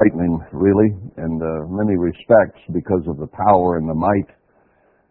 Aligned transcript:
frightening, 0.00 0.40
really, 0.52 0.96
in 1.18 1.40
uh, 1.44 1.68
many 1.68 1.96
respects 1.96 2.60
because 2.72 3.04
of 3.06 3.18
the 3.18 3.28
power 3.28 3.76
and 3.76 3.88
the 3.88 3.94
might 3.94 4.30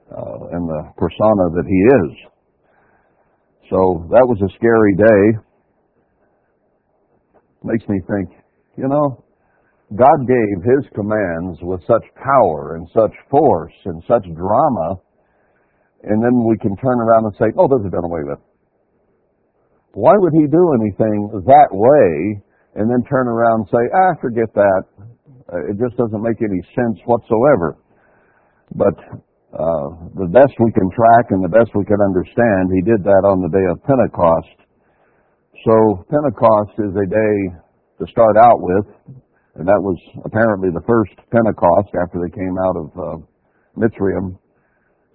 uh, 0.10 0.58
and 0.58 0.68
the 0.68 0.82
persona 0.98 1.46
that 1.54 1.66
he 1.70 1.78
is. 1.78 2.30
So 3.70 4.10
that 4.10 4.26
was 4.26 4.42
a 4.42 4.50
scary 4.58 4.96
day. 4.98 5.40
Makes 7.64 7.88
me 7.88 8.02
think, 8.10 8.30
you 8.78 8.88
know, 8.88 9.24
God 9.96 10.26
gave 10.26 10.58
His 10.66 10.90
commands 10.96 11.60
with 11.62 11.82
such 11.86 12.06
power 12.18 12.76
and 12.76 12.88
such 12.94 13.14
force 13.30 13.74
and 13.86 14.02
such 14.08 14.24
drama, 14.34 14.98
and 16.02 16.18
then 16.24 16.46
we 16.48 16.58
can 16.58 16.76
turn 16.78 16.98
around 16.98 17.26
and 17.26 17.34
say, 17.38 17.54
oh, 17.58 17.68
those 17.68 17.86
are 17.86 17.94
done 17.94 18.06
away 18.06 18.22
with. 18.24 18.40
Why 19.94 20.14
would 20.16 20.34
He 20.34 20.48
do 20.48 20.74
anything 20.82 21.44
that 21.46 21.70
way 21.70 22.42
and 22.76 22.90
then 22.90 23.02
turn 23.10 23.28
around 23.28 23.66
and 23.66 23.70
say, 23.70 23.84
ah, 23.94 24.14
forget 24.22 24.50
that. 24.54 24.84
Uh, 25.50 25.72
it 25.72 25.76
just 25.82 25.98
doesn't 25.98 26.22
make 26.22 26.38
any 26.42 26.62
sense 26.78 27.02
whatsoever. 27.06 27.78
But 28.76 28.94
uh, 29.50 29.88
the 30.14 30.30
best 30.30 30.54
we 30.62 30.72
can 30.72 30.90
track 30.94 31.34
and 31.34 31.42
the 31.42 31.50
best 31.50 31.74
we 31.74 31.86
can 31.86 31.98
understand, 32.06 32.70
he 32.70 32.86
did 32.86 33.02
that 33.02 33.26
on 33.26 33.42
the 33.42 33.50
day 33.50 33.66
of 33.74 33.82
Pentecost. 33.82 34.70
So 35.66 36.06
Pentecost 36.06 36.78
is 36.78 36.94
a 36.94 37.08
day 37.10 37.36
to 38.00 38.06
start 38.14 38.38
out 38.38 38.62
with, 38.62 38.86
and 39.58 39.68
that 39.68 39.82
was 39.82 39.98
apparently 40.24 40.70
the 40.70 40.86
first 40.88 41.18
Pentecost 41.34 41.90
after 41.98 42.22
they 42.22 42.32
came 42.32 42.56
out 42.62 42.78
of 42.78 42.88
uh. 42.96 43.18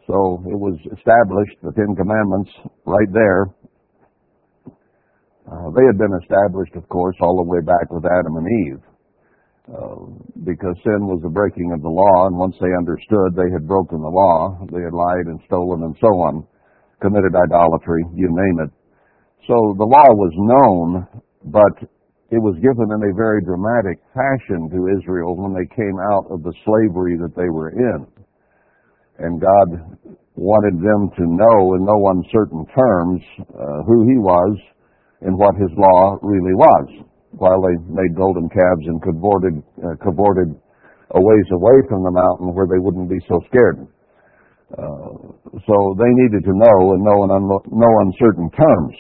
So 0.07 0.43
it 0.49 0.57
was 0.57 0.77
established, 0.93 1.57
the 1.63 1.73
Ten 1.73 1.95
Commandments, 1.97 2.51
right 2.85 3.09
there. 3.13 3.47
Uh, 5.45 5.69
they 5.77 5.85
had 5.85 5.99
been 5.99 6.17
established, 6.25 6.75
of 6.75 6.89
course, 6.89 7.17
all 7.21 7.37
the 7.37 7.51
way 7.51 7.61
back 7.61 7.93
with 7.93 8.05
Adam 8.05 8.37
and 8.41 8.49
Eve. 8.65 8.83
Uh, 9.65 9.97
because 10.45 10.77
sin 10.85 11.09
was 11.09 11.21
the 11.25 11.33
breaking 11.33 11.73
of 11.73 11.81
the 11.81 11.89
law, 11.89 12.29
and 12.29 12.37
once 12.37 12.57
they 12.61 12.73
understood 12.77 13.33
they 13.33 13.49
had 13.53 13.69
broken 13.69 14.01
the 14.01 14.13
law, 14.13 14.61
they 14.69 14.85
had 14.85 14.93
lied 14.93 15.25
and 15.25 15.41
stolen 15.49 15.85
and 15.85 15.97
so 16.01 16.09
on, 16.29 16.45
committed 17.01 17.33
idolatry, 17.33 18.05
you 18.13 18.29
name 18.29 18.61
it. 18.61 18.73
So 19.49 19.77
the 19.77 19.89
law 19.89 20.09
was 20.17 20.33
known, 20.37 21.09
but 21.49 21.89
it 22.33 22.41
was 22.41 22.57
given 22.61 22.89
in 22.93 23.01
a 23.09 23.17
very 23.17 23.41
dramatic 23.45 24.01
fashion 24.17 24.69
to 24.73 24.89
Israel 25.01 25.37
when 25.37 25.53
they 25.53 25.69
came 25.77 25.97
out 26.13 26.29
of 26.33 26.43
the 26.43 26.53
slavery 26.65 27.17
that 27.21 27.37
they 27.37 27.49
were 27.49 27.73
in. 27.73 28.05
And 29.21 29.41
God 29.41 29.69
wanted 30.37 30.81
them 30.81 31.13
to 31.17 31.25
know 31.25 31.77
in 31.77 31.85
no 31.85 32.01
uncertain 32.17 32.65
terms 32.73 33.21
uh, 33.49 33.85
who 33.85 34.09
He 34.09 34.17
was 34.19 34.57
and 35.25 35.37
what 35.37 35.57
His 35.57 35.73
law 35.77 36.21
really 36.23 36.55
was 36.55 37.05
while 37.33 37.61
they 37.65 37.75
made 37.91 38.15
golden 38.15 38.49
calves 38.49 38.87
and 38.87 39.03
cavorted, 39.03 39.59
uh, 39.83 39.97
cavorted 40.05 40.55
a 41.15 41.21
ways 41.21 41.49
away 41.53 41.79
from 41.89 42.03
the 42.03 42.15
mountain 42.15 42.55
where 42.55 42.67
they 42.67 42.79
wouldn't 42.79 43.11
be 43.11 43.21
so 43.29 43.41
scared. 43.51 43.87
Uh, 44.75 45.35
so 45.67 45.75
they 45.99 46.11
needed 46.11 46.43
to 46.43 46.55
know 46.55 46.79
in 46.95 47.01
no, 47.05 47.15
un- 47.23 47.67
no 47.71 47.91
uncertain 48.07 48.51
terms. 48.51 48.97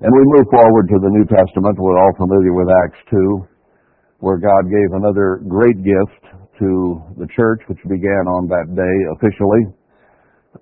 And 0.00 0.10
we 0.14 0.22
move 0.38 0.46
forward 0.50 0.86
to 0.88 0.98
the 1.02 1.10
New 1.10 1.26
Testament. 1.26 1.76
We're 1.76 1.98
all 1.98 2.14
familiar 2.16 2.54
with 2.54 2.68
Acts 2.84 3.02
2, 3.10 3.48
where 4.20 4.38
God 4.38 4.70
gave 4.70 4.90
another 4.94 5.42
great 5.48 5.76
gift 5.82 6.22
to 6.60 7.02
the 7.18 7.26
church, 7.34 7.60
which 7.66 7.78
began 7.88 8.24
on 8.30 8.46
that 8.48 8.72
day 8.74 8.96
officially 9.18 9.62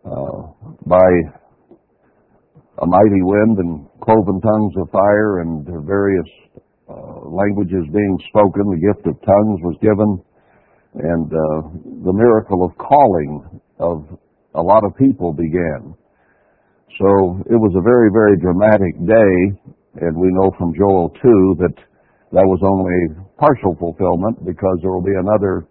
uh, 0.05 0.41
by 0.87 1.07
a 2.83 2.87
mighty 2.87 3.23
wind 3.23 3.59
and 3.59 3.89
cloven 4.01 4.41
tongues 4.41 4.75
of 4.77 4.91
fire 4.91 5.41
and 5.41 5.65
various 5.87 6.29
uh, 6.89 7.25
languages 7.25 7.89
being 7.93 8.19
spoken. 8.29 8.69
The 8.69 8.85
gift 8.93 9.07
of 9.09 9.17
tongues 9.25 9.61
was 9.65 9.77
given, 9.81 10.21
and 11.01 11.29
uh, 11.33 11.61
the 12.05 12.13
miracle 12.13 12.65
of 12.65 12.77
calling 12.77 13.61
of 13.81 14.05
a 14.55 14.63
lot 14.63 14.85
of 14.85 14.97
people 14.97 15.33
began. 15.33 15.97
So 17.01 17.45
it 17.49 17.57
was 17.61 17.73
a 17.77 17.85
very, 17.85 18.09
very 18.13 18.37
dramatic 18.41 18.97
day, 19.05 19.33
and 20.01 20.17
we 20.17 20.29
know 20.33 20.53
from 20.57 20.73
Joel 20.73 21.13
2 21.21 21.57
that 21.61 21.77
that 22.33 22.45
was 22.45 22.61
only 22.65 23.17
partial 23.37 23.77
fulfillment 23.79 24.45
because 24.45 24.77
there 24.81 24.93
will 24.93 25.05
be 25.05 25.17
another 25.17 25.69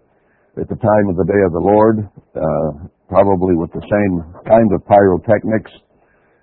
at 0.57 0.69
the 0.69 0.79
time 0.79 1.05
of 1.09 1.17
the 1.17 1.27
day 1.27 1.41
of 1.45 1.51
the 1.51 1.65
Lord, 1.65 2.07
uh, 2.33 2.87
probably 3.09 3.55
with 3.57 3.73
the 3.73 3.83
same 3.85 4.23
kind 4.47 4.71
of 4.71 4.85
pyrotechnics 4.87 5.71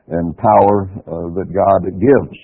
and 0.08 0.36
power 0.36 0.90
uh, 1.06 1.28
that 1.38 1.48
God 1.52 1.80
gives. 2.00 2.38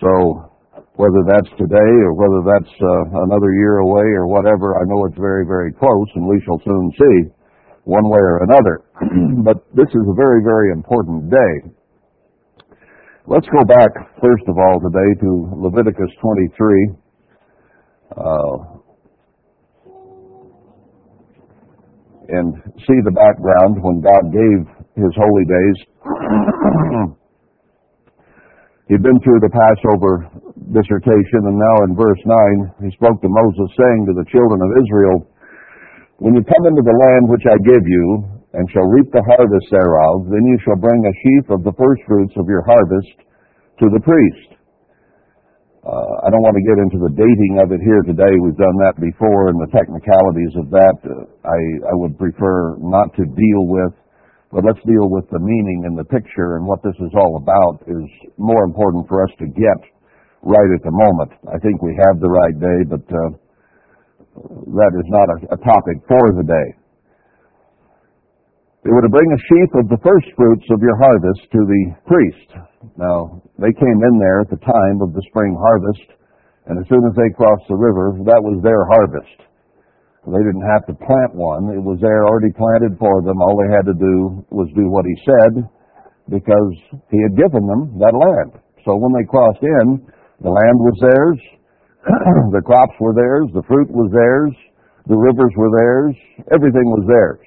So 0.00 0.50
whether 0.94 1.22
that's 1.26 1.50
today 1.58 1.92
or 2.06 2.14
whether 2.14 2.42
that's 2.46 2.74
uh, 2.78 3.26
another 3.26 3.54
year 3.54 3.78
away 3.82 4.06
or 4.14 4.26
whatever, 4.26 4.78
I 4.78 4.86
know 4.86 5.06
it's 5.06 5.18
very, 5.18 5.46
very 5.46 5.72
close, 5.72 6.08
and 6.14 6.26
we 6.26 6.40
shall 6.44 6.60
soon 6.64 6.90
see 6.98 7.16
one 7.84 8.08
way 8.08 8.20
or 8.20 8.42
another. 8.46 8.84
but 9.44 9.66
this 9.74 9.88
is 9.90 10.04
a 10.06 10.14
very, 10.14 10.42
very 10.42 10.70
important 10.72 11.30
day. 11.30 11.54
Let's 13.26 13.46
go 13.48 13.64
back, 13.64 13.90
first 14.20 14.44
of 14.48 14.58
all, 14.58 14.80
today 14.80 15.20
to 15.22 15.30
Leviticus 15.56 16.10
23. 16.20 16.90
Uh, 18.16 18.74
and 22.28 22.54
see 22.86 23.00
the 23.04 23.12
background 23.12 23.76
when 23.82 24.00
God 24.00 24.32
gave 24.32 24.83
his 24.94 25.14
holy 25.18 25.46
days. 25.46 25.78
He'd 28.88 29.02
been 29.02 29.16
through 29.24 29.40
the 29.40 29.50
Passover 29.50 30.28
dissertation, 30.70 31.40
and 31.48 31.56
now 31.56 31.76
in 31.88 31.96
verse 31.96 32.20
9, 32.20 32.84
he 32.84 32.90
spoke 32.94 33.16
to 33.22 33.30
Moses, 33.32 33.68
saying 33.80 34.06
to 34.06 34.14
the 34.14 34.28
children 34.28 34.60
of 34.60 34.70
Israel, 34.76 35.16
When 36.20 36.36
you 36.36 36.44
come 36.44 36.64
into 36.68 36.84
the 36.84 36.92
land 36.92 37.24
which 37.32 37.46
I 37.48 37.56
give 37.64 37.80
you, 37.80 38.34
and 38.54 38.70
shall 38.70 38.86
reap 38.86 39.10
the 39.10 39.24
harvest 39.26 39.66
thereof, 39.74 40.30
then 40.30 40.46
you 40.46 40.56
shall 40.62 40.78
bring 40.78 41.02
a 41.02 41.14
sheaf 41.26 41.50
of 41.50 41.66
the 41.66 41.74
firstfruits 41.74 42.38
of 42.38 42.46
your 42.46 42.62
harvest 42.62 43.18
to 43.82 43.90
the 43.90 43.98
priest. 43.98 44.54
Uh, 45.84 46.14
I 46.24 46.32
don't 46.32 46.40
want 46.40 46.56
to 46.56 46.64
get 46.64 46.80
into 46.80 46.96
the 46.96 47.12
dating 47.12 47.60
of 47.60 47.68
it 47.74 47.82
here 47.82 48.00
today. 48.06 48.30
We've 48.40 48.56
done 48.56 48.78
that 48.88 48.96
before, 48.96 49.52
and 49.52 49.58
the 49.60 49.68
technicalities 49.68 50.54
of 50.56 50.70
that 50.70 50.96
uh, 51.04 51.28
I, 51.44 51.58
I 51.90 51.94
would 51.98 52.16
prefer 52.16 52.78
not 52.80 53.12
to 53.20 53.24
deal 53.26 53.68
with. 53.68 53.92
But 54.54 54.62
let's 54.62 54.86
deal 54.86 55.10
with 55.10 55.26
the 55.34 55.42
meaning 55.42 55.82
and 55.82 55.98
the 55.98 56.06
picture 56.06 56.54
and 56.54 56.62
what 56.62 56.78
this 56.86 56.94
is 57.02 57.10
all 57.18 57.42
about 57.42 57.82
is 57.90 58.06
more 58.38 58.62
important 58.62 59.10
for 59.10 59.26
us 59.26 59.34
to 59.42 59.50
get 59.50 59.80
right 60.46 60.70
at 60.70 60.84
the 60.86 60.94
moment. 60.94 61.34
I 61.50 61.58
think 61.58 61.82
we 61.82 61.98
have 62.06 62.22
the 62.22 62.30
right 62.30 62.54
day, 62.62 62.78
but 62.86 63.02
uh, 63.02 63.34
that 64.78 64.92
is 64.94 65.08
not 65.10 65.26
a, 65.26 65.58
a 65.58 65.58
topic 65.58 66.06
for 66.06 66.22
the 66.38 66.46
day. 66.46 66.68
They 68.86 68.94
were 68.94 69.02
to 69.02 69.10
bring 69.10 69.26
a 69.34 69.44
sheaf 69.50 69.70
of 69.74 69.90
the 69.90 69.98
first 70.06 70.30
fruits 70.38 70.70
of 70.70 70.78
your 70.78 71.02
harvest 71.02 71.50
to 71.50 71.60
the 71.66 71.82
priest. 72.06 72.48
Now, 72.94 73.42
they 73.58 73.74
came 73.74 73.98
in 74.06 74.14
there 74.22 74.46
at 74.46 74.54
the 74.54 74.62
time 74.62 75.02
of 75.02 75.18
the 75.18 75.24
spring 75.34 75.58
harvest, 75.58 76.14
and 76.70 76.78
as 76.78 76.86
soon 76.86 77.02
as 77.10 77.16
they 77.18 77.34
crossed 77.34 77.66
the 77.66 77.80
river, 77.80 78.22
that 78.22 78.38
was 78.38 78.62
their 78.62 78.86
harvest. 78.86 79.50
They 80.24 80.40
didn't 80.40 80.64
have 80.64 80.88
to 80.88 80.96
plant 80.96 81.36
one. 81.36 81.68
It 81.76 81.84
was 81.84 82.00
there 82.00 82.24
already 82.24 82.52
planted 82.56 82.96
for 82.96 83.20
them. 83.20 83.36
All 83.44 83.60
they 83.60 83.68
had 83.68 83.84
to 83.84 83.96
do 83.96 84.40
was 84.48 84.72
do 84.72 84.88
what 84.88 85.04
he 85.04 85.16
said 85.20 85.68
because 86.32 86.72
he 87.12 87.20
had 87.20 87.36
given 87.36 87.68
them 87.68 88.00
that 88.00 88.16
land. 88.16 88.56
So 88.88 88.96
when 88.96 89.12
they 89.12 89.28
crossed 89.28 89.60
in, 89.60 90.00
the 90.40 90.48
land 90.48 90.76
was 90.80 90.96
theirs, 91.04 91.40
the 92.56 92.64
crops 92.64 92.96
were 93.00 93.12
theirs, 93.12 93.52
the 93.52 93.64
fruit 93.68 93.88
was 93.92 94.08
theirs, 94.12 94.52
the 95.08 95.16
rivers 95.16 95.52
were 95.56 95.72
theirs, 95.76 96.16
everything 96.52 96.88
was 96.88 97.04
theirs. 97.04 97.44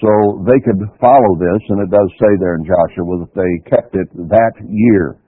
So 0.00 0.44
they 0.48 0.60
could 0.64 0.80
follow 1.00 1.32
this, 1.36 1.62
and 1.68 1.82
it 1.84 1.90
does 1.90 2.08
say 2.16 2.32
there 2.40 2.56
in 2.56 2.64
Joshua 2.64 3.24
that 3.26 3.34
they 3.34 3.52
kept 3.68 3.92
it 3.96 4.08
that 4.32 4.54
year. 4.64 5.18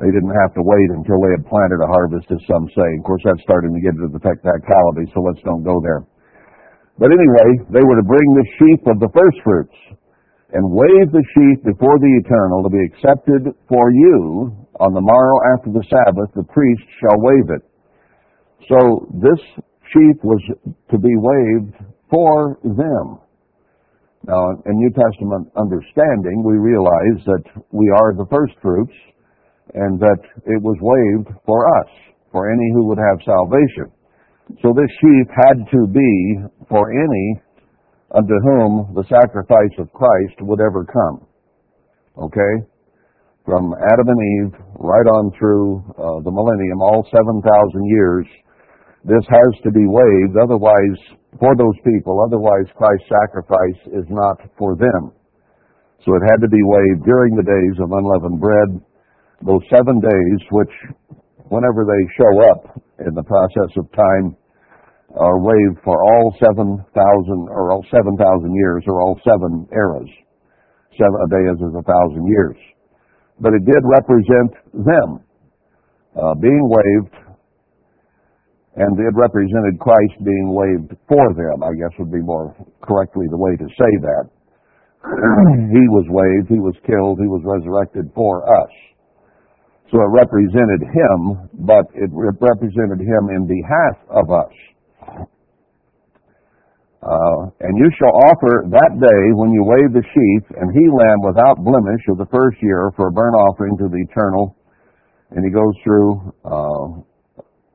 They 0.00 0.08
didn't 0.08 0.32
have 0.32 0.56
to 0.56 0.64
wait 0.64 0.88
until 0.96 1.20
they 1.20 1.36
had 1.36 1.44
planted 1.44 1.84
a 1.84 1.92
harvest, 1.92 2.32
as 2.32 2.40
some 2.48 2.64
say. 2.72 2.88
Of 2.96 3.04
course, 3.04 3.20
that's 3.20 3.44
starting 3.44 3.76
to 3.76 3.84
get 3.84 3.92
into 4.00 4.08
the 4.08 4.24
technicality, 4.24 5.04
so 5.12 5.20
let's 5.20 5.44
don't 5.44 5.60
go 5.60 5.76
there. 5.84 6.08
But 6.96 7.12
anyway, 7.12 7.68
they 7.68 7.84
were 7.84 8.00
to 8.00 8.08
bring 8.08 8.28
the 8.32 8.48
sheaf 8.56 8.80
of 8.88 8.96
the 8.96 9.12
first 9.12 9.36
fruits 9.44 9.76
and 10.56 10.72
wave 10.72 11.12
the 11.12 11.24
sheaf 11.36 11.62
before 11.68 12.00
the 12.00 12.12
eternal 12.16 12.64
to 12.64 12.72
be 12.72 12.82
accepted 12.88 13.52
for 13.68 13.92
you 13.92 14.56
on 14.80 14.96
the 14.96 15.04
morrow 15.04 15.36
after 15.52 15.70
the 15.70 15.84
Sabbath, 15.84 16.32
the 16.34 16.48
priest 16.48 16.82
shall 16.98 17.20
wave 17.20 17.48
it. 17.52 17.64
So 18.72 19.06
this 19.20 19.40
sheaf 19.92 20.16
was 20.24 20.40
to 20.90 20.98
be 20.98 21.12
waved 21.12 21.76
for 22.08 22.58
them. 22.64 23.20
Now, 24.24 24.56
in 24.64 24.76
New 24.76 24.92
Testament 24.96 25.52
understanding, 25.56 26.42
we 26.44 26.56
realize 26.56 27.20
that 27.24 27.44
we 27.70 27.88
are 27.88 28.16
the 28.16 28.26
first 28.28 28.54
fruits 28.60 28.92
and 29.74 30.00
that 30.00 30.20
it 30.46 30.60
was 30.62 30.76
waved 30.80 31.30
for 31.46 31.66
us, 31.80 31.90
for 32.32 32.50
any 32.50 32.70
who 32.74 32.86
would 32.88 32.98
have 32.98 33.24
salvation. 33.24 33.90
So 34.62 34.74
this 34.74 34.90
sheaf 35.00 35.26
had 35.30 35.58
to 35.62 35.86
be 35.86 36.12
for 36.68 36.90
any 36.90 37.40
unto 38.14 38.34
whom 38.42 38.94
the 38.94 39.04
sacrifice 39.06 39.74
of 39.78 39.92
Christ 39.92 40.40
would 40.40 40.60
ever 40.60 40.84
come. 40.84 41.26
Okay? 42.18 42.66
from 43.50 43.74
Adam 43.74 44.06
and 44.06 44.22
Eve 44.38 44.54
right 44.78 45.08
on 45.10 45.32
through 45.34 45.82
uh, 45.98 46.22
the 46.22 46.30
millennium, 46.30 46.78
all 46.78 47.02
7,000 47.10 47.42
years, 47.90 48.26
this 49.02 49.24
has 49.26 49.52
to 49.64 49.74
be 49.74 49.82
waved, 49.90 50.36
otherwise, 50.36 50.98
for 51.40 51.56
those 51.56 51.78
people, 51.82 52.20
otherwise 52.22 52.68
Christ's 52.78 53.10
sacrifice 53.10 53.80
is 53.96 54.06
not 54.06 54.38
for 54.54 54.76
them. 54.76 55.10
So 56.06 56.14
it 56.14 56.24
had 56.30 56.40
to 56.44 56.50
be 56.52 56.62
waived 56.62 57.02
during 57.02 57.34
the 57.34 57.48
days 57.48 57.76
of 57.82 57.90
unleavened 57.90 58.38
bread, 58.40 58.70
those 59.44 59.64
seven 59.72 60.00
days, 60.00 60.38
which, 60.50 60.74
whenever 61.48 61.84
they 61.88 62.02
show 62.16 62.32
up 62.52 62.60
in 63.06 63.14
the 63.14 63.24
process 63.24 63.72
of 63.76 63.90
time, 63.92 64.36
are 65.16 65.40
waved 65.42 65.82
for 65.82 65.98
all 65.98 66.34
7,000, 66.38 66.86
or 67.50 67.72
all 67.72 67.84
7,000 67.90 68.54
years, 68.54 68.84
or 68.86 69.00
all 69.00 69.18
seven 69.26 69.66
eras. 69.72 70.10
Seven, 70.94 71.18
a 71.24 71.28
day 71.30 71.44
is 71.50 71.58
a 71.74 71.82
thousand 71.82 72.26
years. 72.28 72.56
But 73.40 73.54
it 73.54 73.64
did 73.64 73.82
represent 73.82 74.52
them 74.74 75.24
uh, 76.14 76.34
being 76.34 76.62
waved 76.62 77.14
and 78.76 78.94
it 78.98 79.14
represented 79.18 79.80
Christ 79.80 80.14
being 80.22 80.54
waved 80.54 80.94
for 81.08 81.34
them, 81.34 81.62
I 81.62 81.74
guess 81.74 81.90
would 81.98 82.12
be 82.12 82.22
more 82.22 82.54
correctly 82.82 83.26
the 83.28 83.36
way 83.36 83.56
to 83.56 83.66
say 83.66 83.92
that. 84.06 84.24
he 85.74 85.84
was 85.90 86.06
waved, 86.08 86.48
he 86.48 86.60
was 86.60 86.76
killed, 86.86 87.18
he 87.18 87.26
was 87.26 87.42
resurrected 87.42 88.12
for 88.14 88.46
us. 88.46 88.70
So 89.90 89.98
it 89.98 90.10
represented 90.14 90.86
him, 90.86 91.50
but 91.66 91.84
it 91.94 92.10
represented 92.14 93.02
him 93.02 93.22
in 93.34 93.46
behalf 93.46 93.98
of 94.08 94.30
us. 94.30 94.54
Uh, 97.02 97.48
and 97.64 97.74
you 97.80 97.90
shall 97.98 98.12
offer 98.28 98.68
that 98.70 98.92
day 99.00 99.22
when 99.34 99.50
you 99.50 99.64
wave 99.64 99.90
the 99.96 100.04
sheaf 100.04 100.42
and 100.60 100.68
he 100.70 100.84
lamb 100.86 101.20
without 101.24 101.56
blemish 101.64 102.04
of 102.12 102.18
the 102.18 102.28
first 102.30 102.60
year 102.62 102.92
for 102.94 103.08
a 103.08 103.12
burnt 103.12 103.34
offering 103.34 103.76
to 103.78 103.88
the 103.88 103.98
eternal. 104.10 104.54
And 105.30 105.42
he 105.42 105.50
goes 105.50 105.74
through 105.82 106.34
uh, 106.44 107.00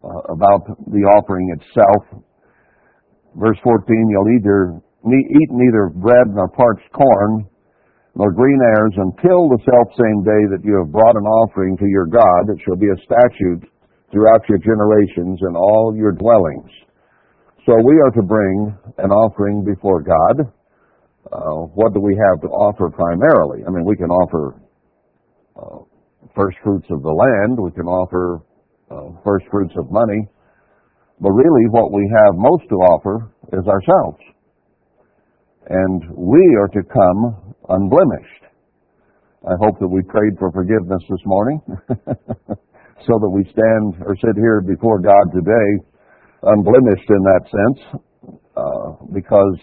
uh, 0.05 0.21
about 0.29 0.61
the 0.93 1.03
offering 1.17 1.57
itself. 1.57 2.23
Verse 3.35 3.57
14, 3.63 4.07
you'll 4.09 4.37
either 4.37 4.79
eat 5.09 5.49
neither 5.51 5.89
bread 5.89 6.29
nor 6.29 6.47
parched 6.47 6.85
corn 6.93 7.49
nor 8.15 8.31
green 8.31 8.59
airs 8.75 8.95
until 8.95 9.51
the 9.51 9.59
self 9.67 9.87
same 9.99 10.23
day 10.23 10.43
that 10.55 10.63
you 10.63 10.79
have 10.79 10.91
brought 10.91 11.15
an 11.15 11.27
offering 11.27 11.77
to 11.77 11.87
your 11.87 12.07
God. 12.07 12.47
It 12.49 12.59
shall 12.63 12.79
be 12.79 12.87
a 12.87 13.03
statute 13.03 13.67
throughout 14.11 14.47
your 14.47 14.59
generations 14.59 15.39
and 15.41 15.55
all 15.55 15.93
your 15.95 16.11
dwellings. 16.11 16.71
So 17.65 17.75
we 17.83 17.99
are 17.99 18.11
to 18.11 18.23
bring 18.23 18.77
an 18.99 19.11
offering 19.11 19.65
before 19.65 20.01
God. 20.01 20.47
Uh, 21.31 21.67
what 21.73 21.93
do 21.93 21.99
we 21.99 22.15
have 22.15 22.41
to 22.41 22.47
offer 22.47 22.89
primarily? 22.89 23.65
I 23.67 23.71
mean, 23.71 23.83
we 23.83 23.97
can 23.97 24.09
offer 24.09 24.61
uh, 25.57 25.83
first 26.35 26.57
fruits 26.63 26.85
of 26.91 27.01
the 27.01 27.11
land. 27.11 27.57
We 27.59 27.71
can 27.71 27.87
offer 27.87 28.41
uh, 28.91 29.19
first 29.25 29.45
fruits 29.51 29.73
of 29.77 29.91
money. 29.91 30.29
But 31.19 31.31
really, 31.31 31.65
what 31.69 31.91
we 31.91 32.07
have 32.23 32.35
most 32.35 32.63
to 32.69 32.75
offer 32.75 33.31
is 33.51 33.65
ourselves. 33.65 34.19
And 35.69 36.01
we 36.13 36.41
are 36.61 36.67
to 36.69 36.83
come 36.83 37.55
unblemished. 37.69 38.45
I 39.45 39.53
hope 39.61 39.79
that 39.79 39.87
we 39.87 40.01
prayed 40.03 40.37
for 40.37 40.51
forgiveness 40.51 41.01
this 41.09 41.25
morning 41.25 41.61
so 43.05 43.13
that 43.21 43.31
we 43.33 43.43
stand 43.49 44.01
or 44.05 44.15
sit 44.17 44.37
here 44.37 44.61
before 44.61 44.99
God 45.01 45.25
today 45.33 45.85
unblemished 46.45 47.09
in 47.09 47.21
that 47.25 47.43
sense 47.49 47.79
uh, 48.57 49.05
because 49.13 49.57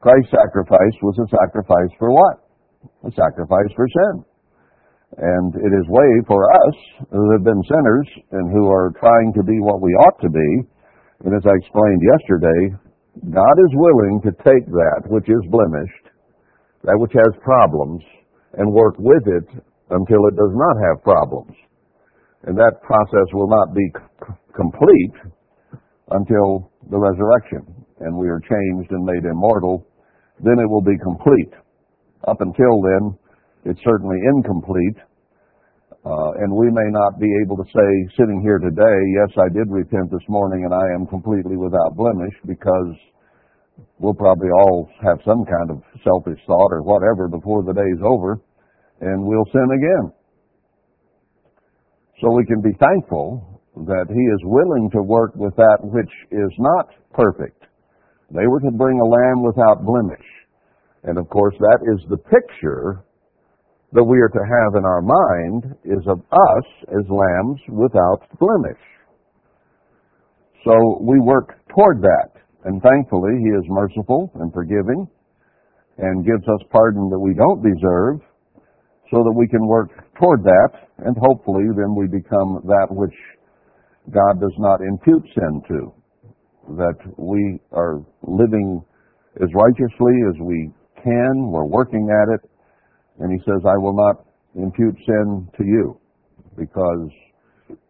Christ's 0.00 0.32
sacrifice 0.32 0.96
was 1.00 1.16
a 1.20 1.28
sacrifice 1.28 1.92
for 1.98 2.12
what? 2.12 2.44
A 3.08 3.12
sacrifice 3.12 3.72
for 3.76 3.86
sin. 3.88 4.24
And 5.16 5.54
it 5.56 5.72
is 5.76 5.84
way 5.88 6.10
for 6.26 6.48
us 6.52 6.76
who 7.12 7.32
have 7.32 7.44
been 7.44 7.62
sinners 7.68 8.08
and 8.32 8.52
who 8.52 8.68
are 8.68 8.92
trying 9.00 9.32
to 9.36 9.42
be 9.44 9.60
what 9.60 9.80
we 9.80 9.92
ought 9.92 10.20
to 10.20 10.30
be. 10.30 10.50
And 11.24 11.36
as 11.36 11.44
I 11.44 11.52
explained 11.52 12.00
yesterday, 12.00 12.60
God 13.20 13.56
is 13.60 13.72
willing 13.74 14.20
to 14.24 14.32
take 14.42 14.66
that 14.66 15.02
which 15.06 15.28
is 15.28 15.42
blemished, 15.50 16.06
that 16.84 16.98
which 16.98 17.12
has 17.12 17.32
problems, 17.42 18.02
and 18.54 18.72
work 18.72 18.94
with 18.98 19.22
it 19.26 19.48
until 19.90 20.26
it 20.28 20.36
does 20.36 20.54
not 20.54 20.76
have 20.88 21.04
problems. 21.04 21.54
And 22.44 22.56
that 22.56 22.82
process 22.82 23.28
will 23.32 23.48
not 23.48 23.74
be 23.74 23.86
c- 23.94 24.34
complete 24.56 25.16
until 26.10 26.70
the 26.90 26.98
resurrection 26.98 27.82
and 28.02 28.16
we 28.16 28.28
are 28.28 28.40
changed 28.40 28.90
and 28.90 29.04
made 29.04 29.24
immortal. 29.24 29.86
Then 30.42 30.58
it 30.58 30.68
will 30.68 30.82
be 30.82 30.98
complete. 31.02 31.54
Up 32.26 32.40
until 32.40 32.82
then, 32.82 33.16
it's 33.64 33.80
certainly 33.84 34.18
incomplete. 34.34 34.98
Uh, 36.04 36.34
and 36.42 36.50
we 36.50 36.66
may 36.66 36.90
not 36.90 37.20
be 37.20 37.30
able 37.46 37.56
to 37.56 37.68
say, 37.70 37.88
sitting 38.18 38.42
here 38.42 38.58
today, 38.58 38.98
yes, 39.14 39.30
I 39.38 39.46
did 39.54 39.70
repent 39.70 40.10
this 40.10 40.26
morning 40.28 40.66
and 40.66 40.74
I 40.74 40.82
am 40.98 41.06
completely 41.06 41.56
without 41.56 41.94
blemish 41.94 42.34
because 42.44 42.98
we'll 44.00 44.18
probably 44.18 44.50
all 44.50 44.90
have 44.98 45.22
some 45.24 45.46
kind 45.46 45.70
of 45.70 45.78
selfish 46.02 46.42
thought 46.46 46.74
or 46.74 46.82
whatever 46.82 47.28
before 47.28 47.62
the 47.62 47.72
day's 47.72 48.02
over 48.02 48.42
and 49.00 49.22
we'll 49.22 49.46
sin 49.52 49.68
again. 49.78 50.12
So 52.20 52.34
we 52.34 52.46
can 52.46 52.60
be 52.60 52.74
thankful 52.82 53.62
that 53.86 54.06
He 54.10 54.24
is 54.34 54.40
willing 54.42 54.90
to 54.94 55.02
work 55.02 55.34
with 55.36 55.54
that 55.54 55.78
which 55.82 56.10
is 56.32 56.50
not 56.58 56.86
perfect. 57.14 57.62
They 58.34 58.46
were 58.46 58.60
to 58.60 58.70
bring 58.70 58.98
a 58.98 59.06
lamb 59.06 59.42
without 59.46 59.84
blemish. 59.86 60.26
And 61.04 61.16
of 61.18 61.28
course, 61.28 61.54
that 61.58 61.80
is 61.94 62.02
the 62.10 62.18
picture 62.18 63.04
that 63.92 64.04
we 64.04 64.18
are 64.20 64.28
to 64.28 64.44
have 64.44 64.74
in 64.76 64.84
our 64.84 65.02
mind 65.02 65.76
is 65.84 66.04
of 66.08 66.20
us 66.32 66.66
as 66.88 67.04
lambs 67.08 67.60
without 67.68 68.24
blemish. 68.40 68.80
So 70.64 70.98
we 71.00 71.20
work 71.20 71.58
toward 71.74 72.00
that. 72.02 72.30
And 72.64 72.80
thankfully, 72.80 73.32
He 73.42 73.50
is 73.50 73.64
merciful 73.68 74.30
and 74.36 74.52
forgiving 74.52 75.06
and 75.98 76.24
gives 76.24 76.46
us 76.48 76.60
pardon 76.70 77.10
that 77.10 77.18
we 77.18 77.34
don't 77.34 77.62
deserve 77.62 78.20
so 79.10 79.18
that 79.22 79.34
we 79.36 79.46
can 79.48 79.66
work 79.66 79.90
toward 80.16 80.42
that 80.42 80.70
and 81.04 81.16
hopefully 81.20 81.64
then 81.76 81.94
we 81.94 82.06
become 82.06 82.62
that 82.64 82.86
which 82.90 83.14
God 84.10 84.40
does 84.40 84.54
not 84.58 84.80
impute 84.80 85.22
sin 85.34 85.62
to. 85.68 85.94
That 86.76 86.98
we 87.18 87.58
are 87.72 87.98
living 88.22 88.82
as 89.42 89.48
righteously 89.54 90.14
as 90.30 90.40
we 90.40 90.70
can. 91.02 91.50
We're 91.50 91.66
working 91.66 92.08
at 92.10 92.34
it 92.34 92.50
and 93.18 93.32
he 93.32 93.38
says, 93.44 93.60
I 93.64 93.76
will 93.76 93.94
not 93.94 94.24
impute 94.54 94.96
sin 95.06 95.48
to 95.56 95.64
you 95.64 95.98
because 96.56 97.08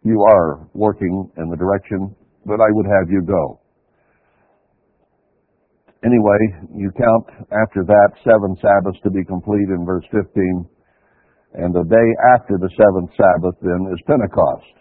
you 0.03 0.21
are 0.23 0.67
working 0.73 1.29
in 1.37 1.49
the 1.49 1.57
direction 1.57 2.15
that 2.45 2.59
I 2.59 2.69
would 2.71 2.85
have 2.85 3.09
you 3.09 3.21
go. 3.21 3.59
Anyway, 6.03 6.41
you 6.75 6.91
count 6.99 7.47
after 7.55 7.87
that 7.87 8.09
seven 8.27 8.55
Sabbaths 8.59 8.99
to 9.03 9.11
be 9.11 9.23
complete 9.23 9.71
in 9.71 9.85
verse 9.87 10.03
15. 10.11 10.67
And 11.55 11.71
the 11.71 11.87
day 11.87 12.09
after 12.35 12.59
the 12.59 12.67
seventh 12.75 13.11
Sabbath 13.15 13.55
then 13.61 13.87
is 13.87 14.03
Pentecost. 14.03 14.73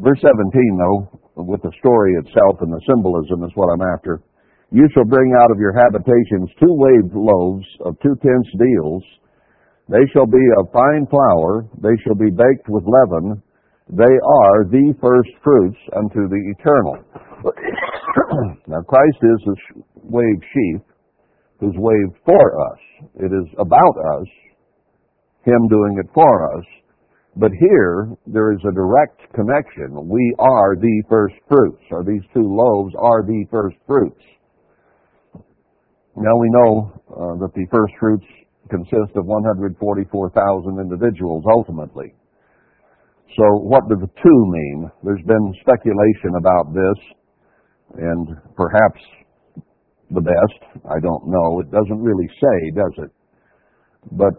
Verse 0.00 0.20
17 0.24 0.32
though, 0.80 1.20
with 1.36 1.60
the 1.60 1.72
story 1.80 2.16
itself 2.24 2.64
and 2.64 2.72
the 2.72 2.80
symbolism 2.88 3.44
is 3.44 3.52
what 3.56 3.68
I'm 3.68 3.84
after. 3.92 4.22
You 4.72 4.88
shall 4.94 5.04
bring 5.04 5.36
out 5.36 5.50
of 5.52 5.60
your 5.60 5.76
habitations 5.76 6.48
two 6.56 6.72
waved 6.72 7.12
loaves 7.12 7.66
of 7.84 8.00
two 8.00 8.16
tenths 8.24 8.52
deals 8.56 9.04
they 9.88 10.04
shall 10.12 10.26
be 10.26 10.42
of 10.58 10.72
fine 10.72 11.06
flour, 11.06 11.68
they 11.82 11.96
shall 12.02 12.16
be 12.16 12.30
baked 12.30 12.68
with 12.68 12.84
leaven, 12.84 13.42
they 13.88 14.02
are 14.02 14.64
the 14.66 14.94
first 15.00 15.30
fruits 15.44 15.78
unto 15.94 16.28
the 16.28 16.42
eternal. 16.58 16.98
now 18.66 18.82
Christ 18.82 19.18
is 19.22 19.40
the 19.46 19.56
wave 20.02 20.42
sheaf 20.52 20.80
who's 21.60 21.74
waved 21.76 22.18
for 22.24 22.72
us. 22.72 22.78
It 23.14 23.30
is 23.30 23.46
about 23.58 23.96
us, 24.18 24.26
Him 25.44 25.68
doing 25.68 26.02
it 26.02 26.10
for 26.12 26.58
us. 26.58 26.64
But 27.36 27.52
here, 27.60 28.08
there 28.26 28.52
is 28.52 28.60
a 28.66 28.72
direct 28.74 29.20
connection. 29.34 30.08
We 30.08 30.34
are 30.38 30.74
the 30.74 31.02
first 31.08 31.34
fruits, 31.46 31.82
or 31.90 32.02
these 32.02 32.22
two 32.34 32.42
loaves 32.42 32.94
are 32.98 33.22
the 33.22 33.44
first 33.50 33.76
fruits. 33.86 34.22
Now 36.16 36.34
we 36.38 36.48
know 36.50 36.92
uh, 37.10 37.36
that 37.44 37.52
the 37.54 37.66
first 37.70 37.92
fruits 38.00 38.24
consist 38.68 39.16
of 39.16 39.26
144,000 39.26 40.80
individuals 40.80 41.44
ultimately. 41.50 42.14
So 43.36 43.44
what 43.60 43.88
do 43.88 43.96
the 43.96 44.08
two 44.08 44.40
mean? 44.48 44.90
There's 45.02 45.24
been 45.26 45.54
speculation 45.60 46.38
about 46.38 46.72
this, 46.72 46.98
and 47.98 48.28
perhaps 48.56 49.00
the 50.10 50.22
best, 50.22 50.60
I 50.86 51.00
don't 51.02 51.26
know. 51.28 51.60
It 51.60 51.70
doesn't 51.70 52.00
really 52.00 52.28
say, 52.40 52.56
does 52.74 53.06
it? 53.06 53.12
But 54.12 54.34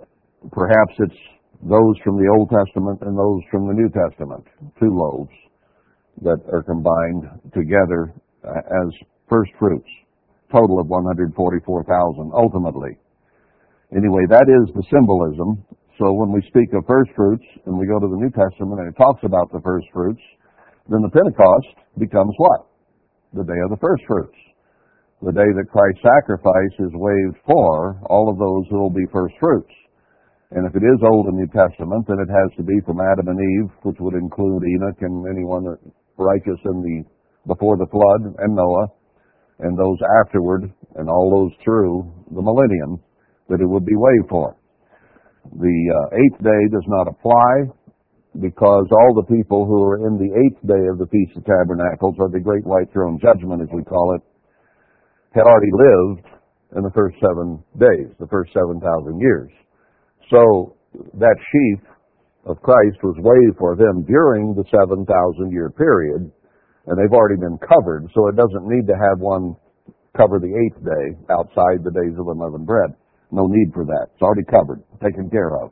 perhaps 0.52 0.94
it's 1.00 1.22
those 1.62 1.96
from 2.04 2.18
the 2.18 2.30
Old 2.38 2.50
Testament 2.50 3.02
and 3.02 3.18
those 3.18 3.42
from 3.52 3.68
the 3.68 3.74
New 3.74 3.90
Testament, 3.90 4.46
two 4.80 4.90
loaves 4.90 5.34
that 6.22 6.40
are 6.52 6.64
combined 6.64 7.52
together 7.54 8.14
uh, 8.44 8.58
as 8.58 8.90
first 9.30 9.52
fruits, 9.60 9.90
total 10.52 10.80
of 10.80 10.88
144,000 10.88 12.32
ultimately. 12.34 12.98
Anyway, 13.96 14.28
that 14.28 14.52
is 14.52 14.68
the 14.76 14.84
symbolism. 14.92 15.64
So 15.96 16.12
when 16.12 16.36
we 16.36 16.44
speak 16.52 16.76
of 16.76 16.84
first 16.86 17.12
fruits 17.16 17.46
and 17.66 17.80
we 17.80 17.88
go 17.88 18.00
to 18.00 18.10
the 18.12 18.20
New 18.20 18.30
Testament 18.30 18.84
and 18.84 18.92
it 18.92 18.98
talks 19.00 19.24
about 19.24 19.48
the 19.52 19.64
first 19.64 19.88
fruits, 19.96 20.22
then 20.92 21.00
the 21.02 21.10
Pentecost 21.10 21.72
becomes 21.98 22.36
what? 22.38 22.68
The 23.34 23.48
day 23.48 23.60
of 23.64 23.72
the 23.72 23.80
first 23.80 24.04
fruits. 24.04 24.36
The 25.24 25.32
day 25.32 25.50
that 25.56 25.72
Christ's 25.72 26.04
sacrifice 26.04 26.76
is 26.84 26.94
waved 26.94 27.40
for 27.48 27.98
all 28.12 28.30
of 28.30 28.38
those 28.38 28.68
who 28.70 28.78
will 28.78 28.94
be 28.94 29.08
first 29.12 29.34
fruits. 29.40 29.72
And 30.52 30.68
if 30.68 30.76
it 30.76 30.84
is 30.84 31.00
Old 31.04 31.28
and 31.28 31.40
New 31.40 31.50
Testament, 31.50 32.06
then 32.08 32.20
it 32.20 32.32
has 32.32 32.52
to 32.60 32.64
be 32.64 32.80
from 32.86 33.00
Adam 33.02 33.32
and 33.32 33.40
Eve, 33.40 33.72
which 33.84 33.98
would 34.00 34.16
include 34.16 34.64
Enoch 34.64 35.00
and 35.02 35.26
anyone 35.32 35.76
righteous 36.16 36.60
in 36.66 36.84
the 36.84 37.04
before 37.48 37.78
the 37.78 37.88
flood, 37.88 38.36
and 38.44 38.56
Noah, 38.56 38.88
and 39.60 39.78
those 39.80 39.98
afterward, 40.22 40.72
and 40.96 41.10
all 41.10 41.32
those 41.32 41.56
through 41.64 42.04
the 42.36 42.42
millennium 42.42 43.00
that 43.50 43.62
it 43.62 43.68
would 43.68 43.86
be 43.86 43.96
waved 43.96 44.30
for. 44.30 44.56
The 45.56 45.78
uh, 45.90 46.16
eighth 46.16 46.44
day 46.44 46.62
does 46.72 46.86
not 46.88 47.08
apply 47.08 47.72
because 48.40 48.86
all 48.92 49.14
the 49.16 49.34
people 49.34 49.66
who 49.66 49.82
are 49.84 50.08
in 50.08 50.20
the 50.20 50.30
eighth 50.30 50.62
day 50.68 50.84
of 50.92 51.00
the 51.00 51.08
Feast 51.08 51.38
of 51.38 51.46
Tabernacles, 51.46 52.16
or 52.20 52.30
the 52.30 52.40
Great 52.40 52.66
White 52.66 52.92
Throne 52.94 53.18
Judgment 53.22 53.62
as 53.62 53.70
we 53.74 53.84
call 53.84 54.16
it, 54.16 54.22
had 55.34 55.48
already 55.48 55.72
lived 55.74 56.28
in 56.76 56.84
the 56.84 56.92
first 56.92 57.16
seven 57.24 57.64
days, 57.80 58.12
the 58.20 58.28
first 58.28 58.52
7,000 58.54 58.84
years. 59.20 59.50
So 60.30 60.76
that 61.18 61.38
sheaf 61.40 61.80
of 62.46 62.62
Christ 62.62 63.00
was 63.04 63.16
waved 63.20 63.58
for 63.58 63.76
them 63.76 64.04
during 64.04 64.54
the 64.54 64.66
7,000 64.70 65.08
year 65.52 65.72
period, 65.72 66.32
and 66.88 66.94
they've 66.96 67.16
already 67.16 67.40
been 67.40 67.58
covered, 67.60 68.08
so 68.14 68.28
it 68.28 68.36
doesn't 68.36 68.68
need 68.68 68.88
to 68.88 68.96
have 68.96 69.20
one 69.20 69.56
cover 70.16 70.40
the 70.40 70.52
eighth 70.52 70.80
day 70.84 71.06
outside 71.32 71.84
the 71.84 71.92
days 71.92 72.18
of 72.20 72.28
unleavened 72.28 72.66
bread. 72.66 72.92
No 73.32 73.48
need 73.48 73.74
for 73.74 73.86
that. 73.86 74.08
It's 74.14 74.22
already 74.22 74.44
covered, 74.44 74.84
taken 75.04 75.30
care 75.30 75.56
of. 75.58 75.72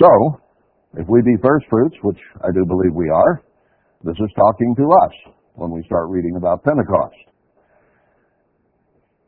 So, 0.00 0.40
if 0.96 1.06
we 1.08 1.20
be 1.22 1.36
first 1.42 1.66
fruits, 1.68 1.96
which 2.02 2.18
I 2.40 2.48
do 2.54 2.64
believe 2.64 2.94
we 2.94 3.10
are, 3.10 3.42
this 4.04 4.16
is 4.18 4.30
talking 4.36 4.74
to 4.76 4.86
us 5.04 5.34
when 5.54 5.70
we 5.70 5.82
start 5.84 6.08
reading 6.08 6.36
about 6.36 6.62
Pentecost. 6.62 7.16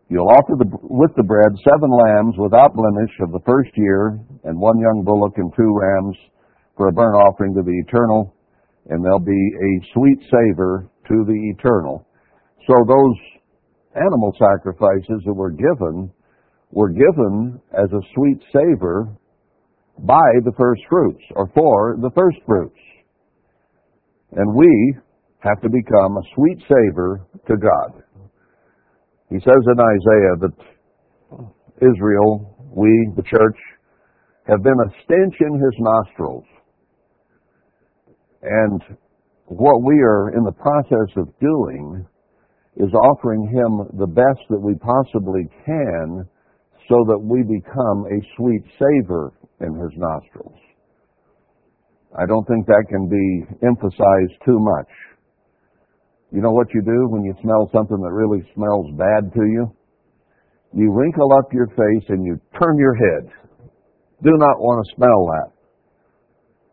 You'll 0.08 0.30
offer 0.30 0.54
the, 0.58 0.66
with 0.82 1.10
the 1.16 1.22
bread 1.22 1.54
seven 1.62 1.90
lambs 1.90 2.34
without 2.38 2.74
blemish 2.74 3.14
of 3.20 3.30
the 3.30 3.42
first 3.46 3.70
year, 3.76 4.18
and 4.44 4.58
one 4.58 4.78
young 4.78 5.02
bullock 5.04 5.34
and 5.36 5.52
two 5.54 5.70
rams 5.70 6.16
for 6.76 6.88
a 6.88 6.92
burnt 6.92 7.14
offering 7.14 7.54
to 7.54 7.62
the 7.62 7.78
eternal, 7.86 8.34
and 8.88 9.04
there'll 9.04 9.20
be 9.20 9.30
a 9.30 9.72
sweet 9.92 10.18
savor 10.30 10.88
to 11.06 11.24
the 11.26 11.54
eternal. 11.54 12.06
So 12.66 12.74
those 12.86 13.16
animal 13.94 14.32
sacrifices 14.38 15.22
that 15.24 15.34
were 15.34 15.50
given 15.50 16.12
were 16.72 16.90
given 16.90 17.60
as 17.72 17.90
a 17.92 18.06
sweet 18.14 18.38
savor 18.52 19.08
by 19.98 20.30
the 20.44 20.52
first 20.56 20.82
fruits, 20.88 21.22
or 21.34 21.50
for 21.54 21.96
the 22.00 22.10
first 22.14 22.38
fruits. 22.46 22.78
And 24.32 24.54
we 24.54 24.94
have 25.40 25.60
to 25.62 25.68
become 25.68 26.16
a 26.16 26.22
sweet 26.34 26.58
savor 26.68 27.26
to 27.48 27.56
God. 27.56 28.02
He 29.28 29.38
says 29.40 29.62
in 29.66 29.78
Isaiah 29.78 30.36
that 30.40 30.56
Israel, 31.82 32.56
we, 32.74 33.10
the 33.16 33.22
church, 33.22 33.56
have 34.46 34.62
been 34.62 34.78
a 34.86 34.90
stench 35.04 35.34
in 35.40 35.54
his 35.54 35.74
nostrils. 35.78 36.44
And 38.42 38.82
what 39.46 39.82
we 39.82 40.00
are 40.00 40.30
in 40.36 40.44
the 40.44 40.52
process 40.52 41.16
of 41.16 41.28
doing 41.40 42.06
is 42.76 42.92
offering 42.94 43.50
him 43.50 43.98
the 43.98 44.06
best 44.06 44.40
that 44.48 44.60
we 44.60 44.74
possibly 44.78 45.42
can 45.66 46.24
so 46.88 47.02
that 47.06 47.18
we 47.18 47.42
become 47.42 48.06
a 48.06 48.18
sweet 48.36 48.62
savor 48.78 49.32
in 49.60 49.74
his 49.74 49.90
nostrils. 49.96 50.58
I 52.16 52.26
don't 52.26 52.46
think 52.46 52.66
that 52.66 52.86
can 52.88 53.06
be 53.06 53.66
emphasized 53.66 54.34
too 54.44 54.58
much. 54.58 54.90
You 56.32 56.42
know 56.42 56.50
what 56.50 56.66
you 56.74 56.82
do 56.82 57.08
when 57.10 57.22
you 57.22 57.34
smell 57.42 57.70
something 57.72 57.98
that 57.98 58.12
really 58.12 58.42
smells 58.54 58.86
bad 58.98 59.32
to 59.34 59.44
you? 59.46 59.66
You 60.74 60.92
wrinkle 60.92 61.32
up 61.34 61.52
your 61.52 61.66
face 61.66 62.06
and 62.08 62.24
you 62.24 62.38
turn 62.58 62.78
your 62.78 62.94
head. 62.94 63.30
Do 64.22 64.30
not 64.38 64.58
want 64.58 64.86
to 64.86 64.94
smell 64.94 65.26
that. 65.26 65.50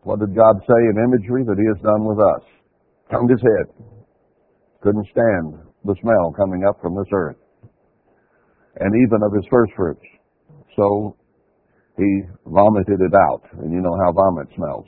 What 0.02 0.20
did 0.20 0.34
God 0.34 0.56
say 0.62 0.80
in 0.90 1.02
imagery 1.02 1.42
that 1.42 1.58
He 1.58 1.66
has 1.66 1.82
done 1.82 2.06
with 2.06 2.18
us? 2.18 2.42
Turned 3.10 3.30
His 3.30 3.42
head. 3.42 3.86
Couldn't 4.80 5.06
stand 5.10 5.67
the 5.84 5.94
smell 6.00 6.32
coming 6.36 6.64
up 6.68 6.80
from 6.80 6.94
this 6.96 7.10
earth. 7.12 7.36
And 8.80 8.94
even 9.06 9.22
of 9.22 9.32
His 9.34 9.46
first 9.50 9.72
fruits. 9.76 10.06
So 10.76 11.16
He 11.96 12.22
vomited 12.46 13.00
it 13.00 13.14
out. 13.14 13.42
And 13.62 13.72
you 13.72 13.80
know 13.80 13.96
how 14.04 14.12
vomit 14.12 14.48
smells. 14.54 14.86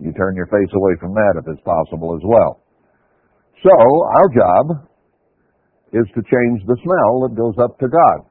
You 0.00 0.12
turn 0.12 0.34
your 0.34 0.46
face 0.46 0.72
away 0.74 0.94
from 0.98 1.12
that 1.14 1.34
if 1.36 1.44
it's 1.46 1.62
possible 1.62 2.16
as 2.16 2.22
well. 2.24 2.64
So, 3.62 3.76
our 4.16 4.28
job 4.32 4.88
is 5.92 6.06
to 6.14 6.22
change 6.22 6.64
the 6.66 6.78
smell 6.82 7.28
that 7.28 7.36
goes 7.36 7.54
up 7.60 7.78
to 7.78 7.88
God 7.88 8.24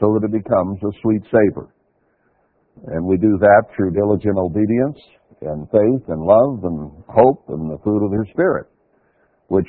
so 0.00 0.18
that 0.18 0.26
it 0.26 0.32
becomes 0.32 0.78
a 0.82 0.90
sweet 1.02 1.22
savor. 1.30 1.70
And 2.88 3.06
we 3.06 3.16
do 3.16 3.38
that 3.38 3.62
through 3.74 3.92
diligent 3.92 4.36
obedience 4.36 4.98
and 5.40 5.68
faith 5.70 6.04
and 6.08 6.20
love 6.20 6.64
and 6.64 6.90
hope 7.08 7.44
and 7.48 7.70
the 7.70 7.78
fruit 7.84 8.04
of 8.04 8.12
His 8.12 8.28
Spirit, 8.32 8.66
which 9.48 9.68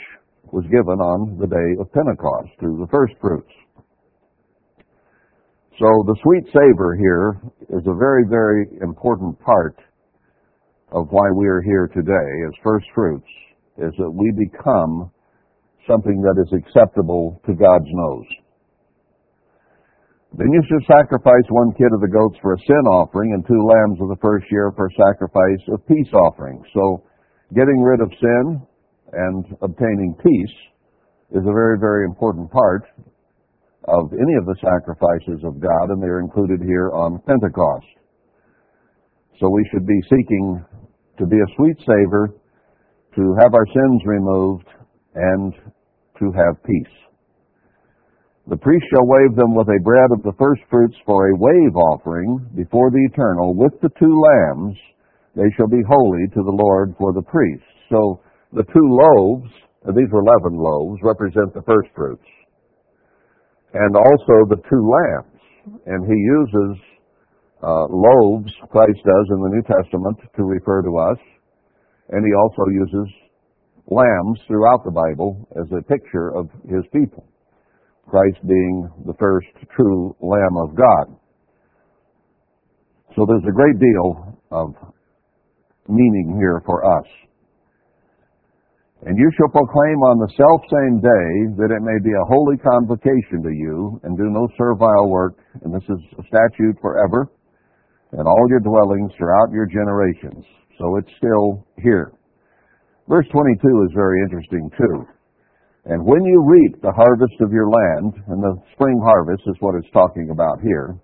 was 0.51 0.63
given 0.65 0.99
on 0.99 1.37
the 1.39 1.47
day 1.47 1.69
of 1.79 1.91
Pentecost 1.91 2.49
through 2.59 2.77
the 2.79 2.87
first 2.91 3.13
fruits. 3.21 3.51
So 5.79 5.85
the 6.07 6.17
sweet 6.23 6.45
savor 6.49 6.97
here 6.97 7.37
is 7.69 7.85
a 7.85 7.93
very, 7.93 8.25
very 8.27 8.65
important 8.81 9.39
part 9.39 9.77
of 10.91 11.07
why 11.11 11.29
we 11.35 11.47
are 11.47 11.61
here 11.61 11.87
today 11.93 12.29
as 12.47 12.53
first 12.63 12.85
fruits 12.95 13.27
is 13.77 13.93
that 13.99 14.09
we 14.09 14.31
become 14.33 15.11
something 15.87 16.21
that 16.21 16.41
is 16.41 16.51
acceptable 16.51 17.39
to 17.45 17.53
God's 17.53 17.91
nose. 17.93 18.25
Then 20.33 20.51
you 20.51 20.61
should 20.67 20.83
sacrifice 20.89 21.47
one 21.49 21.71
kid 21.77 21.93
of 21.93 22.01
the 22.01 22.11
goats 22.11 22.37
for 22.41 22.53
a 22.53 22.59
sin 22.65 22.85
offering 22.91 23.33
and 23.33 23.45
two 23.47 23.61
lambs 23.61 24.01
of 24.01 24.09
the 24.09 24.21
first 24.21 24.45
year 24.51 24.73
for 24.75 24.87
a 24.87 24.97
sacrifice 24.97 25.63
of 25.71 25.85
peace 25.87 26.11
offering. 26.13 26.61
So 26.73 27.03
getting 27.55 27.79
rid 27.81 28.01
of 28.01 28.11
sin 28.19 28.61
and 29.13 29.45
obtaining 29.61 30.15
peace 30.23 30.57
is 31.31 31.43
a 31.43 31.53
very, 31.53 31.77
very 31.79 32.05
important 32.05 32.51
part 32.51 32.83
of 33.87 34.11
any 34.13 34.35
of 34.39 34.45
the 34.45 34.55
sacrifices 34.59 35.43
of 35.43 35.59
God, 35.59 35.89
and 35.89 36.01
they're 36.01 36.19
included 36.19 36.61
here 36.61 36.91
on 36.91 37.21
Pentecost. 37.25 37.85
So 39.39 39.49
we 39.49 39.67
should 39.71 39.85
be 39.85 39.99
seeking 40.09 40.65
to 41.19 41.25
be 41.25 41.37
a 41.37 41.53
sweet 41.55 41.77
savor 41.79 42.33
to 43.15 43.35
have 43.41 43.53
our 43.53 43.65
sins 43.65 44.01
removed, 44.05 44.67
and 45.15 45.53
to 46.19 46.31
have 46.37 46.63
peace. 46.63 46.95
The 48.47 48.57
priest 48.57 48.85
shall 48.93 49.05
wave 49.05 49.35
them 49.35 49.55
with 49.55 49.67
a 49.67 49.83
bread 49.83 50.11
of 50.13 50.23
the 50.23 50.37
first 50.37 50.61
fruits 50.69 50.95
for 51.05 51.27
a 51.27 51.35
wave 51.35 51.75
offering 51.75 52.47
before 52.55 52.91
the 52.91 53.03
eternal 53.11 53.55
with 53.55 53.73
the 53.81 53.89
two 53.99 54.13
lambs. 54.13 54.77
They 55.35 55.49
shall 55.57 55.67
be 55.67 55.81
holy 55.89 56.27
to 56.29 56.41
the 56.45 56.55
Lord 56.55 56.95
for 56.97 57.11
the 57.11 57.23
priest. 57.23 57.65
So 57.89 58.21
the 58.53 58.63
two 58.63 58.87
loaves, 58.87 59.51
and 59.85 59.95
these 59.95 60.11
were 60.11 60.23
leavened 60.23 60.59
loaves, 60.59 60.99
represent 61.03 61.53
the 61.53 61.63
first 61.63 61.89
fruits. 61.95 62.27
And 63.73 63.95
also 63.95 64.47
the 64.49 64.61
two 64.69 64.83
lambs. 64.83 65.83
And 65.85 66.05
he 66.07 66.15
uses 66.15 66.81
uh, 67.61 67.87
loaves, 67.89 68.51
Christ 68.71 68.99
does 69.03 69.27
in 69.31 69.39
the 69.43 69.51
New 69.51 69.63
Testament, 69.63 70.17
to 70.35 70.43
refer 70.43 70.81
to 70.81 70.97
us 70.97 71.19
and 72.09 72.25
he 72.25 72.33
also 72.33 72.69
uses 72.71 73.13
lambs 73.87 74.39
throughout 74.47 74.83
the 74.83 74.91
Bible 74.91 75.47
as 75.59 75.67
a 75.71 75.83
picture 75.83 76.29
of 76.35 76.49
his 76.63 76.83
people. 76.93 77.25
Christ 78.07 78.37
being 78.47 78.89
the 79.05 79.13
first 79.19 79.47
true 79.75 80.15
Lamb 80.21 80.57
of 80.57 80.75
God. 80.75 81.15
So 83.15 83.25
there's 83.27 83.43
a 83.47 83.51
great 83.51 83.79
deal 83.79 84.39
of 84.51 84.73
meaning 85.89 86.37
here 86.37 86.61
for 86.65 86.85
us. 86.85 87.05
And 89.05 89.13
you 89.17 89.29
shall 89.37 89.53
proclaim 89.53 90.01
on 90.09 90.17
the 90.17 90.33
selfsame 90.33 90.97
day 90.97 91.29
that 91.61 91.69
it 91.69 91.85
may 91.85 92.01
be 92.01 92.17
a 92.17 92.29
holy 92.33 92.57
convocation 92.57 93.45
to 93.45 93.53
you, 93.53 94.01
and 94.03 94.17
do 94.17 94.25
no 94.33 94.47
servile 94.57 95.09
work, 95.09 95.37
and 95.61 95.69
this 95.69 95.85
is 95.85 96.01
a 96.17 96.23
statute 96.25 96.81
forever, 96.81 97.29
and 98.13 98.25
all 98.27 98.45
your 98.49 98.59
dwellings 98.59 99.13
throughout 99.15 99.53
your 99.53 99.67
generations. 99.67 100.43
So 100.79 100.97
it's 100.97 101.13
still 101.17 101.65
here. 101.77 102.13
Verse 103.07 103.27
22 103.31 103.53
is 103.85 103.93
very 103.93 104.19
interesting 104.25 104.69
too. 104.77 105.05
And 105.85 106.03
when 106.03 106.25
you 106.25 106.43
reap 106.43 106.81
the 106.81 106.91
harvest 106.91 107.39
of 107.39 107.53
your 107.53 107.69
land, 107.69 108.13
and 108.27 108.41
the 108.41 108.57
spring 108.73 108.99
harvest 108.99 109.43
is 109.45 109.55
what 109.61 109.75
it's 109.75 109.93
talking 109.93 110.29
about 110.31 110.59
here, 110.61 110.97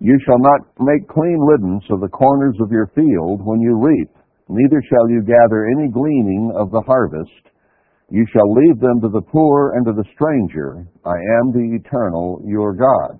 you 0.00 0.18
shall 0.24 0.40
not 0.40 0.60
make 0.80 1.08
clean 1.08 1.38
riddance 1.40 1.84
of 1.90 2.00
the 2.00 2.08
corners 2.08 2.56
of 2.60 2.72
your 2.72 2.90
field 2.94 3.44
when 3.44 3.60
you 3.60 3.78
reap, 3.78 4.10
neither 4.48 4.82
shall 4.88 5.08
you 5.08 5.22
gather 5.22 5.66
any 5.66 5.90
gleaning 5.90 6.52
of 6.56 6.70
the 6.70 6.82
harvest. 6.82 7.52
You 8.10 8.24
shall 8.32 8.52
leave 8.52 8.78
them 8.78 9.00
to 9.00 9.08
the 9.08 9.22
poor 9.22 9.74
and 9.74 9.84
to 9.86 9.92
the 9.92 10.04
stranger. 10.14 10.86
I 11.04 11.18
am 11.40 11.52
the 11.52 11.74
eternal, 11.74 12.40
your 12.44 12.74
God. 12.74 13.18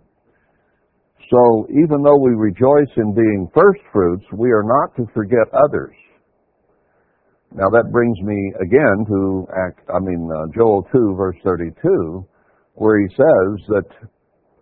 So 1.31 1.67
even 1.71 2.03
though 2.03 2.19
we 2.23 2.39
rejoice 2.39 2.93
in 2.97 3.13
being 3.13 3.51
first 3.53 3.81
fruits, 3.93 4.25
we 4.33 4.51
are 4.53 4.63
not 4.63 4.95
to 4.97 5.11
forget 5.13 5.51
others. 5.53 5.95
Now 7.53 7.69
that 7.71 7.91
brings 7.91 8.19
me 8.23 8.53
again 8.61 9.07
to 9.09 9.47
Act, 9.67 9.81
I 9.91 9.99
mean 9.99 10.29
uh, 10.31 10.47
Joel 10.55 10.87
2 10.93 11.15
verse 11.17 11.37
32, 11.43 12.27
where 12.75 13.01
he 13.01 13.09
says 13.11 13.67
that 13.69 13.89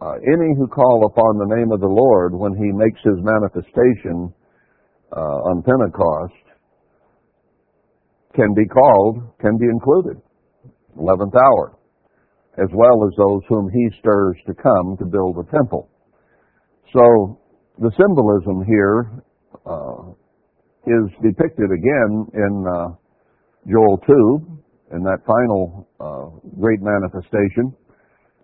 uh, 0.00 0.14
any 0.20 0.54
who 0.56 0.66
call 0.68 1.04
upon 1.06 1.38
the 1.38 1.54
name 1.56 1.72
of 1.72 1.80
the 1.80 1.88
Lord 1.88 2.32
when 2.32 2.54
he 2.54 2.72
makes 2.72 3.00
his 3.04 3.20
manifestation 3.20 4.32
uh, 5.12 5.48
on 5.48 5.62
Pentecost 5.62 6.43
can 8.34 8.54
be 8.54 8.66
called, 8.66 9.22
can 9.40 9.56
be 9.58 9.66
included. 9.66 10.20
11th 10.98 11.34
hour, 11.34 11.78
as 12.58 12.68
well 12.72 13.06
as 13.06 13.12
those 13.16 13.42
whom 13.48 13.68
he 13.72 13.90
stirs 13.98 14.36
to 14.46 14.54
come 14.54 14.96
to 14.98 15.04
build 15.06 15.36
the 15.36 15.50
temple. 15.50 15.88
So 16.92 17.40
the 17.78 17.90
symbolism 17.98 18.64
here 18.66 19.22
uh, 19.66 20.14
is 20.86 21.10
depicted 21.22 21.70
again 21.70 22.26
in 22.34 22.64
uh, 22.68 22.88
Joel 23.66 23.98
2, 24.06 24.60
in 24.94 25.02
that 25.02 25.18
final 25.26 25.88
uh, 25.98 26.30
great 26.60 26.80
manifestation, 26.80 27.74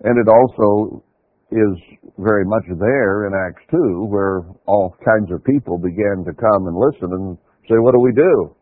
and 0.03 0.19
it 0.19 0.29
also 0.29 1.05
is 1.53 1.75
very 2.19 2.45
much 2.45 2.65
there 2.79 3.27
in 3.27 3.33
Acts 3.35 3.63
2, 3.71 4.07
where 4.09 4.43
all 4.67 4.97
kinds 5.05 5.31
of 5.31 5.45
people 5.45 5.79
began 5.79 6.25
to 6.25 6.33
come 6.33 6.67
and 6.67 6.75
listen 6.75 7.11
and 7.13 7.39
say, 7.69 7.75
what 7.79 7.93
do 7.93 8.01
we 8.01 8.13
do? 8.13 8.55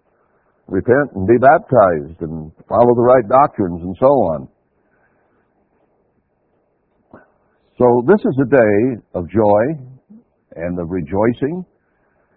Repent 0.68 1.16
and 1.16 1.26
be 1.26 1.38
baptized 1.40 2.20
and 2.20 2.52
follow 2.68 2.92
the 2.94 3.08
right 3.08 3.26
doctrines 3.28 3.80
and 3.82 3.96
so 3.98 4.06
on. 4.06 4.48
So 7.78 8.04
this 8.06 8.20
is 8.20 8.36
a 8.42 8.50
day 8.52 9.00
of 9.14 9.30
joy 9.30 9.62
and 10.56 10.78
of 10.78 10.90
rejoicing 10.90 11.64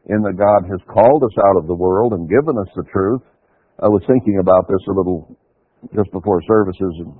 in 0.08 0.22
that 0.22 0.38
God 0.38 0.70
has 0.70 0.80
called 0.88 1.24
us 1.24 1.36
out 1.50 1.58
of 1.60 1.68
the 1.68 1.76
world 1.76 2.14
and 2.14 2.30
given 2.30 2.58
us 2.58 2.72
the 2.76 2.84
truth. 2.92 3.22
I 3.82 3.88
was 3.88 4.02
thinking 4.08 4.40
about 4.40 4.68
this 4.70 4.82
a 4.88 4.94
little 4.94 5.36
just 5.96 6.12
before 6.12 6.40
services, 6.48 6.94
and 7.02 7.14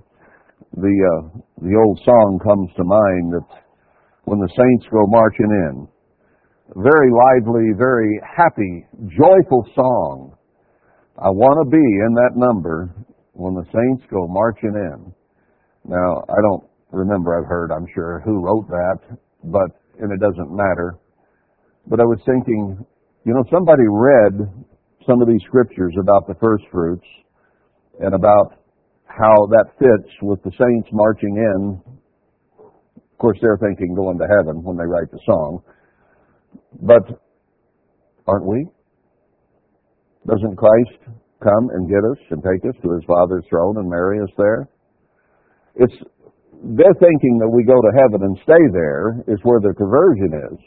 the 0.78 0.94
uh, 0.94 1.42
the 1.66 1.76
old 1.76 2.00
song 2.06 2.40
comes 2.46 2.70
to 2.78 2.84
mind 2.86 3.34
that 3.34 3.50
when 4.26 4.40
the 4.40 4.54
saints 4.54 4.86
go 4.94 5.02
marching 5.08 5.50
in, 5.50 5.88
very 6.78 7.10
lively, 7.10 7.74
very 7.76 8.22
happy, 8.22 8.86
joyful 9.18 9.66
song. 9.76 10.38
I 11.18 11.30
want 11.30 11.60
to 11.64 11.70
be 11.70 11.78
in 11.78 12.14
that 12.16 12.36
number 12.36 12.94
when 13.34 13.54
the 13.54 13.66
saints 13.66 14.04
go 14.10 14.28
marching 14.28 14.74
in. 14.76 15.14
Now 15.86 16.24
I 16.30 16.40
don't 16.42 16.64
remember. 16.92 17.38
I've 17.38 17.50
heard, 17.50 17.72
I'm 17.72 17.88
sure, 17.94 18.22
who 18.24 18.40
wrote 18.40 18.68
that, 18.68 19.18
but 19.44 19.72
and 20.00 20.12
it 20.12 20.20
doesn't 20.20 20.56
matter. 20.56 20.96
But 21.88 22.00
I 22.00 22.04
was 22.04 22.20
thinking, 22.26 22.78
you 23.26 23.34
know, 23.34 23.44
somebody 23.52 23.84
read 23.90 24.50
some 25.08 25.22
of 25.22 25.28
these 25.28 25.42
scriptures 25.48 25.94
about 26.00 26.28
the 26.28 26.36
first 26.42 26.64
fruits 26.72 27.06
and 28.00 28.14
about 28.14 28.58
how 29.06 29.48
that 29.48 29.66
fits 29.78 30.10
with 30.22 30.42
the 30.44 30.52
saints 30.52 30.90
marching 30.92 31.36
in. 31.38 31.82
Of 32.58 33.18
course, 33.18 33.38
they're 33.42 33.58
thinking 33.58 33.94
going 33.96 34.18
to 34.18 34.26
heaven 34.26 34.64
when 34.64 34.78
they 34.78 34.86
write 34.86 35.12
the 35.12 35.20
song. 35.26 35.62
But 36.82 37.22
aren't 38.28 38.46
we? 38.46 38.68
Doesn't 40.28 40.56
Christ 40.56 41.00
come 41.42 41.70
and 41.74 41.90
get 41.90 42.04
us 42.06 42.22
and 42.30 42.44
take 42.44 42.62
us 42.70 42.78
to 42.84 42.94
his 42.94 43.04
Father's 43.06 43.46
throne 43.50 43.78
and 43.78 43.90
marry 43.90 44.22
us 44.22 44.30
there? 44.38 44.70
It's 45.76 45.98
they're 46.62 47.00
thinking 47.02 47.42
that 47.42 47.50
we 47.50 47.66
go 47.66 47.74
to 47.74 47.98
heaven 47.98 48.22
and 48.22 48.38
stay 48.46 48.64
there 48.70 49.18
is 49.26 49.42
where 49.42 49.58
the 49.58 49.74
conversion 49.74 50.30
is. 50.54 50.60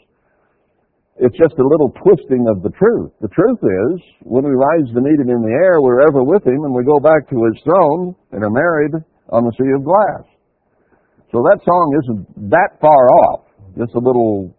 It's 1.15 1.37
just 1.39 1.55
a 1.55 1.63
little 1.63 1.95
twisting 2.03 2.43
of 2.51 2.59
the 2.59 2.75
truth. 2.75 3.15
The 3.23 3.31
truth 3.31 3.63
is, 3.63 4.03
when 4.27 4.43
we 4.43 4.51
rise 4.51 4.91
to 4.91 4.99
meet 4.99 5.23
in 5.23 5.31
the 5.31 5.55
air, 5.63 5.79
we're 5.79 6.03
ever 6.03 6.19
with 6.27 6.43
him 6.43 6.67
and 6.67 6.75
we 6.75 6.83
go 6.83 6.99
back 6.99 7.23
to 7.31 7.37
his 7.47 7.63
throne 7.63 8.11
and 8.35 8.43
are 8.43 8.51
married 8.51 8.99
on 9.31 9.47
the 9.47 9.55
sea 9.55 9.71
of 9.71 9.87
glass. 9.87 10.27
So 11.31 11.39
that 11.47 11.63
song 11.63 11.87
isn't 12.03 12.51
that 12.51 12.75
far 12.83 13.07
off. 13.31 13.47
Just 13.79 13.95
a 13.95 14.03
little 14.03 14.51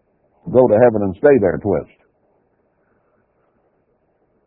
go 0.49 0.65
to 0.65 0.77
heaven 0.81 1.05
and 1.05 1.13
stay 1.21 1.37
there 1.41 1.61
twist. 1.61 1.96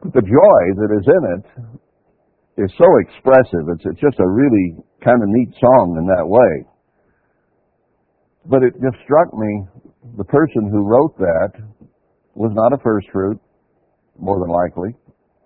But 0.02 0.14
the 0.14 0.22
joy 0.22 0.62
that 0.80 0.92
is 0.96 1.06
in 1.08 1.24
it 1.36 1.46
is 2.64 2.72
so 2.78 2.88
expressive. 3.04 3.68
It's, 3.76 3.86
it's 3.86 4.00
just 4.00 4.20
a 4.20 4.28
really 4.28 4.80
kind 5.04 5.22
of 5.22 5.28
neat 5.28 5.52
song 5.60 5.96
in 6.00 6.08
that 6.08 6.28
way. 6.28 6.66
But 8.46 8.64
it 8.64 8.74
just 8.80 9.04
struck 9.04 9.34
me, 9.36 9.68
the 10.18 10.24
person 10.24 10.72
who 10.72 10.88
wrote 10.88 11.18
that 11.20 11.52
was 12.34 12.52
not 12.56 12.74
a 12.74 12.82
first 12.82 13.08
fruit, 13.12 13.40
more 14.18 14.40
than 14.40 14.50
likely, 14.50 14.96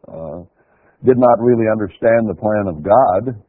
uh, 0.08 0.46
did 1.04 1.18
not 1.18 1.42
really 1.42 1.66
understand 1.72 2.30
the 2.30 2.38
plan 2.38 2.66
of 2.70 2.84
God, 2.86 3.42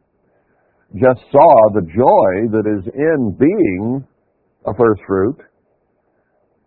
just 0.97 1.21
saw 1.31 1.53
the 1.75 1.85
joy 1.93 2.49
that 2.57 2.64
is 2.64 2.85
in 2.95 3.37
being 3.38 4.05
a 4.67 4.73
first 4.75 5.03
fruit, 5.07 5.37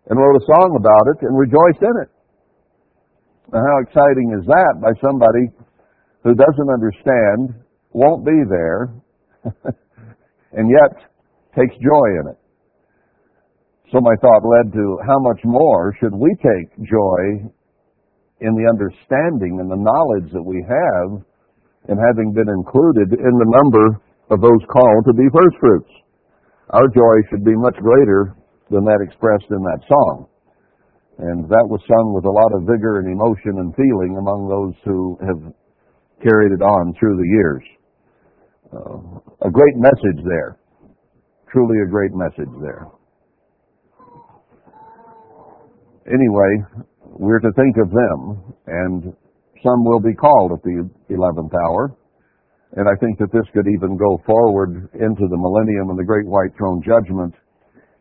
and 0.08 0.18
wrote 0.18 0.36
a 0.36 0.46
song 0.46 0.76
about 0.78 1.04
it 1.12 1.26
and 1.26 1.36
rejoiced 1.36 1.82
in 1.82 2.02
it. 2.02 2.10
Now, 3.52 3.60
how 3.64 3.78
exciting 3.80 4.36
is 4.38 4.44
that 4.46 4.74
by 4.80 4.92
somebody 5.00 5.48
who 6.22 6.34
doesn't 6.34 6.70
understand, 6.70 7.64
won't 7.92 8.24
be 8.24 8.36
there, 8.48 8.92
and 10.52 10.68
yet 10.68 10.92
takes 11.56 11.74
joy 11.80 12.06
in 12.20 12.28
it? 12.28 12.38
So 13.90 14.00
my 14.00 14.12
thought 14.20 14.44
led 14.44 14.72
to 14.72 14.98
how 15.06 15.18
much 15.20 15.40
more 15.44 15.96
should 15.98 16.12
we 16.12 16.28
take 16.44 16.68
joy 16.84 17.48
in 18.40 18.52
the 18.52 18.68
understanding 18.68 19.58
and 19.60 19.70
the 19.70 19.80
knowledge 19.80 20.30
that 20.32 20.44
we 20.44 20.60
have 20.68 21.24
in 21.88 21.96
having 21.96 22.36
been 22.36 22.52
included 22.52 23.16
in 23.16 23.34
the 23.40 23.50
number 23.62 23.96
of 24.28 24.40
those 24.44 24.60
called 24.68 25.04
to 25.08 25.14
be 25.16 25.24
first 25.32 25.56
fruits. 25.58 25.90
Our 26.70 26.86
joy 26.92 27.16
should 27.30 27.44
be 27.44 27.56
much 27.56 27.76
greater 27.80 28.36
than 28.70 28.84
that 28.84 29.00
expressed 29.00 29.48
in 29.50 29.64
that 29.64 29.80
song. 29.88 30.28
And 31.18 31.44
that 31.50 31.66
was 31.66 31.82
sung 31.86 32.14
with 32.14 32.24
a 32.24 32.30
lot 32.30 32.50
of 32.54 32.66
vigor 32.66 33.00
and 33.00 33.10
emotion 33.10 33.58
and 33.58 33.74
feeling 33.74 34.16
among 34.18 34.46
those 34.46 34.74
who 34.84 35.18
have 35.26 35.52
carried 36.22 36.52
it 36.52 36.62
on 36.62 36.94
through 36.98 37.16
the 37.16 37.28
years. 37.28 37.64
Uh, 38.70 39.46
a 39.46 39.50
great 39.50 39.76
message 39.76 40.22
there. 40.24 40.58
Truly 41.50 41.80
a 41.82 41.90
great 41.90 42.12
message 42.14 42.52
there 42.60 42.86
anyway, 46.08 46.52
we're 47.04 47.40
to 47.40 47.52
think 47.52 47.76
of 47.76 47.90
them, 47.92 48.54
and 48.66 49.12
some 49.62 49.84
will 49.84 50.00
be 50.00 50.14
called 50.14 50.52
at 50.52 50.62
the 50.64 50.88
11th 51.10 51.52
hour. 51.52 51.96
And 52.76 52.88
I 52.88 52.96
think 53.00 53.18
that 53.18 53.32
this 53.32 53.48
could 53.52 53.66
even 53.66 53.96
go 53.96 54.20
forward 54.26 54.88
into 54.92 55.24
the 55.24 55.40
millennium 55.40 55.90
and 55.90 55.98
the 55.98 56.04
great 56.04 56.26
white 56.26 56.52
throne 56.56 56.82
judgment, 56.84 57.34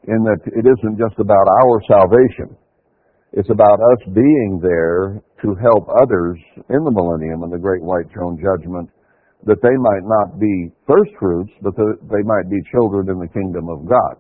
in 0.07 0.23
that 0.23 0.39
it 0.45 0.65
isn't 0.67 0.97
just 0.99 1.19
about 1.19 1.47
our 1.63 1.75
salvation. 1.87 2.55
It's 3.33 3.49
about 3.49 3.79
us 3.79 4.01
being 4.13 4.59
there 4.61 5.21
to 5.43 5.55
help 5.61 5.87
others 6.01 6.39
in 6.69 6.83
the 6.83 6.91
millennium 6.91 7.43
and 7.43 7.51
the 7.51 7.59
great 7.59 7.83
white 7.83 8.09
throne 8.13 8.39
judgment 8.39 8.89
that 9.45 9.61
they 9.61 9.75
might 9.77 10.05
not 10.07 10.39
be 10.39 10.71
first 10.87 11.11
fruits, 11.19 11.51
but 11.61 11.75
that 11.75 11.97
they 12.09 12.23
might 12.23 12.49
be 12.49 12.57
children 12.71 13.09
in 13.09 13.19
the 13.19 13.27
kingdom 13.27 13.69
of 13.69 13.87
God 13.87 14.15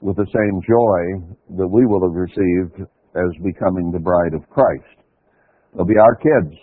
with 0.00 0.16
the 0.16 0.26
same 0.28 0.60
joy 0.62 1.56
that 1.56 1.66
we 1.66 1.86
will 1.86 2.02
have 2.02 2.14
received 2.14 2.86
as 3.16 3.30
becoming 3.42 3.90
the 3.90 3.98
bride 4.02 4.34
of 4.34 4.48
Christ. 4.50 4.98
They'll 5.74 5.86
be 5.86 5.98
our 5.98 6.16
kids, 6.16 6.54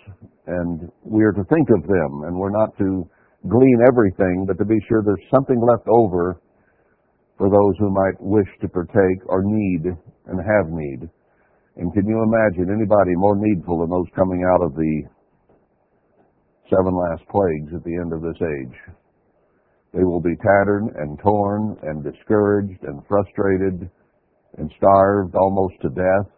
and 0.46 0.90
we 1.04 1.24
are 1.24 1.32
to 1.32 1.44
think 1.44 1.68
of 1.70 1.82
them, 1.82 2.24
and 2.26 2.36
we're 2.36 2.54
not 2.54 2.76
to 2.78 3.08
glean 3.48 3.78
everything, 3.88 4.44
but 4.46 4.58
to 4.58 4.64
be 4.64 4.78
sure 4.88 5.02
there's 5.02 5.30
something 5.32 5.60
left 5.60 5.88
over 5.88 6.40
for 7.38 7.48
those 7.48 7.74
who 7.78 7.90
might 7.90 8.20
wish 8.20 8.48
to 8.60 8.68
partake 8.68 9.20
or 9.26 9.42
need 9.42 9.86
and 10.26 10.38
have 10.38 10.70
need. 10.70 11.08
And 11.76 11.92
can 11.92 12.06
you 12.06 12.22
imagine 12.22 12.74
anybody 12.74 13.14
more 13.14 13.36
needful 13.36 13.80
than 13.80 13.90
those 13.90 14.10
coming 14.14 14.44
out 14.44 14.62
of 14.62 14.74
the 14.74 15.02
seven 16.68 16.94
last 16.94 17.22
plagues 17.30 17.72
at 17.74 17.84
the 17.84 17.96
end 17.96 18.12
of 18.12 18.22
this 18.22 18.40
age? 18.40 18.94
They 19.94 20.04
will 20.04 20.20
be 20.20 20.36
tattered 20.36 20.86
and 20.96 21.18
torn 21.18 21.76
and 21.82 22.04
discouraged 22.04 22.82
and 22.82 23.02
frustrated 23.08 23.90
and 24.58 24.70
starved 24.76 25.34
almost 25.34 25.74
to 25.82 25.88
death, 25.90 26.28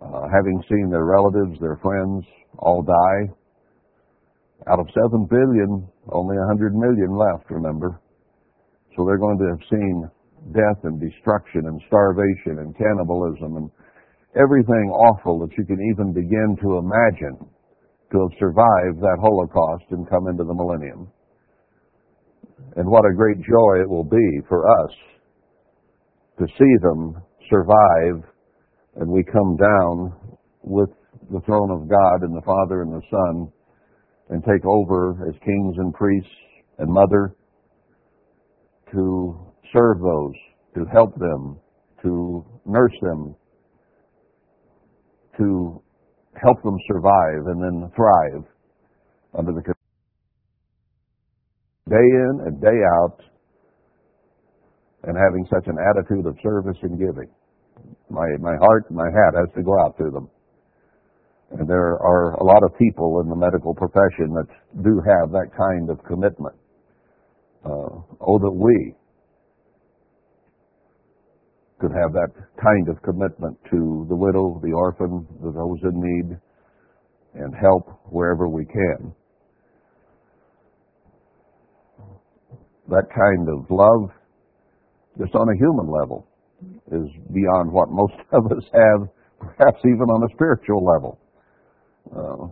uh, 0.00 0.22
having 0.32 0.62
seen 0.68 0.90
their 0.90 1.04
relatives, 1.04 1.58
their 1.60 1.78
friends 1.82 2.24
all 2.58 2.82
die. 2.82 3.32
Out 4.68 4.80
of 4.80 4.86
7 4.90 5.26
billion, 5.30 5.86
only 6.10 6.36
100 6.36 6.74
million 6.74 7.16
left, 7.16 7.50
remember. 7.50 8.00
So 8.96 9.04
they're 9.04 9.18
going 9.18 9.38
to 9.38 9.48
have 9.50 9.68
seen 9.70 10.10
death 10.52 10.82
and 10.84 11.00
destruction 11.00 11.66
and 11.66 11.80
starvation 11.86 12.58
and 12.58 12.76
cannibalism 12.76 13.56
and 13.56 13.70
everything 14.36 14.90
awful 14.92 15.38
that 15.40 15.56
you 15.56 15.64
can 15.64 15.78
even 15.92 16.12
begin 16.12 16.56
to 16.62 16.78
imagine 16.78 17.38
to 18.12 18.20
have 18.20 18.38
survived 18.38 19.00
that 19.00 19.18
Holocaust 19.20 19.84
and 19.90 20.08
come 20.08 20.28
into 20.28 20.44
the 20.44 20.54
millennium. 20.54 21.08
And 22.76 22.88
what 22.88 23.04
a 23.04 23.14
great 23.14 23.38
joy 23.38 23.80
it 23.80 23.88
will 23.88 24.04
be 24.04 24.40
for 24.48 24.68
us 24.68 24.90
to 26.38 26.46
see 26.46 26.76
them 26.82 27.16
survive, 27.50 28.22
and 28.96 29.10
we 29.10 29.24
come 29.24 29.56
down 29.56 30.12
with 30.62 30.90
the 31.32 31.40
throne 31.46 31.70
of 31.70 31.88
God 31.88 32.22
and 32.22 32.36
the 32.36 32.44
Father 32.44 32.82
and 32.82 32.92
the 32.92 33.02
Son 33.10 33.52
and 34.28 34.44
take 34.44 34.64
over 34.66 35.12
as 35.28 35.34
kings 35.44 35.74
and 35.78 35.94
priests 35.94 36.30
and 36.78 36.92
mother 36.92 37.34
to 38.92 39.52
serve 39.72 39.98
those, 40.00 40.34
to 40.74 40.84
help 40.92 41.14
them, 41.18 41.58
to 42.02 42.44
nurse 42.66 42.94
them, 43.02 43.34
to 45.38 45.82
help 46.42 46.62
them 46.62 46.76
survive 46.86 47.46
and 47.46 47.62
then 47.62 47.90
thrive 47.96 48.44
under 49.38 49.52
the 49.52 49.62
day 51.88 51.96
in 51.96 52.40
and 52.46 52.60
day 52.60 52.78
out 53.02 53.20
and 55.04 55.16
having 55.16 55.46
such 55.50 55.66
an 55.66 55.76
attitude 55.78 56.26
of 56.26 56.36
service 56.42 56.76
and 56.82 56.98
giving. 56.98 57.30
My 58.10 58.26
my 58.40 58.56
heart, 58.60 58.90
my 58.90 59.06
hat 59.06 59.34
has 59.38 59.48
to 59.54 59.62
go 59.62 59.72
out 59.84 59.96
to 59.98 60.10
them. 60.10 60.28
And 61.52 61.68
there 61.68 61.94
are 62.02 62.34
a 62.34 62.44
lot 62.44 62.64
of 62.64 62.76
people 62.76 63.20
in 63.22 63.28
the 63.28 63.36
medical 63.36 63.72
profession 63.74 64.34
that 64.34 64.48
do 64.82 65.00
have 65.06 65.30
that 65.30 65.50
kind 65.56 65.90
of 65.90 66.02
commitment. 66.04 66.56
Uh, 67.64 68.02
oh, 68.20 68.38
that 68.38 68.50
we 68.50 68.94
could 71.80 71.92
have 71.92 72.12
that 72.12 72.32
kind 72.62 72.88
of 72.88 73.02
commitment 73.02 73.58
to 73.70 74.06
the 74.08 74.16
widow, 74.16 74.60
the 74.62 74.72
orphan, 74.72 75.26
the 75.42 75.52
those 75.52 75.78
in 75.82 76.00
need, 76.00 76.38
and 77.34 77.54
help 77.54 78.00
wherever 78.06 78.48
we 78.48 78.64
can. 78.64 79.12
That 82.88 83.08
kind 83.14 83.48
of 83.48 83.70
love, 83.70 84.10
just 85.18 85.34
on 85.34 85.48
a 85.48 85.56
human 85.58 85.90
level, 85.92 86.26
is 86.92 87.08
beyond 87.34 87.72
what 87.72 87.90
most 87.90 88.14
of 88.32 88.46
us 88.46 88.64
have, 88.72 89.08
perhaps 89.38 89.80
even 89.84 90.08
on 90.08 90.22
a 90.22 90.34
spiritual 90.34 90.84
level. 90.84 91.18
Uh, 92.10 92.46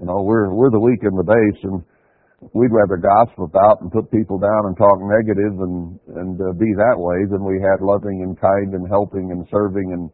you 0.00 0.06
know, 0.06 0.22
we're 0.22 0.52
we're 0.52 0.70
the 0.70 0.80
weak 0.80 1.00
in 1.02 1.14
the 1.14 1.22
base, 1.22 1.60
and 1.64 1.84
we'd 2.40 2.72
rather 2.72 2.96
gossip 2.96 3.38
about 3.38 3.82
and 3.82 3.92
put 3.92 4.10
people 4.10 4.38
down 4.38 4.66
and 4.66 4.76
talk 4.76 4.96
negative 5.00 5.60
and 5.60 6.00
and 6.16 6.40
uh, 6.40 6.52
be 6.56 6.72
that 6.76 6.96
way 6.96 7.28
than 7.28 7.44
we 7.44 7.60
had 7.60 7.84
loving 7.84 8.24
and 8.24 8.40
kind 8.40 8.72
and 8.74 8.88
helping 8.88 9.30
and 9.30 9.46
serving 9.52 9.92
and 9.92 10.10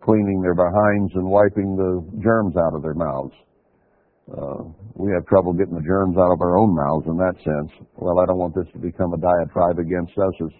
cleaning 0.00 0.40
their 0.40 0.54
behinds 0.54 1.12
and 1.14 1.28
wiping 1.28 1.76
the 1.76 2.00
germs 2.22 2.54
out 2.56 2.74
of 2.74 2.82
their 2.82 2.94
mouths. 2.94 3.34
Uh, 4.26 4.64
we 4.94 5.12
have 5.12 5.26
trouble 5.26 5.52
getting 5.52 5.74
the 5.74 5.86
germs 5.86 6.16
out 6.16 6.32
of 6.32 6.40
our 6.40 6.58
own 6.58 6.74
mouths 6.74 7.06
in 7.06 7.16
that 7.16 7.36
sense. 7.44 7.70
Well, 7.96 8.18
I 8.18 8.26
don't 8.26 8.38
want 8.38 8.54
this 8.54 8.66
to 8.72 8.78
become 8.78 9.12
a 9.12 9.20
diatribe 9.20 9.78
against 9.78 10.18
us 10.18 10.34
as 10.42 10.54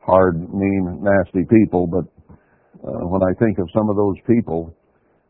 hard, 0.00 0.36
mean, 0.52 1.00
nasty 1.00 1.44
people, 1.48 1.86
but 1.86 2.04
uh, 2.84 3.06
when 3.08 3.22
I 3.22 3.32
think 3.38 3.58
of 3.58 3.68
some 3.74 3.88
of 3.88 3.96
those 3.96 4.16
people 4.26 4.74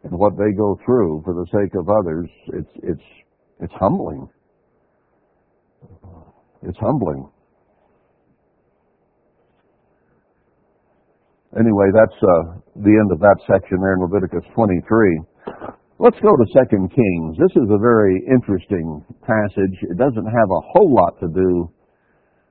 and 0.03 0.12
what 0.12 0.37
they 0.38 0.53
go 0.57 0.79
through 0.85 1.23
for 1.25 1.35
the 1.35 1.47
sake 1.51 1.75
of 1.75 1.88
others, 1.88 2.29
it's 2.55 2.75
it's 2.83 3.09
it's 3.61 3.73
humbling. 3.79 4.29
It's 6.62 6.79
humbling. 6.79 7.31
Anyway, 11.57 11.88
that's 11.95 12.19
uh, 12.23 12.61
the 12.77 12.93
end 12.93 13.11
of 13.11 13.21
that 13.21 13.38
section 13.49 13.81
there 13.81 13.95
in 13.95 14.05
Leviticus 14.05 14.45
23. 14.55 14.85
Let's 15.99 16.19
go 16.21 16.31
to 16.37 16.47
2 16.47 16.95
Kings. 16.95 17.31
This 17.41 17.51
is 17.57 17.67
a 17.73 17.81
very 17.81 18.23
interesting 18.31 19.03
passage. 19.27 19.75
It 19.83 19.97
doesn't 19.97 20.29
have 20.29 20.51
a 20.53 20.62
whole 20.71 20.93
lot 20.95 21.19
to 21.19 21.29
do 21.33 21.73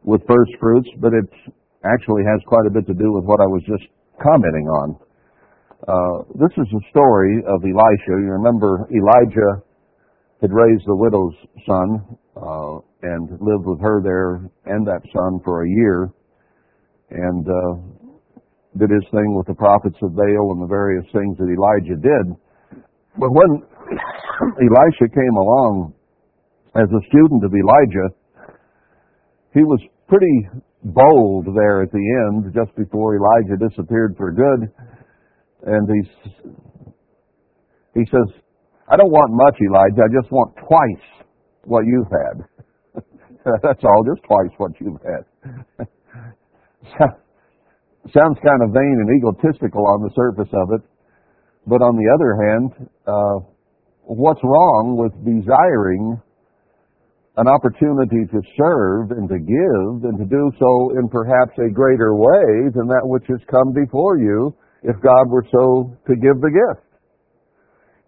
with 0.04 0.26
first 0.28 0.52
fruits, 0.60 0.90
but 1.00 1.13
it 1.13 1.30
actually 1.86 2.24
has 2.26 2.42
quite 2.48 2.66
a 2.66 2.74
bit 2.74 2.88
to 2.88 2.94
do 2.94 3.13
with 3.13 3.24
what 3.24 3.40
I 3.40 3.48
was 3.48 3.62
just 3.63 3.86
commenting 4.20 4.68
on. 4.68 4.88
Uh, 5.88 6.26
this 6.36 6.52
is 6.58 6.68
the 6.74 6.82
story 6.90 7.40
of 7.46 7.62
Elisha. 7.62 8.18
You 8.18 8.34
remember 8.36 8.90
Elijah 8.90 9.62
had 10.42 10.52
raised 10.52 10.84
the 10.86 10.98
widow's 10.98 11.38
son 11.70 12.18
uh, 12.38 12.80
and 13.04 13.30
lived 13.41 13.65
with 13.65 13.82
her 13.82 14.02
there 14.02 14.36
and 14.65 14.86
that 14.86 15.02
son 15.13 15.39
for 15.43 15.63
a 15.63 15.69
year, 15.69 16.10
and 17.10 17.47
uh, 17.47 17.73
did 18.78 18.89
his 18.89 19.04
thing 19.12 19.36
with 19.36 19.47
the 19.47 19.56
prophets 19.56 19.97
of 20.02 20.15
Baal 20.15 20.54
and 20.54 20.62
the 20.62 20.69
various 20.69 21.06
things 21.12 21.38
that 21.38 21.50
Elijah 21.50 22.00
did. 22.00 22.26
But 23.17 23.32
when 23.32 23.63
Elisha 24.62 25.10
came 25.10 25.36
along 25.38 25.93
as 26.76 26.88
a 26.89 27.02
student 27.10 27.43
of 27.43 27.54
Elijah, 27.54 28.10
he 29.54 29.63
was 29.63 29.82
pretty 30.08 30.50
bold 30.84 31.47
there 31.56 31.82
at 31.82 31.91
the 31.91 32.06
end, 32.30 32.54
just 32.54 32.76
before 32.78 33.17
Elijah 33.17 33.58
disappeared 33.58 34.15
for 34.17 34.32
good 34.32 34.71
and 35.65 35.89
he 35.89 36.02
he 37.93 38.06
says, 38.12 38.30
I 38.89 38.95
don't 38.95 39.10
want 39.10 39.34
much, 39.34 39.58
Elijah. 39.60 40.06
I 40.06 40.21
just 40.21 40.32
want 40.32 40.54
twice 40.56 41.26
what 41.67 41.86
you've 41.86 42.08
had. 42.08 42.47
That's 43.62 43.84
all, 43.84 44.03
just 44.03 44.23
twice 44.23 44.51
what 44.58 44.71
you've 44.80 45.01
had. 45.03 45.23
Sounds 48.15 48.38
kind 48.39 48.63
of 48.63 48.71
vain 48.71 48.95
and 49.03 49.10
egotistical 49.19 49.86
on 49.88 50.01
the 50.01 50.10
surface 50.15 50.51
of 50.53 50.80
it, 50.80 50.82
but 51.67 51.84
on 51.84 51.99
the 51.99 52.08
other 52.08 52.32
hand, 52.39 52.89
uh, 53.06 53.43
what's 54.03 54.39
wrong 54.43 54.95
with 54.95 55.12
desiring 55.27 56.21
an 57.38 57.47
opportunity 57.47 58.25
to 58.32 58.41
serve 58.58 59.12
and 59.12 59.30
to 59.30 59.38
give 59.38 60.10
and 60.10 60.17
to 60.17 60.25
do 60.25 60.51
so 60.58 60.97
in 60.97 61.08
perhaps 61.08 61.53
a 61.60 61.69
greater 61.69 62.15
way 62.15 62.71
than 62.73 62.88
that 62.88 63.03
which 63.03 63.23
has 63.27 63.39
come 63.51 63.73
before 63.73 64.17
you 64.17 64.56
if 64.82 64.95
God 65.03 65.30
were 65.30 65.45
so 65.51 65.93
to 66.08 66.15
give 66.15 66.41
the 66.41 66.49
gift. 66.49 66.88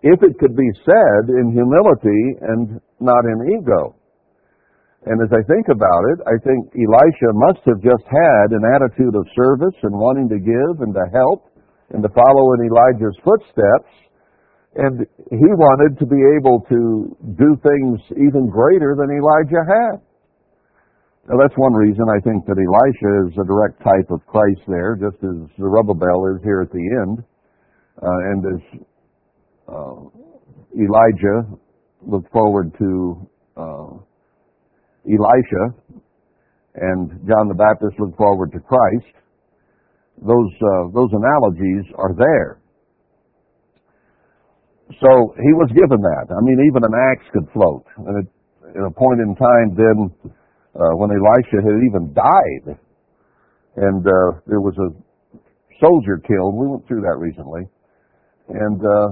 If 0.02 0.24
it 0.24 0.40
could 0.40 0.56
be 0.56 0.70
said 0.86 1.30
in 1.30 1.52
humility 1.52 2.24
and 2.42 2.82
not 3.00 3.26
in 3.26 3.60
ego. 3.60 3.96
And 5.08 5.16
as 5.24 5.32
I 5.32 5.40
think 5.48 5.72
about 5.72 6.04
it, 6.12 6.20
I 6.28 6.36
think 6.44 6.76
Elisha 6.76 7.32
must 7.32 7.64
have 7.72 7.80
just 7.80 8.04
had 8.04 8.52
an 8.52 8.68
attitude 8.76 9.16
of 9.16 9.24
service 9.32 9.78
and 9.84 9.96
wanting 9.96 10.28
to 10.28 10.40
give 10.40 10.84
and 10.84 10.94
to 10.94 11.06
help 11.16 11.48
and 11.96 12.04
to 12.04 12.10
follow 12.12 12.54
in 12.60 12.68
Elijah's 12.68 13.16
footsteps. 13.24 13.92
And 14.76 15.08
he 15.32 15.50
wanted 15.56 15.98
to 16.00 16.06
be 16.06 16.20
able 16.38 16.62
to 16.68 17.16
do 17.40 17.50
things 17.64 17.98
even 18.20 18.52
greater 18.52 18.94
than 19.00 19.08
Elijah 19.10 19.64
had. 19.66 19.96
Now, 21.30 21.38
that's 21.40 21.56
one 21.58 21.74
reason 21.74 22.06
I 22.10 22.20
think 22.22 22.46
that 22.46 22.58
Elisha 22.58 23.30
is 23.30 23.38
a 23.40 23.46
direct 23.46 23.80
type 23.82 24.10
of 24.12 24.26
Christ 24.28 24.62
there, 24.68 24.98
just 25.00 25.24
as 25.24 25.48
Zerubbabel 25.58 26.36
is 26.36 26.44
here 26.44 26.62
at 26.62 26.72
the 26.72 26.86
end. 27.06 27.24
Uh, 28.02 28.20
and 28.34 28.42
as 28.46 28.62
uh, 29.68 30.00
Elijah 30.76 31.60
looked 32.06 32.32
forward 32.32 32.72
to 32.80 33.30
uh, 33.58 33.92
Elisha, 35.06 35.64
and 36.76 37.10
John 37.28 37.48
the 37.48 37.58
Baptist 37.58 38.00
looked 38.00 38.18
forward 38.18 38.52
to 38.54 38.60
Christ, 38.60 39.16
those, 40.22 40.52
uh, 40.62 40.92
those 40.94 41.10
analogies 41.14 41.86
are 41.96 42.14
there. 42.16 42.60
So 45.00 45.34
he 45.38 45.54
was 45.54 45.70
given 45.72 46.02
that. 46.02 46.28
I 46.34 46.42
mean, 46.42 46.66
even 46.68 46.84
an 46.84 46.96
axe 47.12 47.26
could 47.32 47.48
float. 47.54 47.86
And 47.98 48.28
at 48.70 48.84
a 48.84 48.92
point 48.92 49.22
in 49.22 49.36
time, 49.36 49.78
then 49.78 49.98
uh, 50.76 50.94
when 50.98 51.12
Elisha 51.12 51.62
had 51.62 51.78
even 51.88 52.14
died, 52.14 52.78
and 53.78 54.02
uh, 54.06 54.42
there 54.48 54.60
was 54.60 54.76
a 54.78 54.90
soldier 55.80 56.18
killed. 56.18 56.56
We 56.56 56.68
went 56.68 56.88
through 56.88 57.02
that 57.02 57.18
recently, 57.18 57.70
and 58.50 58.82
uh, 58.82 59.08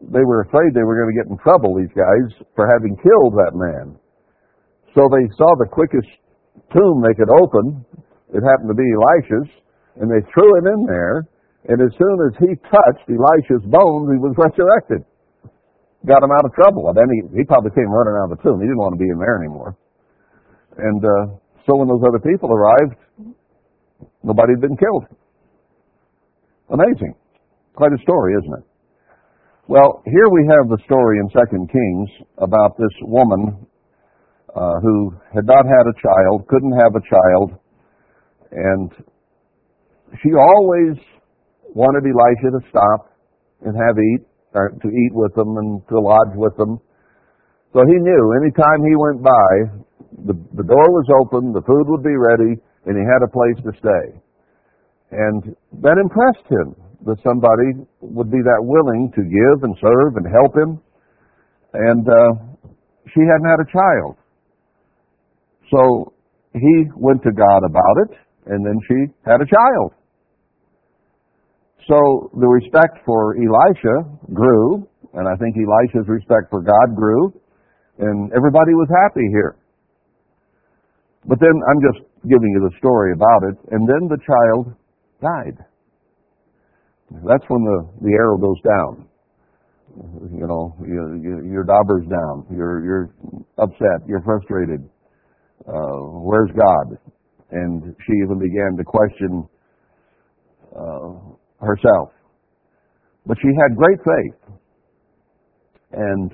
they 0.00 0.24
were 0.24 0.44
afraid 0.44 0.76
they 0.76 0.84
were 0.84 1.00
going 1.00 1.12
to 1.12 1.18
get 1.18 1.30
in 1.30 1.38
trouble. 1.40 1.72
These 1.76 1.92
guys 1.96 2.28
for 2.54 2.68
having 2.68 2.96
killed 3.00 3.32
that 3.40 3.56
man. 3.56 3.96
So 4.92 5.08
they 5.08 5.24
saw 5.36 5.56
the 5.56 5.68
quickest 5.68 6.08
tomb 6.72 7.00
they 7.00 7.16
could 7.16 7.32
open. 7.32 7.84
It 8.32 8.44
happened 8.44 8.68
to 8.68 8.76
be 8.76 8.88
Elisha's, 8.96 9.48
and 10.00 10.08
they 10.08 10.20
threw 10.32 10.48
him 10.60 10.66
in 10.68 10.80
there. 10.84 11.24
And 11.68 11.82
as 11.82 11.90
soon 11.98 12.16
as 12.28 12.32
he 12.38 12.50
touched 12.68 13.06
Elisha's 13.08 13.64
bones, 13.66 14.12
he 14.12 14.20
was 14.20 14.36
resurrected. 14.40 15.02
Got 16.04 16.22
him 16.22 16.30
out 16.30 16.44
of 16.44 16.52
trouble. 16.54 16.86
And 16.92 16.96
then 16.96 17.08
he, 17.10 17.40
he 17.40 17.42
probably 17.44 17.72
came 17.74 17.90
running 17.90 18.14
out 18.20 18.30
of 18.30 18.38
the 18.38 18.42
tomb. 18.44 18.60
He 18.60 18.68
didn't 18.68 18.78
want 18.78 18.94
to 18.94 19.02
be 19.02 19.10
in 19.10 19.18
there 19.18 19.40
anymore. 19.40 19.74
And 20.78 21.02
uh, 21.02 21.24
so 21.64 21.74
when 21.74 21.88
those 21.88 22.04
other 22.04 22.20
people 22.20 22.52
arrived, 22.52 22.94
nobody 24.22 24.52
had 24.54 24.60
been 24.60 24.76
killed. 24.76 25.08
Amazing. 26.70 27.14
Quite 27.74 27.92
a 27.92 28.00
story, 28.02 28.34
isn't 28.38 28.54
it? 28.60 28.65
Well, 29.68 30.00
here 30.06 30.30
we 30.30 30.46
have 30.46 30.70
the 30.70 30.78
story 30.86 31.18
in 31.18 31.26
Second 31.34 31.66
Kings 31.66 32.10
about 32.38 32.78
this 32.78 32.94
woman 33.02 33.66
uh, 34.54 34.78
who 34.78 35.10
had 35.34 35.42
not 35.42 35.66
had 35.66 35.90
a 35.90 35.96
child, 35.98 36.46
couldn't 36.46 36.78
have 36.78 36.94
a 36.94 37.02
child, 37.02 37.58
and 38.54 38.90
she 40.22 40.30
always 40.38 40.94
wanted 41.74 42.06
Elisha 42.06 42.54
to 42.54 42.62
stop 42.70 43.10
and 43.66 43.74
have 43.74 43.98
eat, 43.98 44.22
or 44.54 44.70
to 44.70 44.86
eat 44.86 45.10
with 45.10 45.34
them 45.34 45.58
and 45.58 45.82
to 45.88 45.98
lodge 45.98 46.38
with 46.38 46.56
them. 46.56 46.78
So 47.74 47.82
he 47.90 47.98
knew 47.98 48.22
anytime 48.38 48.86
he 48.86 48.94
went 48.94 49.18
by, 49.18 49.50
the, 50.30 50.34
the 50.62 50.62
door 50.62 50.86
was 50.94 51.10
open, 51.26 51.50
the 51.50 51.66
food 51.66 51.90
would 51.90 52.06
be 52.06 52.14
ready, 52.14 52.54
and 52.86 52.94
he 52.94 53.02
had 53.02 53.26
a 53.26 53.34
place 53.34 53.58
to 53.66 53.72
stay. 53.82 54.14
And 55.10 55.56
that 55.82 55.98
impressed 55.98 56.46
him 56.46 56.85
that 57.04 57.16
somebody 57.22 57.84
would 58.00 58.30
be 58.30 58.40
that 58.40 58.62
willing 58.64 59.12
to 59.14 59.22
give 59.22 59.58
and 59.62 59.76
serve 59.80 60.16
and 60.16 60.26
help 60.32 60.52
him. 60.56 60.80
And 61.74 62.08
uh, 62.08 62.32
she 63.12 63.20
hadn't 63.20 63.48
had 63.48 63.60
a 63.60 63.68
child. 63.70 64.16
So 65.70 66.14
he 66.54 66.88
went 66.96 67.22
to 67.24 67.32
God 67.32 67.60
about 67.66 67.96
it, 68.08 68.12
and 68.46 68.64
then 68.64 68.78
she 68.88 69.12
had 69.26 69.40
a 69.40 69.48
child. 69.48 69.92
So 71.86 72.30
the 72.34 72.48
respect 72.48 72.98
for 73.04 73.36
Elisha 73.36 74.08
grew, 74.32 74.88
and 75.14 75.28
I 75.28 75.36
think 75.36 75.54
Elisha's 75.54 76.08
respect 76.08 76.50
for 76.50 76.62
God 76.62 76.96
grew, 76.96 77.32
and 77.98 78.32
everybody 78.32 78.74
was 78.74 78.88
happy 79.04 79.26
here. 79.30 79.56
But 81.26 81.38
then 81.40 81.54
I'm 81.70 81.80
just 81.82 82.06
giving 82.22 82.50
you 82.54 82.68
the 82.68 82.74
story 82.78 83.12
about 83.12 83.42
it, 83.50 83.56
and 83.70 83.86
then 83.86 84.08
the 84.08 84.18
child 84.22 84.74
died. 85.20 85.58
That's 87.10 87.44
when 87.48 87.62
the, 87.64 87.88
the 88.02 88.12
arrow 88.14 88.36
goes 88.36 88.60
down. 88.62 89.08
You 90.38 90.46
know, 90.46 90.76
you, 90.84 91.20
you, 91.22 91.50
your 91.50 91.64
dauber's 91.64 92.04
down. 92.08 92.46
You're, 92.54 92.84
you're 92.84 93.10
upset. 93.58 94.06
You're 94.06 94.22
frustrated. 94.22 94.88
Uh, 95.66 96.20
where's 96.20 96.50
God? 96.50 96.98
And 97.50 97.94
she 98.06 98.12
even 98.24 98.38
began 98.38 98.76
to 98.76 98.84
question 98.84 99.48
uh, 100.76 101.64
herself. 101.64 102.10
But 103.24 103.38
she 103.40 103.48
had 103.62 103.76
great 103.76 103.98
faith. 103.98 104.58
And 105.92 106.30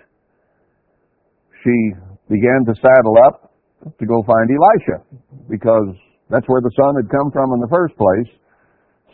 she 1.63 1.93
began 2.29 2.65
to 2.67 2.75
saddle 2.81 3.17
up 3.29 3.53
to 3.99 4.07
go 4.07 4.23
find 4.27 4.49
Elisha 4.51 5.05
because 5.49 5.95
that's 6.31 6.47
where 6.49 6.61
the 6.61 6.73
son 6.75 6.97
had 6.97 7.11
come 7.11 7.31
from 7.31 7.53
in 7.53 7.61
the 7.61 7.69
first 7.71 7.95
place. 7.97 8.31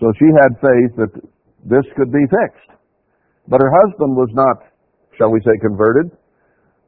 So 0.01 0.12
she 0.18 0.27
had 0.40 0.55
faith 0.62 0.92
that 0.97 1.12
this 1.64 1.85
could 1.97 2.12
be 2.12 2.25
fixed. 2.29 2.71
But 3.49 3.61
her 3.61 3.73
husband 3.85 4.14
was 4.14 4.29
not, 4.33 4.68
shall 5.16 5.31
we 5.31 5.40
say, 5.40 5.57
converted. 5.61 6.12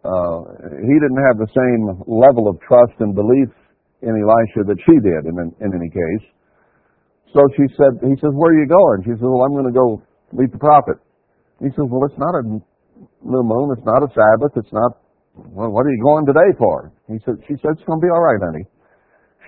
Uh, 0.05 0.71
he 0.81 0.95
didn't 0.97 1.21
have 1.29 1.37
the 1.37 1.51
same 1.53 2.05
level 2.09 2.49
of 2.49 2.61
trust 2.61 2.97
and 3.01 3.15
belief 3.15 3.49
in 4.01 4.17
Elisha 4.17 4.65
that 4.65 4.81
she 4.85 4.97
did 5.01 5.29
in, 5.29 5.37
in 5.61 5.71
any 5.77 5.91
case. 5.93 6.25
So 7.33 7.41
she 7.57 7.69
said, 7.77 8.01
he 8.03 8.17
says, 8.19 8.33
where 8.35 8.53
are 8.53 8.59
you 8.59 8.67
going? 8.67 9.05
She 9.05 9.13
says, 9.15 9.23
well, 9.23 9.45
I'm 9.45 9.53
going 9.55 9.69
to 9.69 9.77
go 9.77 10.03
meet 10.33 10.51
the 10.51 10.59
prophet. 10.59 10.99
He 11.61 11.69
says, 11.77 11.87
well, 11.87 12.09
it's 12.09 12.19
not 12.19 12.35
a 12.41 12.43
new 12.45 13.45
moon. 13.45 13.77
It's 13.77 13.87
not 13.87 14.03
a 14.03 14.11
Sabbath. 14.11 14.57
It's 14.57 14.73
not, 14.73 14.99
well, 15.37 15.71
what 15.71 15.87
are 15.87 15.93
you 15.93 16.03
going 16.03 16.27
today 16.27 16.51
for? 16.59 16.93
He 17.07 17.21
said, 17.25 17.37
she 17.47 17.55
said, 17.61 17.77
it's 17.77 17.85
going 17.85 18.01
to 18.01 18.05
be 18.05 18.11
all 18.11 18.25
right, 18.25 18.41
honey. 18.41 18.65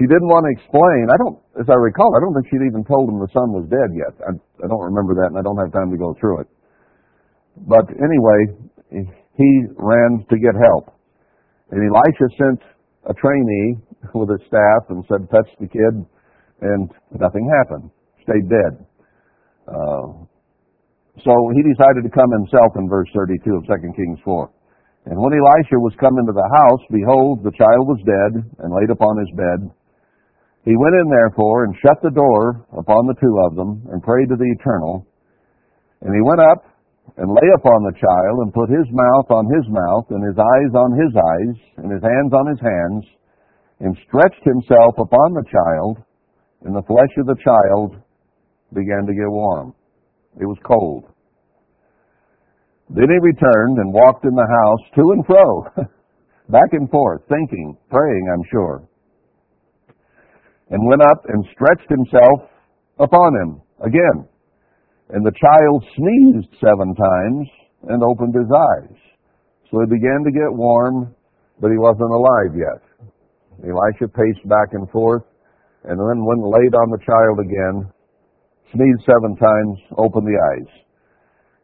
She 0.00 0.08
didn't 0.08 0.30
want 0.32 0.48
to 0.48 0.52
explain. 0.56 1.12
I 1.12 1.16
don't, 1.20 1.36
as 1.60 1.68
I 1.68 1.76
recall, 1.76 2.08
I 2.16 2.20
don't 2.24 2.32
think 2.32 2.48
she'd 2.48 2.64
even 2.64 2.84
told 2.88 3.12
him 3.12 3.20
the 3.20 3.28
son 3.32 3.52
was 3.52 3.68
dead 3.68 3.92
yet. 3.92 4.16
I, 4.24 4.32
I 4.64 4.66
don't 4.66 4.88
remember 4.88 5.12
that 5.20 5.28
and 5.32 5.38
I 5.38 5.44
don't 5.44 5.60
have 5.60 5.72
time 5.72 5.92
to 5.92 6.00
go 6.00 6.16
through 6.16 6.42
it. 6.42 6.48
But 7.68 7.84
anyway, 8.00 8.40
he 9.36 9.50
ran 9.76 10.24
to 10.28 10.36
get 10.40 10.56
help. 10.56 10.96
And 11.70 11.80
Elisha 11.84 12.28
sent 12.40 12.60
a 13.04 13.14
trainee 13.14 13.76
with 14.14 14.32
his 14.32 14.40
staff 14.48 14.88
and 14.88 15.04
said, 15.08 15.28
touch 15.28 15.48
the 15.60 15.68
kid 15.68 15.94
and 16.64 16.88
nothing 17.12 17.44
happened. 17.60 17.90
Stayed 18.24 18.48
dead. 18.48 18.72
Uh, 19.68 20.24
so 21.20 21.32
he 21.52 21.60
decided 21.68 22.02
to 22.08 22.12
come 22.16 22.32
himself 22.32 22.72
in 22.80 22.88
verse 22.88 23.08
32 23.12 23.60
of 23.60 23.66
2 23.68 23.92
Kings 23.92 24.18
4. 24.24 24.50
And 25.06 25.18
when 25.18 25.34
Elisha 25.34 25.76
was 25.82 25.92
come 25.98 26.16
into 26.16 26.32
the 26.32 26.48
house, 26.62 26.82
behold, 26.88 27.42
the 27.42 27.52
child 27.58 27.84
was 27.90 28.00
dead 28.06 28.32
and 28.62 28.72
laid 28.72 28.88
upon 28.88 29.18
his 29.18 29.28
bed. 29.36 29.60
He 30.64 30.76
went 30.78 30.94
in 30.94 31.10
therefore 31.10 31.64
and 31.64 31.74
shut 31.82 31.98
the 32.02 32.14
door 32.14 32.66
upon 32.78 33.06
the 33.06 33.18
two 33.18 33.34
of 33.50 33.56
them 33.56 33.82
and 33.90 34.02
prayed 34.02 34.28
to 34.30 34.36
the 34.36 34.54
Eternal. 34.58 35.06
And 36.02 36.14
he 36.14 36.22
went 36.22 36.40
up 36.40 36.62
and 37.16 37.34
lay 37.34 37.50
upon 37.58 37.82
the 37.82 37.98
child 37.98 38.36
and 38.46 38.54
put 38.54 38.70
his 38.70 38.86
mouth 38.94 39.28
on 39.30 39.50
his 39.50 39.66
mouth 39.66 40.06
and 40.10 40.22
his 40.22 40.38
eyes 40.38 40.72
on 40.74 40.90
his 40.94 41.12
eyes 41.18 41.56
and 41.82 41.90
his 41.90 42.02
hands 42.02 42.32
on 42.32 42.46
his 42.46 42.62
hands 42.62 43.04
and 43.80 43.98
stretched 44.06 44.44
himself 44.46 44.94
upon 45.02 45.34
the 45.34 45.46
child 45.50 45.98
and 46.62 46.74
the 46.74 46.86
flesh 46.86 47.10
of 47.18 47.26
the 47.26 47.42
child 47.42 47.98
began 48.72 49.02
to 49.06 49.14
get 49.14 49.26
warm. 49.26 49.74
It 50.40 50.46
was 50.46 50.58
cold. 50.62 51.10
Then 52.88 53.10
he 53.10 53.18
returned 53.18 53.78
and 53.78 53.92
walked 53.92 54.24
in 54.24 54.34
the 54.34 54.46
house 54.46 54.84
to 54.94 55.02
and 55.10 55.26
fro, 55.26 55.86
back 56.48 56.70
and 56.72 56.88
forth, 56.88 57.22
thinking, 57.28 57.76
praying, 57.90 58.28
I'm 58.32 58.44
sure, 58.50 58.88
and 60.72 60.88
went 60.88 61.04
up 61.04 61.20
and 61.28 61.44
stretched 61.52 61.88
himself 61.92 62.48
upon 62.98 63.30
him 63.44 63.60
again. 63.84 64.24
And 65.12 65.20
the 65.20 65.36
child 65.36 65.84
sneezed 65.92 66.48
seven 66.56 66.96
times 66.96 67.46
and 67.92 68.00
opened 68.00 68.32
his 68.32 68.48
eyes. 68.48 68.96
So 69.68 69.84
he 69.84 69.86
began 69.92 70.24
to 70.24 70.32
get 70.32 70.48
warm, 70.48 71.14
but 71.60 71.68
he 71.68 71.76
wasn't 71.76 72.08
alive 72.08 72.56
yet. 72.56 72.80
Elisha 73.68 74.08
paced 74.08 74.48
back 74.48 74.72
and 74.72 74.88
forth, 74.88 75.22
and 75.84 76.00
then 76.00 76.24
when 76.24 76.40
laid 76.40 76.72
on 76.72 76.88
the 76.88 77.04
child 77.04 77.36
again, 77.44 77.92
sneezed 78.72 79.04
seven 79.04 79.36
times, 79.36 79.76
opened 80.00 80.24
the 80.24 80.40
eyes. 80.56 80.70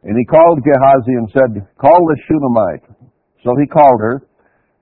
And 0.04 0.16
he 0.16 0.24
called 0.28 0.60
Gehazi 0.60 1.16
and 1.16 1.28
said, 1.32 1.50
Call 1.80 1.96
the 1.96 2.18
Shunammite. 2.28 3.08
So 3.42 3.56
he 3.56 3.66
called 3.66 4.00
her, 4.00 4.28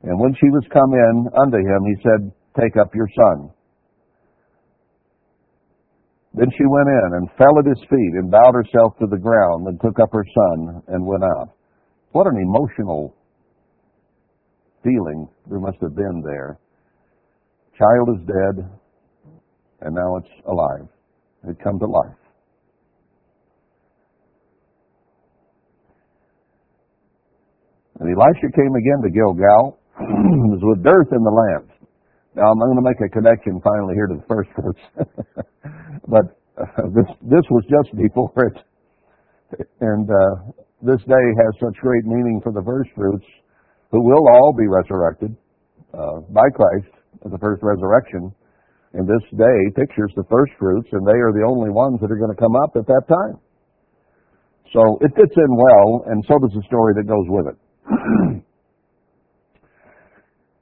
and 0.03 0.19
when 0.19 0.35
she 0.35 0.51
was 0.51 0.67
come 0.73 0.93
in 0.93 1.31
unto 1.39 1.59
him, 1.59 1.81
he 1.87 1.97
said, 2.03 2.21
Take 2.59 2.77
up 2.77 2.95
your 2.95 3.09
son. 3.15 3.51
Then 6.37 6.49
she 6.53 6.67
went 6.69 6.89
in 6.89 7.11
and 7.17 7.31
fell 7.39 7.59
at 7.59 7.65
his 7.65 7.81
feet 7.89 8.13
and 8.21 8.31
bowed 8.31 8.53
herself 8.53 8.93
to 9.01 9.07
the 9.07 9.17
ground 9.17 9.67
and 9.69 9.81
took 9.81 9.99
up 9.99 10.11
her 10.13 10.25
son 10.25 10.83
and 10.89 11.07
went 11.07 11.25
out. 11.25 11.57
What 12.13 12.27
an 12.27 12.37
emotional 12.37 13.17
feeling 14.85 15.29
there 15.49 15.61
must 15.61 15.79
have 15.81 15.97
been 15.97 16.23
there. 16.23 16.59
Child 17.79 18.21
is 18.21 18.27
dead, 18.27 18.69
and 19.81 19.95
now 19.95 20.17
it's 20.17 20.33
alive. 20.47 20.89
It 21.49 21.57
come 21.65 21.79
to 21.79 21.87
life. 21.87 22.21
And 27.99 28.11
Elisha 28.13 28.53
came 28.55 28.75
again 28.77 29.01
to 29.05 29.11
Gilgal. 29.11 29.79
was 30.01 30.61
with 30.63 30.85
dearth 30.85 31.09
in 31.13 31.23
the 31.25 31.31
land. 31.31 31.71
Now 32.35 32.53
I'm 32.53 32.59
going 32.59 32.77
to 32.77 32.83
make 32.85 33.01
a 33.01 33.09
connection 33.09 33.61
finally 33.65 33.95
here 33.95 34.07
to 34.09 34.17
the 34.17 34.27
first 34.29 34.51
verse. 34.61 35.47
but 36.09 36.39
uh, 36.59 36.89
this 36.95 37.09
this 37.23 37.47
was 37.51 37.65
just 37.69 37.97
before 37.97 38.33
it, 38.47 38.57
and 39.81 40.09
uh, 40.09 40.35
this 40.83 41.01
day 41.07 41.27
has 41.45 41.53
such 41.61 41.77
great 41.81 42.05
meaning 42.05 42.41
for 42.43 42.53
the 42.53 42.63
first 42.65 42.91
fruits, 42.95 43.27
who 43.91 44.03
will 44.03 44.27
all 44.35 44.53
be 44.57 44.67
resurrected 44.67 45.37
uh, 45.95 46.21
by 46.31 46.49
Christ 46.55 46.93
at 47.25 47.31
the 47.31 47.39
first 47.39 47.63
resurrection. 47.63 48.33
And 48.95 49.05
this 49.05 49.25
day 49.37 49.59
pictures 49.77 50.13
the 50.17 50.25
first 50.31 50.53
fruits, 50.59 50.89
and 50.93 51.07
they 51.07 51.21
are 51.21 51.33
the 51.33 51.45
only 51.45 51.69
ones 51.69 52.01
that 52.01 52.11
are 52.11 52.17
going 52.17 52.33
to 52.33 52.41
come 52.41 52.57
up 52.57 52.73
at 52.77 52.87
that 52.87 53.05
time. 53.05 53.37
So 54.73 54.81
it 55.01 55.13
fits 55.15 55.37
in 55.37 55.53
well, 55.53 56.05
and 56.09 56.25
so 56.27 56.39
does 56.41 56.55
the 56.57 56.65
story 56.67 56.95
that 56.97 57.05
goes 57.05 57.29
with 57.29 57.47
it. 57.53 57.59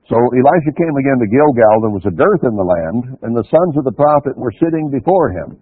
so 0.09 0.17
Elisha 0.21 0.73
came 0.77 0.97
again 1.01 1.17
to 1.17 1.33
Gilgal. 1.33 1.77
There 1.81 1.97
was 1.97 2.05
a 2.05 2.13
dearth 2.13 2.45
in 2.45 2.53
the 2.53 2.69
land, 2.69 3.17
and 3.25 3.33
the 3.33 3.49
sons 3.49 3.75
of 3.81 3.89
the 3.89 3.97
prophet 3.97 4.37
were 4.37 4.53
sitting 4.61 4.93
before 4.93 5.33
him. 5.33 5.57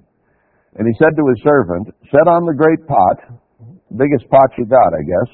And 0.74 0.88
he 0.88 0.94
said 0.98 1.14
to 1.14 1.30
his 1.30 1.38
servant, 1.46 1.94
Set 2.10 2.26
on 2.26 2.42
the 2.42 2.56
great 2.56 2.82
pot, 2.90 3.38
biggest 3.94 4.26
pot 4.26 4.50
you 4.58 4.66
got, 4.66 4.90
I 4.90 5.02
guess, 5.06 5.30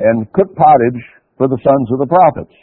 and 0.00 0.32
cook 0.32 0.48
pottage 0.56 1.02
for 1.36 1.48
the 1.48 1.60
sons 1.60 1.88
of 1.92 2.00
the 2.00 2.08
prophets. 2.08 2.56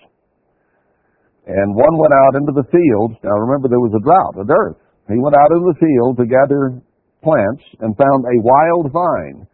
And 1.45 1.75
one 1.75 1.95
went 2.01 2.15
out 2.17 2.39
into 2.39 2.55
the 2.55 2.65
field. 2.71 3.19
Now 3.21 3.37
remember, 3.37 3.69
there 3.69 3.83
was 3.83 3.93
a 3.93 4.01
drought, 4.01 4.41
a 4.41 4.47
dearth. 4.47 4.79
He 5.11 5.19
went 5.19 5.35
out 5.35 5.53
into 5.53 5.69
the 5.69 5.81
field 5.83 6.17
to 6.17 6.25
gather 6.25 6.81
plants 7.21 7.63
and 7.83 7.93
found 7.93 8.25
a 8.25 8.41
wild 8.41 8.89
vine 8.89 9.45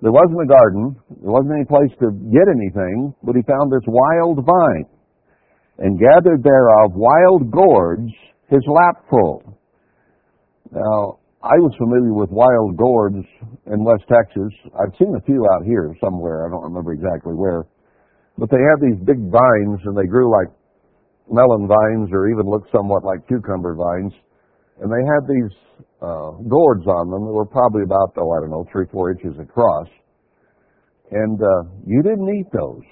there 0.00 0.14
wasn't 0.14 0.38
a 0.38 0.46
garden. 0.46 0.94
There 1.10 1.34
wasn't 1.34 1.58
any 1.58 1.66
place 1.66 1.90
to 1.98 2.14
get 2.30 2.46
anything, 2.46 3.14
but 3.22 3.34
he 3.34 3.42
found 3.42 3.66
this 3.66 3.82
wild 3.86 4.38
vine 4.46 4.86
and 5.78 5.98
gathered 5.98 6.42
thereof 6.42 6.92
wild 6.94 7.50
gourds 7.50 8.10
his 8.50 8.62
lap 8.66 9.04
full. 9.08 9.58
Now, 10.72 11.18
I 11.42 11.54
was 11.62 11.72
familiar 11.78 12.12
with 12.12 12.30
wild 12.30 12.76
gourds 12.76 13.22
in 13.70 13.84
West 13.84 14.04
Texas. 14.10 14.50
I've 14.74 14.92
seen 14.98 15.14
a 15.14 15.22
few 15.22 15.46
out 15.54 15.64
here 15.64 15.94
somewhere. 16.02 16.46
I 16.46 16.50
don't 16.50 16.64
remember 16.66 16.92
exactly 16.92 17.32
where. 17.32 17.64
But 18.36 18.50
they 18.50 18.58
have 18.58 18.82
these 18.82 18.98
big 19.06 19.22
vines 19.30 19.80
and 19.86 19.96
they 19.96 20.06
grew 20.06 20.30
like 20.30 20.50
melon 21.30 21.68
vines 21.68 22.10
or 22.12 22.28
even 22.28 22.50
looked 22.50 22.70
somewhat 22.72 23.04
like 23.04 23.26
cucumber 23.28 23.74
vines. 23.78 24.12
And 24.82 24.90
they 24.90 25.02
had 25.06 25.22
these 25.30 25.54
uh, 26.02 26.42
gourds 26.46 26.86
on 26.86 27.10
them 27.10 27.22
that 27.22 27.34
were 27.34 27.46
probably 27.46 27.82
about, 27.82 28.14
oh, 28.18 28.30
I 28.34 28.40
don't 28.42 28.50
know, 28.50 28.66
three, 28.72 28.86
four 28.90 29.10
inches 29.10 29.38
across. 29.38 29.86
And 31.10 31.38
uh, 31.40 31.70
you 31.86 32.02
didn't 32.02 32.28
eat 32.34 32.50
those. 32.52 32.82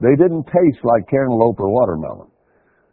They 0.00 0.14
didn't 0.14 0.46
taste 0.46 0.82
like 0.84 1.10
cantaloupe 1.10 1.58
or 1.58 1.70
watermelon. 1.70 2.30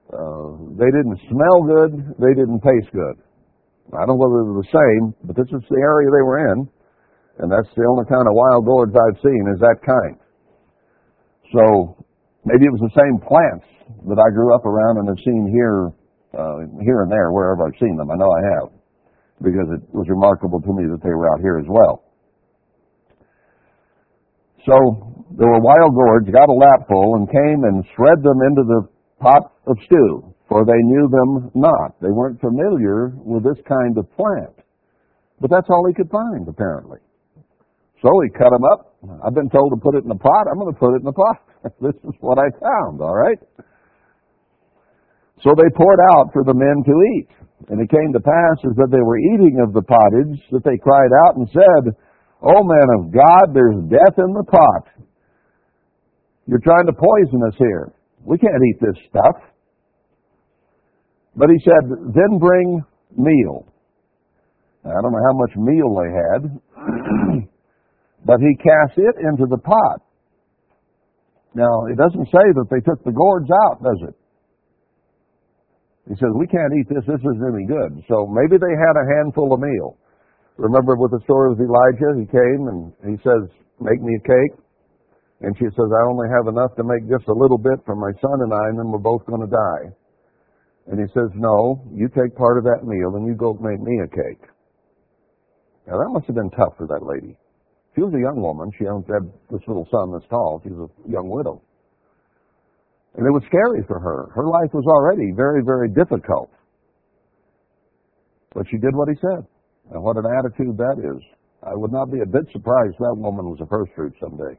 Uh, 0.10 0.74
they 0.78 0.90
didn't 0.90 1.18
smell 1.30 1.60
good. 1.66 1.92
They 2.18 2.34
didn't 2.34 2.62
taste 2.62 2.90
good. 2.94 3.18
I 3.94 4.06
don't 4.06 4.18
know 4.18 4.22
whether 4.22 4.42
they're 4.50 4.66
the 4.66 4.74
same, 4.74 5.14
but 5.26 5.38
this 5.38 5.50
is 5.54 5.62
the 5.70 5.82
area 5.82 6.10
they 6.10 6.26
were 6.26 6.42
in, 6.50 6.66
and 7.38 7.52
that's 7.52 7.70
the 7.78 7.86
only 7.86 8.06
kind 8.10 8.26
of 8.26 8.34
wild 8.34 8.66
gourds 8.66 8.94
I've 8.98 9.22
seen 9.22 9.46
is 9.54 9.62
that 9.62 9.78
kind. 9.86 10.18
So 11.54 11.94
maybe 12.46 12.66
it 12.66 12.74
was 12.74 12.82
the 12.82 12.98
same 12.98 13.22
plants 13.22 13.70
that 14.10 14.18
I 14.18 14.34
grew 14.34 14.50
up 14.58 14.66
around 14.66 14.98
and 14.98 15.08
have 15.14 15.22
seen 15.22 15.46
here, 15.54 15.94
uh, 16.34 16.66
here 16.82 17.06
and 17.06 17.12
there, 17.14 17.30
wherever 17.30 17.70
I've 17.70 17.78
seen 17.78 17.94
them. 17.94 18.10
I 18.10 18.18
know 18.18 18.32
I 18.34 18.42
have, 18.58 18.68
because 19.46 19.70
it 19.70 19.86
was 19.94 20.10
remarkable 20.10 20.58
to 20.62 20.74
me 20.74 20.90
that 20.90 21.06
they 21.06 21.14
were 21.14 21.30
out 21.30 21.42
here 21.42 21.62
as 21.62 21.70
well. 21.70 22.02
So 24.66 25.15
there 25.34 25.50
were 25.50 25.60
wild 25.60 25.96
gourds, 25.96 26.30
got 26.30 26.50
a 26.50 26.54
lapful, 26.54 27.18
and 27.18 27.26
came 27.26 27.66
and 27.66 27.84
shred 27.98 28.22
them 28.22 28.40
into 28.46 28.64
the 28.64 28.82
pot 29.20 29.54
of 29.66 29.78
stew, 29.86 30.34
for 30.48 30.66
they 30.66 30.78
knew 30.86 31.10
them 31.10 31.52
not. 31.56 31.98
They 32.02 32.14
weren't 32.14 32.40
familiar 32.40 33.10
with 33.18 33.44
this 33.44 33.58
kind 33.66 33.98
of 33.98 34.06
plant. 34.14 34.54
But 35.42 35.50
that's 35.50 35.68
all 35.70 35.86
he 35.88 35.94
could 35.94 36.10
find, 36.10 36.48
apparently. 36.48 37.00
So 38.02 38.10
he 38.22 38.30
cut 38.30 38.54
them 38.54 38.64
up. 38.70 38.94
I've 39.26 39.34
been 39.34 39.50
told 39.50 39.74
to 39.74 39.82
put 39.82 39.96
it 39.96 40.06
in 40.06 40.12
a 40.12 40.20
pot. 40.20 40.46
I'm 40.46 40.60
going 40.60 40.74
to 40.74 40.80
put 40.80 40.94
it 40.94 41.02
in 41.02 41.08
a 41.08 41.18
pot. 41.18 41.42
this 41.82 41.98
is 42.06 42.14
what 42.22 42.38
I 42.38 42.48
found, 42.62 43.02
all 43.02 43.16
right? 43.16 43.40
So 45.42 45.52
they 45.58 45.68
poured 45.76 46.00
out 46.14 46.32
for 46.32 46.44
the 46.46 46.54
men 46.54 46.86
to 46.86 46.96
eat. 47.18 47.30
And 47.70 47.82
it 47.82 47.90
came 47.90 48.14
to 48.14 48.22
pass 48.22 48.58
as 48.62 48.76
that 48.78 48.92
they 48.92 49.02
were 49.02 49.18
eating 49.18 49.58
of 49.64 49.74
the 49.74 49.82
pottage 49.82 50.38
that 50.52 50.64
they 50.64 50.78
cried 50.78 51.10
out 51.26 51.38
and 51.38 51.50
said, 51.50 51.98
O 52.46 52.54
man 52.62 52.88
of 53.00 53.12
God, 53.12 53.56
there's 53.56 53.80
death 53.90 54.16
in 54.22 54.32
the 54.38 54.46
pot. 54.46 54.86
You're 56.48 56.64
trying 56.64 56.86
to 56.86 56.94
poison 56.94 57.42
us 57.48 57.56
here. 57.58 57.92
We 58.24 58.38
can't 58.38 58.62
eat 58.70 58.80
this 58.82 58.98
stuff. 59.10 59.38
But 61.36 61.50
he 61.50 61.58
said, 61.64 61.90
then 62.14 62.40
bring 62.40 62.84
meal. 63.18 63.68
I 64.86 65.02
don't 65.02 65.12
know 65.12 65.26
how 65.26 65.36
much 65.36 65.54
meal 65.58 65.90
they 65.98 66.12
had, 66.14 66.42
but 68.26 68.40
he 68.40 68.56
cast 68.56 68.98
it 68.98 69.16
into 69.26 69.46
the 69.50 69.58
pot. 69.58 70.06
Now, 71.56 71.88
it 71.90 71.98
doesn't 71.98 72.26
say 72.26 72.46
that 72.54 72.68
they 72.70 72.82
took 72.86 73.04
the 73.04 73.12
gourds 73.12 73.50
out, 73.66 73.82
does 73.82 74.10
it? 74.10 74.16
He 76.08 76.16
says, 76.16 76.30
we 76.38 76.46
can't 76.46 76.70
eat 76.78 76.88
this, 76.88 77.04
this 77.08 77.20
isn't 77.20 77.50
any 77.50 77.66
good. 77.66 78.04
So 78.08 78.30
maybe 78.30 78.62
they 78.62 78.76
had 78.78 78.94
a 78.94 79.10
handful 79.18 79.54
of 79.54 79.60
meal. 79.60 79.98
Remember 80.58 80.96
with 80.96 81.12
the 81.12 81.20
story 81.24 81.52
of 81.52 81.60
Elijah, 81.60 82.14
he 82.22 82.28
came 82.30 82.70
and 82.70 82.94
he 83.04 83.18
says, 83.26 83.50
make 83.82 84.00
me 84.02 84.14
a 84.16 84.24
cake. 84.24 84.65
And 85.46 85.54
she 85.62 85.70
says, 85.70 85.90
I 85.94 86.10
only 86.10 86.26
have 86.34 86.50
enough 86.50 86.74
to 86.74 86.82
make 86.82 87.06
just 87.06 87.30
a 87.30 87.38
little 87.38 87.62
bit 87.62 87.78
for 87.86 87.94
my 87.94 88.10
son 88.18 88.42
and 88.42 88.50
I, 88.50 88.66
and 88.74 88.82
then 88.82 88.90
we're 88.90 88.98
both 88.98 89.22
going 89.30 89.46
to 89.46 89.54
die. 89.54 89.94
And 90.90 90.98
he 90.98 91.06
says, 91.14 91.30
no, 91.38 91.86
you 91.94 92.10
take 92.10 92.34
part 92.34 92.58
of 92.58 92.66
that 92.66 92.82
meal 92.82 93.14
and 93.14 93.30
you 93.30 93.38
go 93.38 93.54
make 93.62 93.78
me 93.78 93.94
a 94.02 94.10
cake. 94.10 94.42
Now 95.86 96.02
that 96.02 96.10
must 96.10 96.26
have 96.26 96.34
been 96.34 96.50
tough 96.50 96.74
for 96.82 96.90
that 96.90 97.06
lady. 97.06 97.38
She 97.94 98.02
was 98.02 98.10
a 98.18 98.26
young 98.26 98.42
woman. 98.42 98.74
She 98.74 98.90
had 98.90 99.06
this 99.54 99.62
little 99.70 99.86
son 99.94 100.18
that's 100.18 100.26
tall. 100.34 100.66
She 100.66 100.74
was 100.74 100.90
a 100.90 101.12
young 101.14 101.30
widow. 101.30 101.62
And 103.14 103.22
it 103.22 103.30
was 103.30 103.46
scary 103.46 103.86
for 103.86 104.02
her. 104.02 104.34
Her 104.34 104.50
life 104.50 104.74
was 104.74 104.84
already 104.90 105.30
very, 105.30 105.62
very 105.62 105.94
difficult. 105.94 106.50
But 108.58 108.66
she 108.74 108.82
did 108.82 108.98
what 108.98 109.10
he 109.14 109.16
said. 109.22 109.46
And 109.94 110.02
what 110.02 110.18
an 110.18 110.26
attitude 110.26 110.76
that 110.82 110.98
is. 110.98 111.22
I 111.62 111.78
would 111.78 111.94
not 111.94 112.10
be 112.10 112.26
a 112.26 112.26
bit 112.26 112.50
surprised 112.52 112.98
that 112.98 113.14
woman 113.14 113.46
was 113.46 113.62
a 113.62 113.70
first 113.70 113.94
fruit 113.94 114.14
someday. 114.20 114.58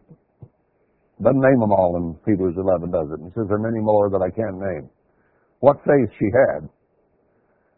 Doesn't 1.23 1.41
name 1.41 1.61
them 1.61 1.73
all 1.73 1.97
in 1.97 2.19
Hebrews 2.31 2.57
11, 2.59 2.91
does 2.91 3.09
it? 3.13 3.21
He 3.25 3.31
says 3.33 3.49
there 3.49 3.57
are 3.57 3.71
many 3.71 3.81
more 3.81 4.11
that 4.11 4.21
I 4.21 4.29
can't 4.29 4.61
name. 4.61 4.91
What 5.61 5.79
faith 5.85 6.11
she 6.19 6.29
had 6.29 6.69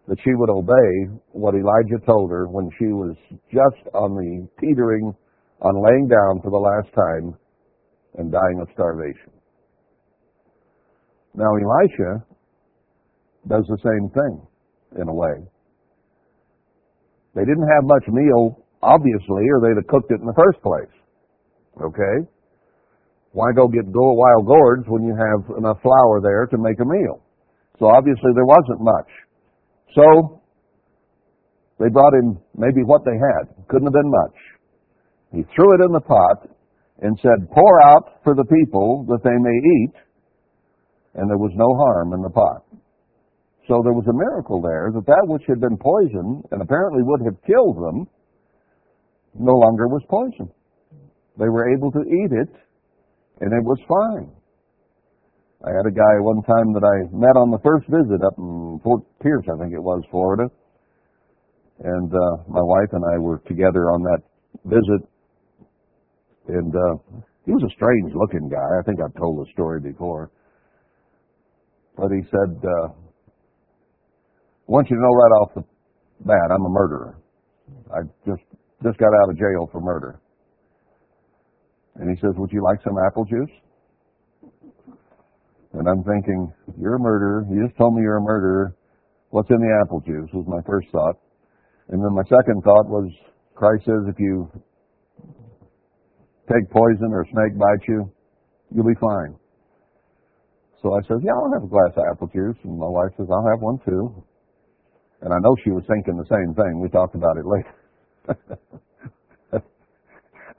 that 0.08 0.18
she 0.24 0.34
would 0.34 0.50
obey 0.50 1.20
what 1.32 1.54
Elijah 1.54 2.04
told 2.04 2.30
her 2.30 2.48
when 2.48 2.70
she 2.78 2.86
was 2.86 3.14
just 3.52 3.94
on 3.94 4.16
the 4.16 4.48
teetering 4.58 5.14
on 5.60 5.84
laying 5.84 6.08
down 6.08 6.40
for 6.42 6.50
the 6.50 6.56
last 6.56 6.88
time 6.94 7.36
and 8.16 8.32
dying 8.32 8.58
of 8.60 8.68
starvation. 8.72 9.30
Now 11.34 11.52
Elisha 11.54 12.24
does 13.46 13.64
the 13.68 13.78
same 13.84 14.08
thing 14.10 14.46
in 15.00 15.08
a 15.08 15.14
way. 15.14 15.44
They 17.34 17.44
didn't 17.44 17.68
have 17.68 17.84
much 17.84 18.08
meal, 18.08 18.64
obviously, 18.82 19.44
or 19.52 19.60
they'd 19.60 19.76
have 19.76 19.86
cooked 19.86 20.10
it 20.10 20.20
in 20.20 20.26
the 20.26 20.34
first 20.34 20.60
place. 20.62 20.94
Okay? 21.84 22.26
Why 23.32 23.52
go 23.54 23.68
get 23.68 23.84
wild 23.86 24.46
gourds 24.46 24.84
when 24.88 25.04
you 25.04 25.14
have 25.14 25.58
enough 25.58 25.80
flour 25.82 26.20
there 26.22 26.46
to 26.46 26.58
make 26.58 26.80
a 26.80 26.84
meal? 26.84 27.22
So 27.78 27.86
obviously 27.86 28.32
there 28.34 28.46
wasn't 28.46 28.80
much. 28.80 29.10
So 29.94 30.42
they 31.78 31.88
brought 31.88 32.14
in 32.14 32.38
maybe 32.56 32.82
what 32.82 33.04
they 33.04 33.14
had. 33.14 33.54
Couldn't 33.68 33.86
have 33.86 33.92
been 33.92 34.10
much. 34.10 34.36
He 35.32 35.42
threw 35.54 35.74
it 35.76 35.84
in 35.84 35.92
the 35.92 36.00
pot 36.00 36.48
and 37.00 37.18
said, 37.22 37.50
Pour 37.52 37.82
out 37.82 38.18
for 38.24 38.34
the 38.34 38.44
people 38.44 39.04
that 39.08 39.22
they 39.22 39.36
may 39.38 39.58
eat. 39.84 39.94
And 41.14 41.28
there 41.30 41.38
was 41.38 41.52
no 41.54 41.68
harm 41.76 42.12
in 42.14 42.22
the 42.22 42.30
pot. 42.30 42.64
So 43.68 43.82
there 43.84 43.92
was 43.92 44.06
a 44.08 44.16
miracle 44.16 44.62
there 44.62 44.90
that 44.94 45.06
that 45.06 45.24
which 45.28 45.42
had 45.46 45.60
been 45.60 45.76
poison 45.76 46.42
and 46.50 46.62
apparently 46.62 47.02
would 47.04 47.20
have 47.24 47.36
killed 47.44 47.76
them 47.76 48.08
no 49.38 49.52
longer 49.52 49.86
was 49.86 50.02
poison. 50.08 50.50
They 51.38 51.48
were 51.48 51.70
able 51.70 51.92
to 51.92 52.00
eat 52.00 52.32
it 52.32 52.48
and 53.40 53.52
it 53.52 53.64
was 53.64 53.78
fine. 53.88 54.30
I 55.64 55.70
had 55.74 55.86
a 55.86 55.94
guy 55.94 56.14
one 56.22 56.42
time 56.42 56.72
that 56.74 56.86
I 56.86 57.10
met 57.10 57.34
on 57.34 57.50
the 57.50 57.58
first 57.64 57.88
visit 57.88 58.22
up 58.22 58.38
in 58.38 58.80
Fort 58.82 59.02
Pierce, 59.22 59.44
I 59.50 59.58
think 59.58 59.74
it 59.74 59.82
was, 59.82 60.02
Florida. 60.10 60.46
And 61.82 62.10
uh, 62.10 62.42
my 62.48 62.62
wife 62.62 62.90
and 62.92 63.02
I 63.04 63.18
were 63.18 63.38
together 63.46 63.90
on 63.90 64.02
that 64.02 64.22
visit. 64.64 65.02
And 66.48 66.74
uh, 66.74 67.22
he 67.44 67.52
was 67.52 67.62
a 67.66 67.74
strange 67.74 68.14
looking 68.14 68.48
guy. 68.48 68.78
I 68.78 68.82
think 68.86 68.98
I've 69.02 69.14
told 69.18 69.38
the 69.38 69.50
story 69.52 69.80
before. 69.80 70.30
But 71.96 72.10
he 72.10 72.22
said, 72.30 72.54
uh, 72.62 72.88
I 72.90 74.70
want 74.70 74.88
you 74.90 74.96
to 74.96 75.02
know 75.02 75.14
right 75.14 75.34
off 75.42 75.54
the 75.54 75.64
bat, 76.24 76.54
I'm 76.54 76.64
a 76.64 76.70
murderer. 76.70 77.18
I 77.90 78.02
just 78.26 78.42
just 78.82 78.98
got 78.98 79.10
out 79.22 79.30
of 79.30 79.36
jail 79.36 79.68
for 79.72 79.80
murder. 79.80 80.20
And 81.98 82.08
he 82.08 82.16
says, 82.20 82.34
Would 82.36 82.50
you 82.52 82.62
like 82.62 82.78
some 82.82 82.96
apple 83.06 83.24
juice? 83.24 83.54
And 85.74 85.86
I'm 85.86 86.02
thinking, 86.04 86.52
You're 86.80 86.96
a 86.96 87.00
murderer. 87.00 87.44
You 87.50 87.66
just 87.66 87.76
told 87.76 87.94
me 87.94 88.02
you're 88.02 88.18
a 88.18 88.22
murderer. 88.22 88.74
What's 89.30 89.50
in 89.50 89.58
the 89.58 89.84
apple 89.84 90.00
juice 90.00 90.30
was 90.32 90.46
my 90.48 90.62
first 90.66 90.88
thought. 90.90 91.16
And 91.88 92.02
then 92.02 92.14
my 92.14 92.22
second 92.24 92.62
thought 92.62 92.88
was, 92.88 93.10
Christ 93.54 93.84
says 93.84 94.06
if 94.06 94.18
you 94.18 94.48
take 96.48 96.70
poison 96.70 97.12
or 97.12 97.22
a 97.22 97.26
snake 97.26 97.58
bites 97.58 97.84
you, 97.88 98.10
you'll 98.74 98.86
be 98.86 98.98
fine. 99.00 99.36
So 100.82 100.94
I 100.94 101.00
said, 101.08 101.18
yeah, 101.24 101.32
I'll 101.34 101.52
have 101.52 101.64
a 101.64 101.68
glass 101.68 101.92
of 101.96 102.04
apple 102.12 102.28
juice. 102.28 102.56
And 102.64 102.78
my 102.78 102.88
wife 102.88 103.10
says, 103.16 103.26
I'll 103.30 103.50
have 103.50 103.60
one 103.60 103.78
too. 103.84 104.24
And 105.20 105.34
I 105.34 105.38
know 105.42 105.56
she 105.64 105.70
was 105.70 105.82
thinking 105.88 106.16
the 106.16 106.28
same 106.30 106.54
thing. 106.54 106.80
We 106.80 106.88
talked 106.88 107.16
about 107.16 107.36
it 107.36 107.44
later. 107.44 107.74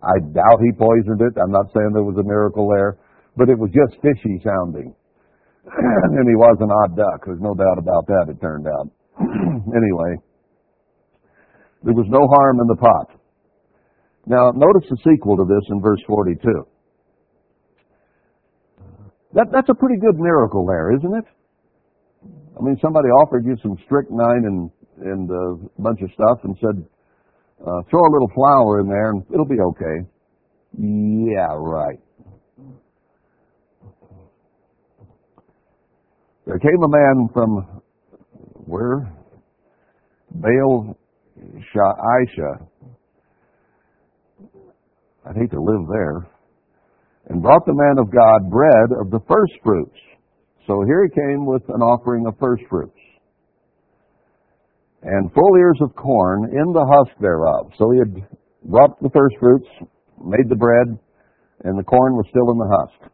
I 0.04 0.20
doubt 0.32 0.64
he 0.64 0.72
poisoned 0.72 1.22
it. 1.22 1.36
I'm 1.42 1.52
not 1.52 1.68
saying 1.74 1.92
there 1.94 2.08
was 2.08 2.18
a 2.18 2.28
miracle 2.28 2.70
there, 2.72 2.98
but 3.36 3.50
it 3.50 3.58
was 3.58 3.70
just 3.72 4.00
fishy 4.02 4.40
sounding. 4.44 4.96
and 5.66 6.26
he 6.28 6.36
was 6.36 6.58
an 6.62 6.72
odd 6.72 6.96
duck. 6.96 7.26
There's 7.26 7.42
no 7.44 7.54
doubt 7.54 7.78
about 7.78 8.08
that, 8.08 8.32
it 8.32 8.40
turned 8.42 8.68
out. 8.68 8.88
anyway, 9.20 10.12
there 11.84 11.94
was 11.94 12.08
no 12.10 12.26
harm 12.26 12.60
in 12.60 12.68
the 12.68 12.80
pot. 12.80 13.08
Now, 14.26 14.52
notice 14.56 14.88
the 14.90 14.98
sequel 15.04 15.38
to 15.38 15.46
this 15.46 15.66
in 15.70 15.82
verse 15.82 16.02
42. 16.08 16.40
That, 19.34 19.48
that's 19.52 19.70
a 19.70 19.76
pretty 19.76 20.00
good 20.00 20.18
miracle 20.18 20.66
there, 20.66 20.96
isn't 20.96 21.16
it? 21.16 21.26
I 22.58 22.64
mean, 22.64 22.78
somebody 22.82 23.08
offered 23.10 23.46
you 23.46 23.56
some 23.62 23.78
strychnine 23.86 24.44
and 24.46 24.72
and 25.02 25.30
a 25.30 25.82
bunch 25.82 26.02
of 26.02 26.10
stuff 26.14 26.44
and 26.44 26.58
said, 26.60 26.84
uh, 27.62 27.82
throw 27.90 28.02
a 28.02 28.12
little 28.12 28.32
flour 28.34 28.80
in 28.80 28.88
there 28.88 29.12
and 29.12 29.24
it'll 29.34 29.46
be 29.46 29.60
okay. 29.60 30.08
Yeah, 30.78 31.54
right. 31.56 32.00
There 36.46 36.60
came 36.60 36.84
a 36.84 36.88
man 36.88 37.30
from 37.34 37.82
where? 38.66 39.14
Baal 40.32 40.98
Aisha. 41.76 42.68
I'd 45.26 45.36
hate 45.36 45.52
to 45.52 45.62
live 45.62 45.88
there. 45.92 46.28
And 47.28 47.42
brought 47.42 47.66
the 47.66 47.74
man 47.76 47.98
of 48.00 48.12
God 48.12 48.50
bread 48.50 48.92
of 49.00 49.12
the 49.12 49.20
first 49.28 49.54
fruits 49.64 49.96
so 50.70 50.84
here 50.86 51.04
he 51.04 51.10
came 51.10 51.48
with 51.48 51.64
an 51.70 51.82
offering 51.82 52.28
of 52.28 52.38
first 52.38 52.62
fruits 52.70 52.99
and 55.04 55.32
full 55.34 55.56
ears 55.58 55.80
of 55.82 55.96
corn 55.96 56.50
in 56.52 56.74
the 56.74 56.86
husk 56.86 57.18
thereof. 57.20 57.72
So 57.78 57.92
he 57.92 58.00
had 58.00 58.14
brought 58.66 59.02
the 59.02 59.10
first 59.10 59.36
fruits, 59.40 59.68
made 60.24 60.50
the 60.50 60.56
bread, 60.56 60.98
and 61.64 61.78
the 61.78 61.84
corn 61.84 62.16
was 62.16 62.26
still 62.30 62.52
in 62.52 62.58
the 62.58 62.70
husk. 62.70 63.12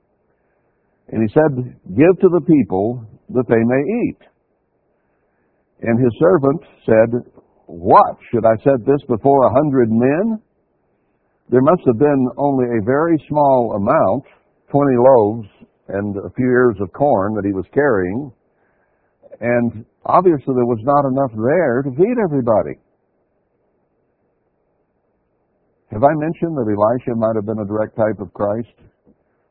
And 1.10 1.22
he 1.22 1.30
said, 1.34 1.78
Give 1.96 2.20
to 2.22 2.30
the 2.30 2.42
people 2.42 3.06
that 3.30 3.46
they 3.48 3.62
may 3.62 3.84
eat. 4.10 4.22
And 5.82 6.00
his 6.00 6.14
servant 6.20 6.62
said, 6.86 7.36
what? 7.68 8.18
Should 8.32 8.46
I 8.46 8.56
set 8.64 8.86
this 8.86 9.02
before 9.08 9.46
a 9.46 9.54
hundred 9.54 9.90
men? 9.92 10.40
There 11.50 11.62
must 11.62 11.82
have 11.86 11.98
been 11.98 12.28
only 12.38 12.66
a 12.66 12.86
very 12.86 13.24
small 13.28 13.74
amount, 13.76 14.26
20 14.72 14.98
loaves 14.98 15.48
and 15.88 16.16
a 16.18 16.30
few 16.36 16.46
ears 16.46 16.78
of 16.80 16.92
corn 16.94 17.36
that 17.36 17.46
he 17.46 17.54
was 17.54 17.66
carrying. 17.74 18.32
And 19.42 19.86
obviously 20.06 20.54
there 20.54 20.70
was 20.70 20.82
not 20.86 21.06
enough 21.10 21.34
there 21.34 21.82
to 21.84 21.92
feed 21.92 22.18
everybody. 22.24 22.78
Have 25.92 26.04
I 26.04 26.14
mentioned 26.16 26.58
that 26.58 26.68
Elisha 26.68 27.16
might 27.16 27.36
have 27.36 27.46
been 27.46 27.60
a 27.60 27.68
direct 27.68 27.96
type 27.96 28.20
of 28.20 28.34
Christ? 28.34 28.74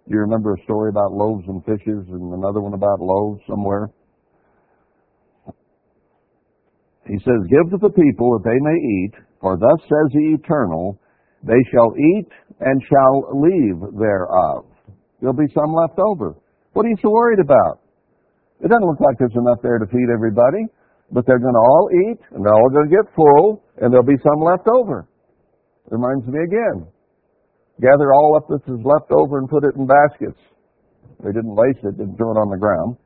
You 0.07 0.19
remember 0.19 0.55
a 0.55 0.65
story 0.65 0.91
about 0.91 1.13
loaves 1.13 1.45
and 1.49 1.65
fishes 1.65 2.05
and 2.11 2.35
another 2.35 2.61
one 2.61 2.75
about 2.75 3.01
loaves 3.01 3.41
somewhere? 3.49 3.89
He 7.07 7.19
says, 7.19 7.49
Give 7.49 7.71
to 7.71 7.79
the 7.81 7.93
people 7.93 8.37
that 8.37 8.45
they 8.45 8.59
may 8.61 8.77
eat, 8.77 9.13
for 9.41 9.57
thus 9.57 9.81
says 9.83 10.13
the 10.13 10.37
Eternal, 10.41 10.99
they 11.43 11.61
shall 11.73 11.93
eat 11.97 12.29
and 12.61 12.83
shall 12.89 13.41
leave 13.41 13.81
thereof. 13.99 14.65
There'll 15.21 15.37
be 15.37 15.53
some 15.55 15.73
left 15.73 15.99
over. 15.99 16.35
What 16.73 16.87
are 16.87 16.89
you 16.89 16.97
so 17.01 17.11
worried 17.11 17.41
about? 17.41 17.84
It 18.63 18.69
doesn't 18.69 18.87
look 18.87 19.01
like 19.01 19.19
there's 19.19 19.35
enough 19.35 19.59
there 19.63 19.79
to 19.79 19.87
feed 19.87 20.09
everybody, 20.13 20.67
but 21.11 21.27
they're 21.27 21.43
going 21.43 21.55
to 21.55 21.67
all 21.67 21.89
eat, 22.07 22.21
and 22.33 22.45
they're 22.45 22.55
all 22.55 22.71
going 22.71 22.89
to 22.89 22.95
get 22.95 23.07
full, 23.15 23.63
and 23.81 23.93
there'll 23.93 24.07
be 24.07 24.21
some 24.23 24.41
left 24.43 24.69
over. 24.69 25.09
Reminds 25.91 26.27
me 26.27 26.39
again. 26.41 26.87
Gather 27.81 28.15
all 28.15 28.39
up 28.39 28.47
that 28.49 28.63
is 28.71 28.81
left 28.85 29.11
over 29.11 29.39
and 29.39 29.49
put 29.49 29.65
it 29.65 29.75
in 29.77 29.87
baskets. 29.87 30.39
They 31.23 31.33
didn't 31.33 31.55
waste 31.55 31.83
it, 31.83 31.99
didn't 31.99 32.17
throw 32.17 32.33
it 32.33 32.41
on 32.41 32.51
the 32.51 32.59
ground. 32.59 32.97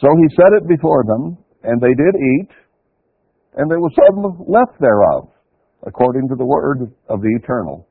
So 0.00 0.08
he 0.18 0.26
set 0.34 0.52
it 0.52 0.66
before 0.68 1.04
them, 1.06 1.38
and 1.62 1.80
they 1.80 1.94
did 1.94 2.14
eat, 2.18 2.50
and 3.56 3.70
there 3.70 3.78
was 3.78 3.94
some 3.94 4.44
left 4.50 4.80
thereof, 4.80 5.30
according 5.86 6.28
to 6.28 6.34
the 6.34 6.44
word 6.44 6.90
of 7.08 7.22
the 7.22 7.32
eternal. 7.40 7.86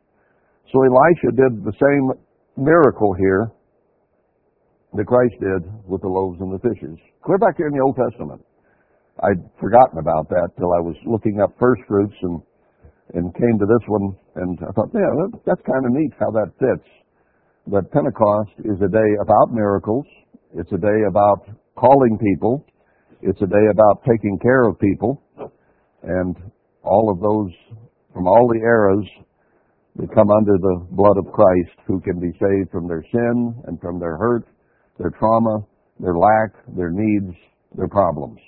So 0.72 0.84
Elisha 0.84 1.32
did 1.32 1.64
the 1.64 1.74
same 1.80 2.12
miracle 2.58 3.14
here 3.18 3.52
that 4.96 5.06
Christ 5.06 5.36
did 5.40 5.64
with 5.86 6.02
the 6.02 6.08
loaves 6.08 6.40
and 6.42 6.54
the 6.54 6.60
fishes. 6.60 6.98
Clear 7.24 7.38
back 7.38 7.58
here 7.58 7.68
in 7.68 7.74
the 7.74 7.84
Old 7.84 7.98
Testament. 7.98 8.42
I'd 9.22 9.42
forgotten 9.60 10.00
about 10.00 10.30
that 10.30 10.50
till 10.58 10.74
I 10.74 10.82
was 10.82 10.96
looking 11.06 11.40
up 11.42 11.54
first 11.60 11.82
fruits 11.88 12.16
and 12.22 12.42
and 13.14 13.34
came 13.36 13.60
to 13.60 13.66
this 13.66 13.86
one, 13.88 14.16
and 14.36 14.58
I 14.64 14.72
thought, 14.72 14.90
yeah, 14.94 15.02
that, 15.06 15.40
that's 15.46 15.62
kind 15.68 15.86
of 15.86 15.92
neat 15.92 16.12
how 16.20 16.32
that 16.32 16.50
fits. 16.58 16.88
But 17.68 17.92
Pentecost 17.92 18.52
is 18.66 18.80
a 18.82 18.90
day 18.90 19.10
about 19.22 19.52
miracles. 19.52 20.06
It's 20.56 20.72
a 20.72 20.78
day 20.78 21.00
about 21.08 21.48
calling 21.76 22.18
people. 22.18 22.66
It's 23.22 23.42
a 23.42 23.48
day 23.48 23.66
about 23.72 24.04
taking 24.04 24.40
care 24.42 24.64
of 24.68 24.80
people. 24.80 25.22
And 26.04 26.36
all 26.84 27.12
of 27.12 27.20
those 27.20 27.52
from 28.14 28.28
all 28.28 28.48
the 28.48 28.60
eras 28.60 29.08
that 29.96 30.14
come 30.14 30.30
under 30.32 30.58
the 30.58 30.88
blood 30.92 31.18
of 31.18 31.32
Christ 31.32 31.78
who 31.88 32.02
can 32.02 32.20
be 32.20 32.32
saved 32.40 32.72
from 32.72 32.88
their 32.88 33.04
sin 33.12 33.56
and 33.68 33.80
from 33.80 34.00
their 34.00 34.18
hurt, 34.18 34.46
their 34.98 35.12
trauma, 35.18 35.66
their 36.00 36.16
lack, 36.16 36.52
their 36.76 36.92
needs, 36.92 37.36
their 37.76 37.88
problems. 37.88 38.40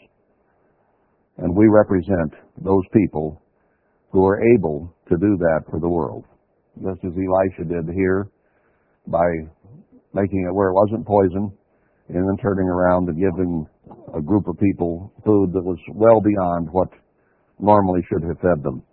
And 1.38 1.56
we 1.56 1.68
represent 1.68 2.34
those 2.58 2.84
people 2.94 3.42
who 4.12 4.26
are 4.26 4.40
able 4.56 4.94
to 5.10 5.18
do 5.18 5.38
that 5.38 5.62
for 5.70 5.80
the 5.80 5.90
world. 5.90 6.24
Just 6.78 7.04
as 7.04 7.12
Elisha 7.12 7.68
did 7.68 7.94
here 7.94 8.30
by 9.08 9.26
making 10.14 10.46
it 10.48 10.54
where 10.54 10.70
it 10.70 10.74
wasn't 10.74 11.06
poison 11.06 11.52
and 12.10 12.28
then 12.28 12.38
turning 12.42 12.68
around 12.68 13.10
and 13.10 13.18
giving 13.18 13.66
a 14.16 14.22
group 14.22 14.48
of 14.48 14.58
people 14.60 15.12
food 15.26 15.52
that 15.54 15.64
was 15.64 15.78
well 15.94 16.22
beyond 16.22 16.70
what 16.72 16.90
normally 17.60 18.02
should 18.10 18.24
have 18.24 18.40
fed 18.40 18.64
them. 18.64 18.84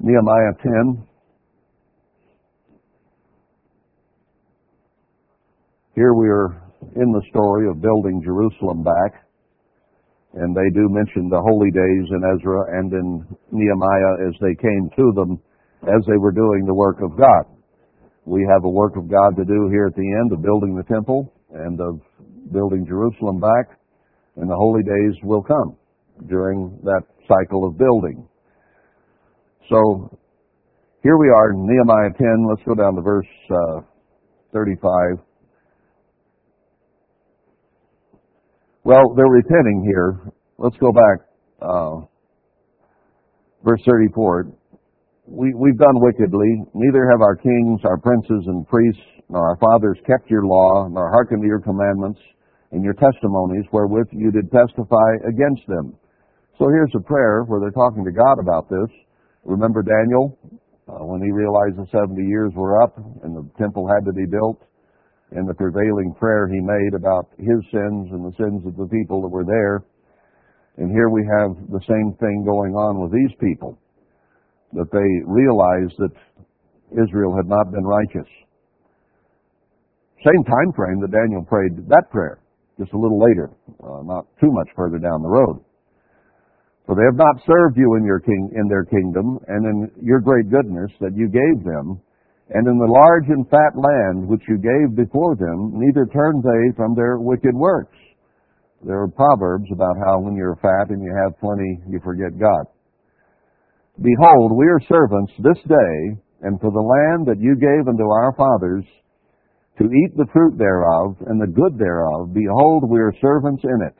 Nehemiah 0.00 0.52
10. 0.62 1.06
Here 5.94 6.12
we 6.12 6.26
are 6.26 6.60
in 6.96 7.12
the 7.12 7.22
story 7.30 7.70
of 7.70 7.80
building 7.80 8.20
Jerusalem 8.24 8.82
back. 8.82 9.22
And 10.34 10.50
they 10.50 10.66
do 10.74 10.88
mention 10.90 11.28
the 11.28 11.40
holy 11.40 11.70
days 11.70 12.10
in 12.10 12.20
Ezra 12.34 12.78
and 12.78 12.92
in 12.92 13.22
Nehemiah 13.52 14.26
as 14.26 14.34
they 14.40 14.58
came 14.58 14.90
to 14.96 15.12
them 15.14 15.38
as 15.86 16.02
they 16.08 16.18
were 16.18 16.32
doing 16.32 16.66
the 16.66 16.74
work 16.74 16.98
of 17.00 17.16
God. 17.16 17.46
We 18.24 18.44
have 18.50 18.64
a 18.64 18.68
work 18.68 18.96
of 18.96 19.08
God 19.08 19.36
to 19.36 19.44
do 19.44 19.68
here 19.70 19.86
at 19.86 19.94
the 19.94 20.18
end 20.18 20.32
of 20.32 20.42
building 20.42 20.74
the 20.74 20.82
temple 20.92 21.32
and 21.52 21.80
of 21.80 22.00
building 22.52 22.84
Jerusalem 22.88 23.38
back, 23.38 23.78
and 24.34 24.50
the 24.50 24.56
holy 24.56 24.82
days 24.82 25.14
will 25.22 25.42
come 25.42 25.76
during 26.26 26.76
that 26.82 27.02
cycle 27.28 27.68
of 27.68 27.78
building. 27.78 28.26
So 29.70 30.18
here 31.04 31.16
we 31.18 31.28
are 31.28 31.52
in 31.52 31.64
Nehemiah 31.64 32.10
10. 32.18 32.48
Let's 32.48 32.66
go 32.66 32.74
down 32.74 32.96
to 32.96 33.02
verse 33.02 33.26
uh, 33.50 33.80
35. 34.52 35.22
Well, 38.84 39.14
they're 39.16 39.24
repenting 39.24 39.82
here. 39.88 40.20
Let's 40.58 40.76
go 40.76 40.92
back. 40.92 41.26
Uh, 41.60 42.04
verse 43.64 43.80
34. 43.88 44.52
We, 45.26 45.54
we've 45.54 45.78
done 45.78 45.96
wickedly. 46.04 46.60
Neither 46.74 47.08
have 47.10 47.22
our 47.22 47.34
kings, 47.34 47.80
our 47.84 47.96
princes 47.96 48.44
and 48.46 48.68
priests, 48.68 49.00
nor 49.30 49.48
our 49.48 49.56
fathers 49.56 49.96
kept 50.06 50.28
your 50.30 50.44
law, 50.44 50.86
nor 50.88 51.10
hearkened 51.10 51.40
to 51.40 51.48
your 51.48 51.60
commandments 51.60 52.20
and 52.72 52.84
your 52.84 52.92
testimonies 52.92 53.64
wherewith 53.72 54.08
you 54.12 54.30
did 54.30 54.52
testify 54.52 55.16
against 55.26 55.62
them. 55.66 55.96
So 56.58 56.68
here's 56.68 56.92
a 56.94 57.00
prayer 57.00 57.42
where 57.44 57.60
they're 57.60 57.70
talking 57.70 58.04
to 58.04 58.12
God 58.12 58.36
about 58.38 58.68
this. 58.68 58.92
Remember 59.44 59.82
Daniel, 59.82 60.38
uh, 60.88 61.04
when 61.08 61.22
he 61.22 61.32
realized 61.32 61.76
the 61.78 61.88
70 61.90 62.20
years 62.28 62.52
were 62.54 62.82
up 62.82 62.98
and 62.98 63.34
the 63.34 63.48
temple 63.56 63.88
had 63.88 64.04
to 64.04 64.12
be 64.12 64.26
built? 64.26 64.60
And 65.34 65.48
the 65.48 65.54
prevailing 65.54 66.14
prayer 66.18 66.48
he 66.48 66.60
made 66.60 66.94
about 66.94 67.26
his 67.38 67.60
sins 67.70 68.08
and 68.14 68.24
the 68.24 68.34
sins 68.38 68.62
of 68.66 68.76
the 68.76 68.86
people 68.86 69.20
that 69.22 69.28
were 69.28 69.44
there. 69.44 69.82
And 70.76 70.90
here 70.90 71.10
we 71.10 71.22
have 71.38 71.54
the 71.70 71.82
same 71.86 72.14
thing 72.18 72.44
going 72.46 72.74
on 72.74 73.02
with 73.02 73.12
these 73.12 73.34
people, 73.38 73.78
that 74.72 74.90
they 74.90 75.10
realized 75.26 75.94
that 75.98 76.14
Israel 76.90 77.34
had 77.34 77.46
not 77.46 77.70
been 77.70 77.84
righteous. 77.84 78.30
Same 80.24 80.44
time 80.44 80.72
frame 80.74 81.00
that 81.00 81.12
Daniel 81.12 81.44
prayed 81.44 81.76
that 81.88 82.10
prayer, 82.10 82.38
just 82.78 82.92
a 82.92 82.98
little 82.98 83.20
later, 83.20 83.50
uh, 83.82 84.02
not 84.02 84.26
too 84.40 84.50
much 84.50 84.68
further 84.74 84.98
down 84.98 85.22
the 85.22 85.28
road. 85.28 85.62
For 86.86 86.94
they 86.94 87.04
have 87.04 87.16
not 87.16 87.42
served 87.46 87.76
you 87.76 87.96
in 87.96 88.04
your 88.04 88.20
king 88.20 88.50
in 88.54 88.68
their 88.68 88.84
kingdom, 88.84 89.38
and 89.48 89.64
in 89.66 89.90
your 90.02 90.20
great 90.20 90.50
goodness 90.50 90.90
that 91.00 91.14
you 91.14 91.28
gave 91.28 91.64
them, 91.64 92.00
and 92.50 92.66
in 92.68 92.76
the 92.76 92.92
large 92.92 93.28
and 93.28 93.48
fat 93.48 93.72
land 93.72 94.28
which 94.28 94.42
you 94.48 94.58
gave 94.58 94.96
before 94.96 95.34
them, 95.36 95.72
neither 95.74 96.04
turned 96.04 96.42
they 96.42 96.76
from 96.76 96.94
their 96.94 97.18
wicked 97.18 97.54
works. 97.54 97.96
There 98.84 99.00
are 99.00 99.08
proverbs 99.08 99.70
about 99.72 99.96
how 100.04 100.20
when 100.20 100.36
you're 100.36 100.60
fat 100.60 100.90
and 100.90 101.02
you 101.02 101.14
have 101.24 101.40
plenty, 101.40 101.80
you 101.88 102.00
forget 102.04 102.38
God. 102.38 102.66
Behold, 103.96 104.52
we 104.52 104.66
are 104.66 104.80
servants 104.88 105.32
this 105.38 105.62
day, 105.64 106.20
and 106.42 106.60
for 106.60 106.70
the 106.70 106.84
land 106.84 107.24
that 107.26 107.40
you 107.40 107.56
gave 107.56 107.88
unto 107.88 108.04
our 108.04 108.34
fathers, 108.36 108.84
to 109.78 109.84
eat 109.84 110.12
the 110.16 110.26
fruit 110.32 110.58
thereof 110.58 111.16
and 111.26 111.40
the 111.40 111.50
good 111.50 111.78
thereof, 111.78 112.34
behold, 112.34 112.84
we 112.90 113.00
are 113.00 113.12
servants 113.20 113.64
in 113.64 113.80
it. 113.86 113.96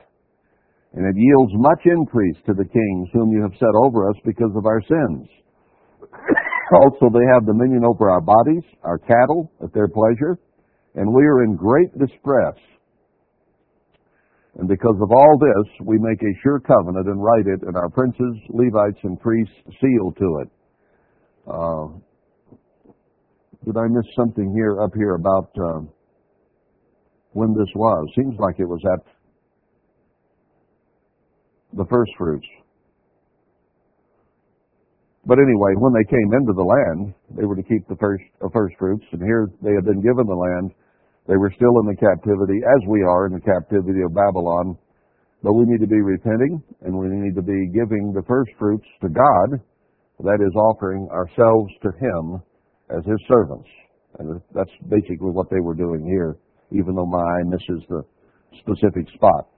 And 0.93 1.05
it 1.05 1.15
yields 1.17 1.51
much 1.55 1.81
increase 1.85 2.37
to 2.45 2.53
the 2.53 2.63
kings 2.63 3.09
whom 3.11 3.31
you 3.31 3.41
have 3.41 3.57
set 3.59 3.73
over 3.83 4.09
us 4.09 4.15
because 4.23 4.51
of 4.55 4.65
our 4.65 4.81
sins. 4.87 5.27
Also, 6.73 7.09
they 7.13 7.25
have 7.33 7.45
dominion 7.45 7.83
over 7.85 8.09
our 8.09 8.21
bodies, 8.21 8.63
our 8.83 8.97
cattle, 8.97 9.51
at 9.63 9.73
their 9.73 9.87
pleasure, 9.87 10.39
and 10.95 11.13
we 11.13 11.23
are 11.23 11.43
in 11.43 11.55
great 11.55 11.91
distress. 11.97 12.55
And 14.57 14.67
because 14.67 14.95
of 15.01 15.11
all 15.11 15.37
this, 15.37 15.85
we 15.85 15.97
make 15.99 16.21
a 16.21 16.39
sure 16.41 16.59
covenant 16.59 17.07
and 17.07 17.21
write 17.21 17.45
it, 17.45 17.61
and 17.67 17.75
our 17.75 17.89
princes, 17.89 18.35
Levites, 18.49 18.99
and 19.03 19.19
priests 19.19 19.53
seal 19.81 20.11
to 20.17 20.41
it. 20.41 20.49
Uh, 21.47 21.87
did 23.65 23.77
I 23.77 23.87
miss 23.89 24.05
something 24.15 24.53
here 24.55 24.81
up 24.81 24.91
here 24.95 25.15
about 25.15 25.49
uh, 25.59 25.81
when 27.33 27.53
this 27.53 27.69
was? 27.75 28.07
Seems 28.15 28.35
like 28.39 28.55
it 28.59 28.65
was 28.65 28.81
at 28.93 29.05
the 31.73 31.85
first 31.89 32.11
fruits. 32.17 32.47
But 35.25 35.41
anyway, 35.41 35.73
when 35.81 35.93
they 35.93 36.05
came 36.05 36.33
into 36.37 36.53
the 36.53 36.63
land, 36.63 37.13
they 37.33 37.45
were 37.45 37.55
to 37.55 37.65
keep 37.65 37.87
the 37.87 37.97
first 37.97 38.23
uh, 38.45 38.49
first 38.53 38.77
fruits, 38.77 39.05
and 39.11 39.21
here 39.21 39.49
they 39.61 39.73
had 39.73 39.85
been 39.85 40.01
given 40.01 40.29
the 40.29 40.37
land. 40.37 40.71
They 41.27 41.37
were 41.37 41.51
still 41.55 41.81
in 41.81 41.89
the 41.89 41.97
captivity, 41.97 42.61
as 42.61 42.81
we 42.87 43.01
are 43.01 43.25
in 43.25 43.33
the 43.33 43.41
captivity 43.41 44.05
of 44.05 44.13
Babylon. 44.13 44.77
But 45.41 45.53
we 45.53 45.65
need 45.65 45.81
to 45.81 45.89
be 45.89 46.01
repenting, 46.01 46.61
and 46.81 46.93
we 46.93 47.09
need 47.09 47.33
to 47.35 47.41
be 47.41 47.73
giving 47.73 48.13
the 48.13 48.21
first 48.27 48.51
fruits 48.59 48.85
to 49.01 49.09
God. 49.09 49.61
That 50.21 50.39
is 50.45 50.53
offering 50.55 51.09
ourselves 51.09 51.73
to 51.81 51.89
Him 51.97 52.41
as 52.93 53.03
His 53.05 53.19
servants. 53.27 53.67
And 54.19 54.41
that's 54.53 54.71
basically 54.87 55.33
what 55.33 55.49
they 55.49 55.59
were 55.59 55.75
doing 55.75 56.05
here, 56.05 56.37
even 56.71 56.95
though 56.95 57.05
my 57.05 57.19
eye 57.19 57.43
misses 57.49 57.83
the 57.89 58.01
specific 58.61 59.09
spot. 59.13 59.49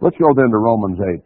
Let's 0.00 0.16
go 0.18 0.28
then 0.36 0.50
to 0.50 0.58
Romans 0.58 0.98
8. 1.16 1.24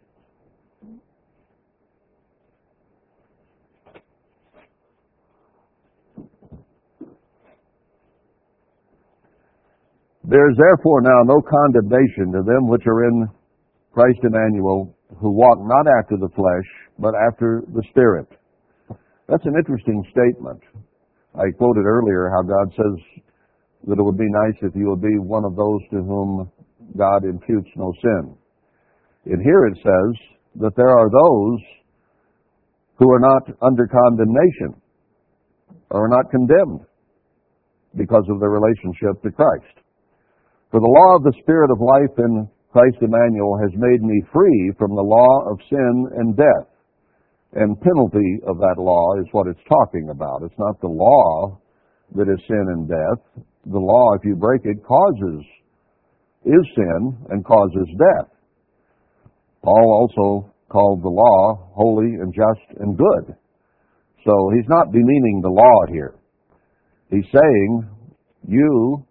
There 10.29 10.47
is 10.47 10.57
therefore 10.61 11.01
now 11.01 11.25
no 11.25 11.41
condemnation 11.41 12.31
to 12.37 12.45
them 12.45 12.69
which 12.69 12.85
are 12.85 13.09
in 13.09 13.27
Christ 13.91 14.19
Emmanuel, 14.21 14.93
who 15.17 15.31
walk 15.31 15.57
not 15.57 15.89
after 15.97 16.17
the 16.17 16.29
flesh, 16.35 16.69
but 16.99 17.15
after 17.17 17.63
the 17.73 17.81
Spirit. 17.89 18.27
That's 19.27 19.45
an 19.45 19.57
interesting 19.57 20.05
statement. 20.11 20.61
I 21.33 21.49
quoted 21.57 21.81
earlier 21.81 22.29
how 22.29 22.43
God 22.43 22.69
says 22.77 23.23
that 23.87 23.97
it 23.97 24.03
would 24.03 24.19
be 24.19 24.29
nice 24.45 24.53
if 24.61 24.75
you 24.75 24.89
would 24.89 25.01
be 25.01 25.17
one 25.17 25.45
of 25.45 25.55
those 25.55 25.81
to 25.97 26.05
whom 26.05 26.51
God 26.95 27.23
imputes 27.23 27.69
no 27.75 27.91
sin. 27.99 28.37
And 29.25 29.41
here 29.41 29.65
it 29.65 29.77
says 29.81 30.37
that 30.61 30.75
there 30.75 30.89
are 30.89 31.09
those 31.09 31.59
who 32.99 33.11
are 33.11 33.19
not 33.19 33.49
under 33.63 33.87
condemnation 33.87 34.79
or 35.89 36.05
are 36.05 36.09
not 36.09 36.29
condemned 36.29 36.85
because 37.97 38.25
of 38.29 38.39
their 38.39 38.51
relationship 38.51 39.23
to 39.23 39.31
Christ. 39.31 39.79
For 40.71 40.79
the 40.79 40.85
law 40.85 41.17
of 41.17 41.23
the 41.23 41.33
Spirit 41.41 41.71
of 41.71 41.81
life 41.81 42.13
in 42.19 42.47
Christ 42.71 42.97
Emmanuel 43.01 43.57
has 43.57 43.73
made 43.73 44.03
me 44.03 44.21
free 44.31 44.71
from 44.77 44.93
the 44.93 45.01
law 45.01 45.49
of 45.49 45.57
sin 45.67 46.05
and 46.15 46.37
death. 46.37 46.69
And 47.53 47.81
penalty 47.81 48.37
of 48.45 48.57
that 48.57 48.77
law 48.77 49.17
is 49.17 49.25
what 49.31 49.47
it's 49.47 49.59
talking 49.67 50.09
about. 50.11 50.43
It's 50.43 50.59
not 50.59 50.79
the 50.79 50.93
law 50.93 51.57
that 52.13 52.29
is 52.29 52.39
sin 52.45 52.65
and 52.69 52.87
death. 52.87 53.43
The 53.65 53.79
law, 53.79 54.13
if 54.13 54.21
you 54.23 54.35
break 54.35 54.61
it, 54.65 54.85
causes, 54.85 55.43
is 56.45 56.65
sin 56.75 57.17
and 57.31 57.43
causes 57.43 57.89
death. 57.97 58.29
Paul 59.63 59.89
also 60.05 60.53
called 60.69 61.01
the 61.01 61.09
law 61.09 61.71
holy 61.73 62.21
and 62.21 62.31
just 62.31 62.79
and 62.79 62.95
good. 62.95 63.35
So 64.23 64.51
he's 64.53 64.69
not 64.69 64.91
demeaning 64.91 65.41
the 65.41 65.49
law 65.49 65.91
here. 65.91 66.13
He's 67.09 67.25
saying, 67.33 67.89
you 68.47 69.03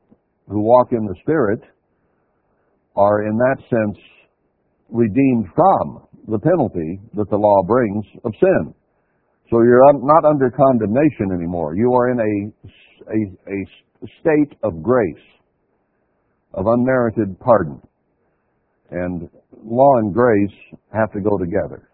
who 0.48 0.60
walk 0.60 0.88
in 0.92 1.04
the 1.04 1.14
Spirit 1.22 1.60
are 2.96 3.26
in 3.26 3.36
that 3.36 3.56
sense 3.70 3.98
redeemed 4.90 5.46
from 5.54 6.06
the 6.28 6.38
penalty 6.38 7.00
that 7.14 7.28
the 7.30 7.36
law 7.36 7.62
brings 7.66 8.04
of 8.24 8.32
sin. 8.40 8.74
So 9.50 9.62
you're 9.62 9.80
not 9.94 10.24
under 10.24 10.50
condemnation 10.50 11.32
anymore. 11.34 11.74
You 11.74 11.92
are 11.94 12.10
in 12.10 12.18
a, 12.20 13.12
a, 13.12 13.54
a 13.54 14.06
state 14.20 14.58
of 14.62 14.82
grace, 14.82 15.24
of 16.52 16.66
unmerited 16.66 17.38
pardon. 17.40 17.80
And 18.90 19.28
law 19.64 19.98
and 19.98 20.12
grace 20.12 20.56
have 20.92 21.12
to 21.12 21.20
go 21.20 21.38
together. 21.38 21.88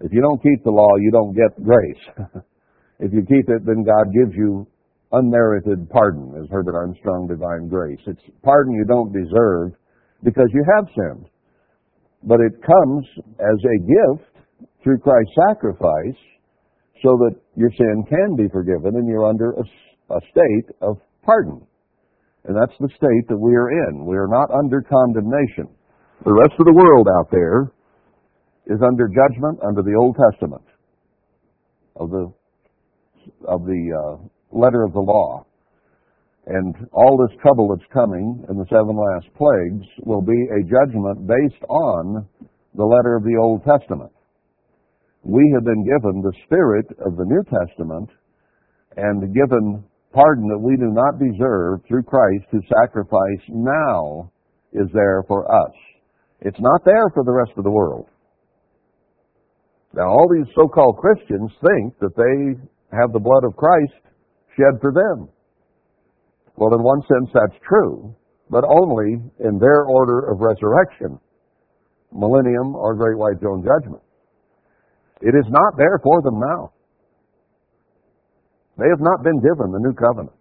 If 0.00 0.12
you 0.12 0.20
don't 0.20 0.42
keep 0.42 0.62
the 0.64 0.70
law, 0.70 0.96
you 0.98 1.10
don't 1.10 1.34
get 1.34 1.64
grace. 1.64 2.42
if 2.98 3.12
you 3.12 3.20
keep 3.20 3.48
it, 3.48 3.64
then 3.64 3.84
God 3.84 4.12
gives 4.12 4.36
you 4.36 4.66
unmerited 5.12 5.88
pardon, 5.90 6.34
as 6.42 6.48
Herbert 6.50 6.74
Armstrong 6.74 7.28
divine 7.28 7.68
grace. 7.68 8.00
It's 8.06 8.22
pardon 8.42 8.74
you 8.74 8.84
don't 8.84 9.12
deserve 9.12 9.72
because 10.22 10.48
you 10.52 10.64
have 10.76 10.88
sinned. 10.94 11.26
But 12.24 12.40
it 12.40 12.60
comes 12.62 13.06
as 13.38 13.58
a 13.62 13.78
gift 13.86 14.30
through 14.82 14.98
Christ's 14.98 15.34
sacrifice 15.48 16.20
so 17.02 17.16
that 17.22 17.36
your 17.54 17.70
sin 17.76 18.04
can 18.08 18.36
be 18.36 18.48
forgiven 18.48 18.96
and 18.96 19.06
you're 19.06 19.26
under 19.26 19.52
a, 19.52 20.14
a 20.14 20.20
state 20.30 20.74
of 20.80 20.98
pardon. 21.22 21.60
And 22.44 22.56
that's 22.56 22.76
the 22.80 22.88
state 22.96 23.28
that 23.28 23.38
we 23.38 23.54
are 23.54 23.70
in. 23.70 24.06
We 24.06 24.16
are 24.16 24.28
not 24.28 24.50
under 24.50 24.80
condemnation. 24.80 25.68
The 26.24 26.32
rest 26.32 26.54
of 26.58 26.66
the 26.66 26.72
world 26.72 27.06
out 27.18 27.30
there 27.30 27.72
is 28.66 28.80
under 28.82 29.08
judgment 29.08 29.60
under 29.66 29.82
the 29.82 29.94
Old 29.98 30.16
Testament 30.16 30.64
of 31.96 32.10
the 32.10 32.32
of 33.46 33.64
the 33.64 33.82
uh, 33.92 34.16
letter 34.52 34.82
of 34.82 34.92
the 34.92 35.00
law. 35.00 35.44
And 36.46 36.74
all 36.92 37.18
this 37.18 37.36
trouble 37.42 37.68
that's 37.68 37.92
coming 37.92 38.44
in 38.48 38.56
the 38.56 38.66
seven 38.70 38.94
last 38.94 39.26
plagues 39.34 39.86
will 40.04 40.22
be 40.22 40.46
a 40.54 40.62
judgment 40.62 41.26
based 41.26 41.62
on 41.68 42.26
the 42.74 42.84
letter 42.84 43.16
of 43.16 43.24
the 43.24 43.36
Old 43.40 43.64
Testament. 43.64 44.12
We 45.24 45.42
have 45.54 45.64
been 45.64 45.82
given 45.82 46.22
the 46.22 46.36
spirit 46.44 46.86
of 47.04 47.16
the 47.16 47.24
New 47.24 47.42
Testament 47.50 48.10
and 48.96 49.34
given 49.34 49.82
pardon 50.12 50.46
that 50.48 50.58
we 50.58 50.76
do 50.76 50.94
not 50.94 51.18
deserve 51.18 51.80
through 51.88 52.04
Christ 52.04 52.46
whose 52.50 52.64
sacrifice 52.80 53.42
now 53.48 54.30
is 54.72 54.86
there 54.94 55.24
for 55.26 55.50
us. 55.50 55.74
It's 56.40 56.60
not 56.60 56.84
there 56.84 57.10
for 57.12 57.24
the 57.24 57.32
rest 57.32 57.52
of 57.58 57.64
the 57.64 57.70
world. 57.70 58.06
Now 59.94 60.08
all 60.08 60.28
these 60.30 60.52
so-called 60.54 60.98
Christians 60.98 61.50
think 61.60 61.98
that 61.98 62.14
they 62.16 62.96
have 62.96 63.12
the 63.12 63.18
blood 63.18 63.44
of 63.44 63.56
Christ 63.56 63.98
shed 64.56 64.80
for 64.80 64.92
them. 64.92 65.28
Well, 66.56 66.74
in 66.74 66.82
one 66.82 67.02
sense, 67.02 67.30
that's 67.34 67.60
true, 67.68 68.16
but 68.50 68.64
only 68.64 69.20
in 69.40 69.58
their 69.58 69.84
order 69.84 70.32
of 70.32 70.40
resurrection, 70.40 71.20
millennium 72.12 72.74
or 72.74 72.94
great 72.94 73.18
white 73.18 73.38
throne 73.40 73.62
judgment. 73.62 74.02
It 75.20 75.34
is 75.36 75.46
not 75.48 75.76
there 75.76 76.00
for 76.02 76.22
them 76.22 76.40
now. 76.40 76.72
They 78.78 78.88
have 78.88 79.00
not 79.00 79.22
been 79.22 79.40
given 79.40 79.72
the 79.72 79.80
new 79.80 79.94
covenant. 79.94 80.36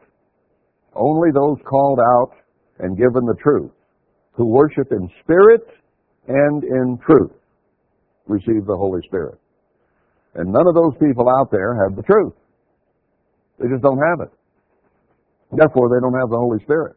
Only 0.93 1.29
those 1.33 1.57
called 1.67 1.99
out 1.99 2.31
and 2.79 2.97
given 2.97 3.25
the 3.25 3.35
truth, 3.41 3.71
who 4.33 4.45
worship 4.47 4.91
in 4.91 5.09
spirit 5.23 5.63
and 6.27 6.63
in 6.63 6.97
truth, 7.05 7.31
receive 8.27 8.65
the 8.65 8.75
Holy 8.75 9.01
Spirit. 9.07 9.39
And 10.35 10.51
none 10.51 10.67
of 10.67 10.75
those 10.75 10.93
people 10.99 11.27
out 11.29 11.49
there 11.51 11.75
have 11.83 11.95
the 11.95 12.03
truth. 12.03 12.33
They 13.59 13.67
just 13.69 13.83
don't 13.83 13.99
have 13.99 14.27
it. 14.27 14.31
Therefore, 15.51 15.89
they 15.89 16.01
don't 16.01 16.19
have 16.19 16.29
the 16.29 16.37
Holy 16.37 16.59
Spirit. 16.63 16.95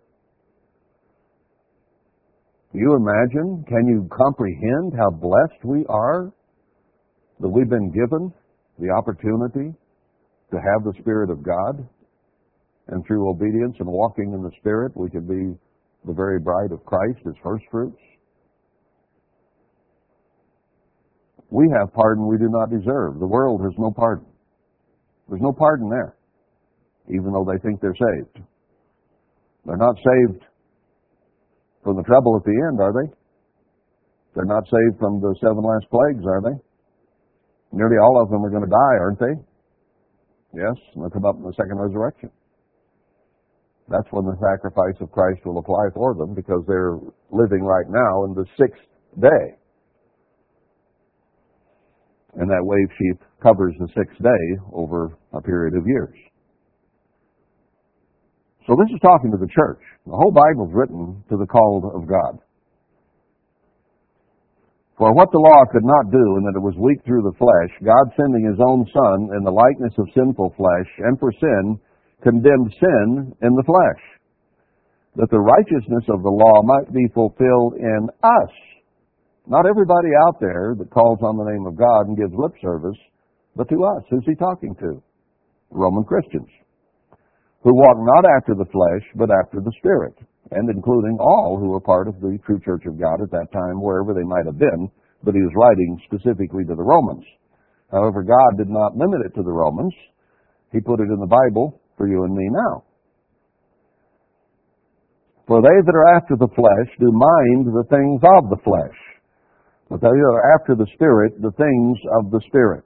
Do 2.73 2.79
you 2.79 2.97
imagine? 2.97 3.65
Can 3.69 3.87
you 3.87 4.09
comprehend 4.11 4.93
how 4.97 5.11
blessed 5.11 5.65
we 5.65 5.87
are 5.89 6.33
that 7.41 7.49
we've 7.49 7.69
been 7.69 7.91
given 7.91 8.33
the 8.79 8.91
opportunity 8.91 9.75
to 10.51 10.57
have 10.57 10.85
the 10.85 10.93
Spirit 11.01 11.31
of 11.31 11.43
God? 11.43 11.87
And 12.89 13.05
through 13.07 13.29
obedience 13.31 13.77
and 13.79 13.89
walking 13.89 14.33
in 14.33 14.43
the 14.43 14.51
Spirit, 14.61 14.93
we 14.97 15.11
can 15.11 15.27
be 15.27 15.57
the 16.07 16.13
very 16.13 16.41
bride 16.41 16.73
of 16.73 16.85
Christ 16.85 17.21
as 17.27 17.35
first 17.43 17.65
fruits. 17.71 18.01
We 21.51 21.71
have 21.79 21.93
pardon 21.95 22.27
we 22.27 22.37
do 22.37 22.49
not 22.49 22.71
deserve. 22.71 23.19
The 23.21 23.27
world 23.27 23.63
has 23.63 23.73
no 23.79 23.91
pardon. 23.91 24.27
There's 25.29 25.43
no 25.43 25.53
pardon 25.53 25.89
there 25.89 26.18
even 27.11 27.33
though 27.33 27.47
they 27.47 27.59
think 27.61 27.81
they're 27.81 27.97
saved. 27.97 28.45
They're 29.65 29.77
not 29.77 29.97
saved 29.97 30.45
from 31.83 31.97
the 31.97 32.03
trouble 32.05 32.37
at 32.37 32.45
the 32.45 32.57
end, 32.69 32.81
are 32.81 32.93
they? 32.93 33.09
They're 34.35 34.45
not 34.49 34.65
saved 34.65 34.99
from 34.99 35.21
the 35.21 35.35
seven 35.41 35.63
last 35.65 35.87
plagues, 35.91 36.25
are 36.27 36.43
they? 36.43 36.57
Nearly 37.73 37.97
all 37.97 38.23
of 38.23 38.31
them 38.31 38.45
are 38.45 38.51
going 38.51 38.65
to 38.65 38.71
die, 38.71 38.97
aren't 39.01 39.19
they? 39.19 39.35
Yes, 40.55 40.77
and 40.95 41.03
they'll 41.03 41.11
come 41.11 41.27
up 41.27 41.37
in 41.37 41.43
the 41.43 41.53
second 41.57 41.77
resurrection. 41.79 42.31
That's 43.89 44.09
when 44.11 44.25
the 44.25 44.37
sacrifice 44.37 45.01
of 45.01 45.11
Christ 45.13 45.41
will 45.45 45.59
apply 45.59 45.89
for 45.95 46.15
them 46.15 46.35
because 46.35 46.63
they're 46.67 46.97
living 47.31 47.65
right 47.65 47.89
now 47.89 48.25
in 48.25 48.35
the 48.35 48.45
sixth 48.59 48.85
day. 49.21 49.57
And 52.35 52.49
that 52.51 52.63
wave 52.63 52.89
sheep 52.99 53.21
covers 53.43 53.75
the 53.79 53.89
sixth 53.97 54.23
day 54.23 54.45
over 54.73 55.17
a 55.33 55.41
period 55.41 55.75
of 55.75 55.87
years. 55.87 56.15
So 58.69 58.77
this 58.77 58.93
is 58.93 59.01
talking 59.01 59.33
to 59.33 59.41
the 59.41 59.49
church. 59.49 59.81
The 60.05 60.13
whole 60.13 60.29
Bible 60.29 60.69
is 60.69 60.77
written 60.77 61.25
to 61.33 61.41
the 61.41 61.49
called 61.49 61.89
of 61.89 62.05
God. 62.05 62.37
For 65.01 65.09
what 65.17 65.33
the 65.33 65.41
law 65.41 65.65
could 65.73 65.89
not 65.89 66.13
do, 66.13 66.37
in 66.37 66.45
that 66.45 66.61
it 66.61 66.61
was 66.61 66.77
weak 66.77 67.01
through 67.09 67.25
the 67.25 67.39
flesh, 67.41 67.73
God 67.81 68.13
sending 68.13 68.45
his 68.45 68.61
own 68.61 68.85
Son 68.93 69.33
in 69.33 69.41
the 69.41 69.57
likeness 69.57 69.97
of 69.97 70.13
sinful 70.13 70.53
flesh, 70.61 70.91
and 71.01 71.17
for 71.17 71.33
sin, 71.41 71.81
condemned 72.21 72.69
sin 72.77 73.33
in 73.41 73.57
the 73.57 73.65
flesh, 73.65 74.03
that 75.17 75.33
the 75.33 75.41
righteousness 75.41 76.05
of 76.13 76.21
the 76.21 76.29
law 76.29 76.61
might 76.61 76.93
be 76.93 77.09
fulfilled 77.17 77.81
in 77.81 78.11
us. 78.21 78.53
Not 79.49 79.65
everybody 79.65 80.13
out 80.29 80.45
there 80.45 80.77
that 80.77 80.93
calls 80.93 81.25
on 81.25 81.41
the 81.41 81.49
name 81.49 81.65
of 81.65 81.79
God 81.79 82.13
and 82.13 82.21
gives 82.21 82.37
lip 82.37 82.53
service, 82.61 83.01
but 83.57 83.71
to 83.71 83.81
us. 83.97 84.05
Who's 84.11 84.29
he 84.29 84.35
talking 84.35 84.77
to? 84.83 85.01
Roman 85.71 86.05
Christians 86.05 86.53
who 87.63 87.75
walk 87.75 87.97
not 87.99 88.25
after 88.37 88.55
the 88.55 88.71
flesh, 88.71 89.05
but 89.17 89.31
after 89.31 89.61
the 89.61 89.73
Spirit, 89.79 90.15
and 90.53 90.71
including 90.71 91.19
all 91.21 91.59
who 91.59 91.71
were 91.71 91.81
part 91.81 92.09
of 92.09 92.21
the 92.21 92.39
true 92.47 92.61
church 92.65 92.87
of 92.87 93.01
God 93.01 93.21
at 93.23 93.31
that 93.31 93.53
time, 93.53 93.83
wherever 93.83 94.15
they 94.15 94.27
might 94.27 94.47
have 94.47 94.59
been, 94.59 94.91
but 95.25 95.35
he 95.35 95.43
was 95.43 95.53
writing 95.57 96.01
specifically 96.07 96.65
to 96.65 96.75
the 96.75 96.83
Romans. 96.83 97.25
However, 97.91 98.23
God 98.23 98.59
did 98.59 98.69
not 98.69 98.97
limit 98.97 99.27
it 99.27 99.35
to 99.35 99.43
the 99.43 99.53
Romans. 99.53 99.95
He 100.73 100.81
put 100.81 101.01
it 101.01 101.11
in 101.11 101.19
the 101.19 101.27
Bible 101.27 101.81
for 101.97 102.07
you 102.07 102.25
and 102.25 102.35
me 102.35 102.49
now. 102.51 102.85
For 105.49 105.63
they 105.63 105.81
that 105.81 105.97
are 105.97 106.15
after 106.15 106.37
the 106.37 106.53
flesh 106.55 106.91
do 107.01 107.11
mind 107.11 107.67
the 107.73 107.89
things 107.89 108.21
of 108.37 108.51
the 108.51 108.61
flesh, 108.63 108.99
But 109.89 110.03
they 110.03 110.13
that 110.13 110.35
are 110.37 110.55
after 110.61 110.77
the 110.77 110.87
Spirit, 110.93 111.41
the 111.41 111.57
things 111.57 111.97
of 112.21 112.31
the 112.31 112.41
Spirit. 112.47 112.85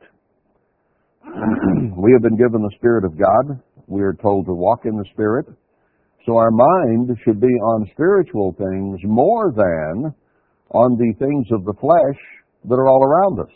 we 1.98 2.12
have 2.12 2.22
been 2.22 2.38
given 2.38 2.62
the 2.62 2.74
Spirit 2.78 3.04
of 3.04 3.18
God. 3.18 3.58
We 3.92 4.00
are 4.00 4.16
told 4.16 4.46
to 4.46 4.54
walk 4.54 4.86
in 4.86 4.96
the 4.96 5.04
Spirit. 5.12 5.44
So 6.24 6.36
our 6.38 6.50
mind 6.50 7.10
should 7.24 7.40
be 7.40 7.54
on 7.76 7.90
spiritual 7.92 8.56
things 8.56 9.00
more 9.04 9.52
than 9.52 10.14
on 10.70 10.96
the 10.96 11.12
things 11.18 11.46
of 11.52 11.66
the 11.66 11.76
flesh 11.78 12.20
that 12.64 12.74
are 12.80 12.88
all 12.88 13.04
around 13.04 13.40
us. 13.40 13.52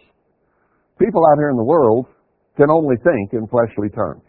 People 1.01 1.24
out 1.24 1.39
here 1.39 1.49
in 1.49 1.57
the 1.57 1.64
world 1.64 2.07
can 2.59 2.70
only 2.70 2.97
think 3.01 3.32
in 3.32 3.49
fleshly 3.49 3.89
terms. 3.89 4.28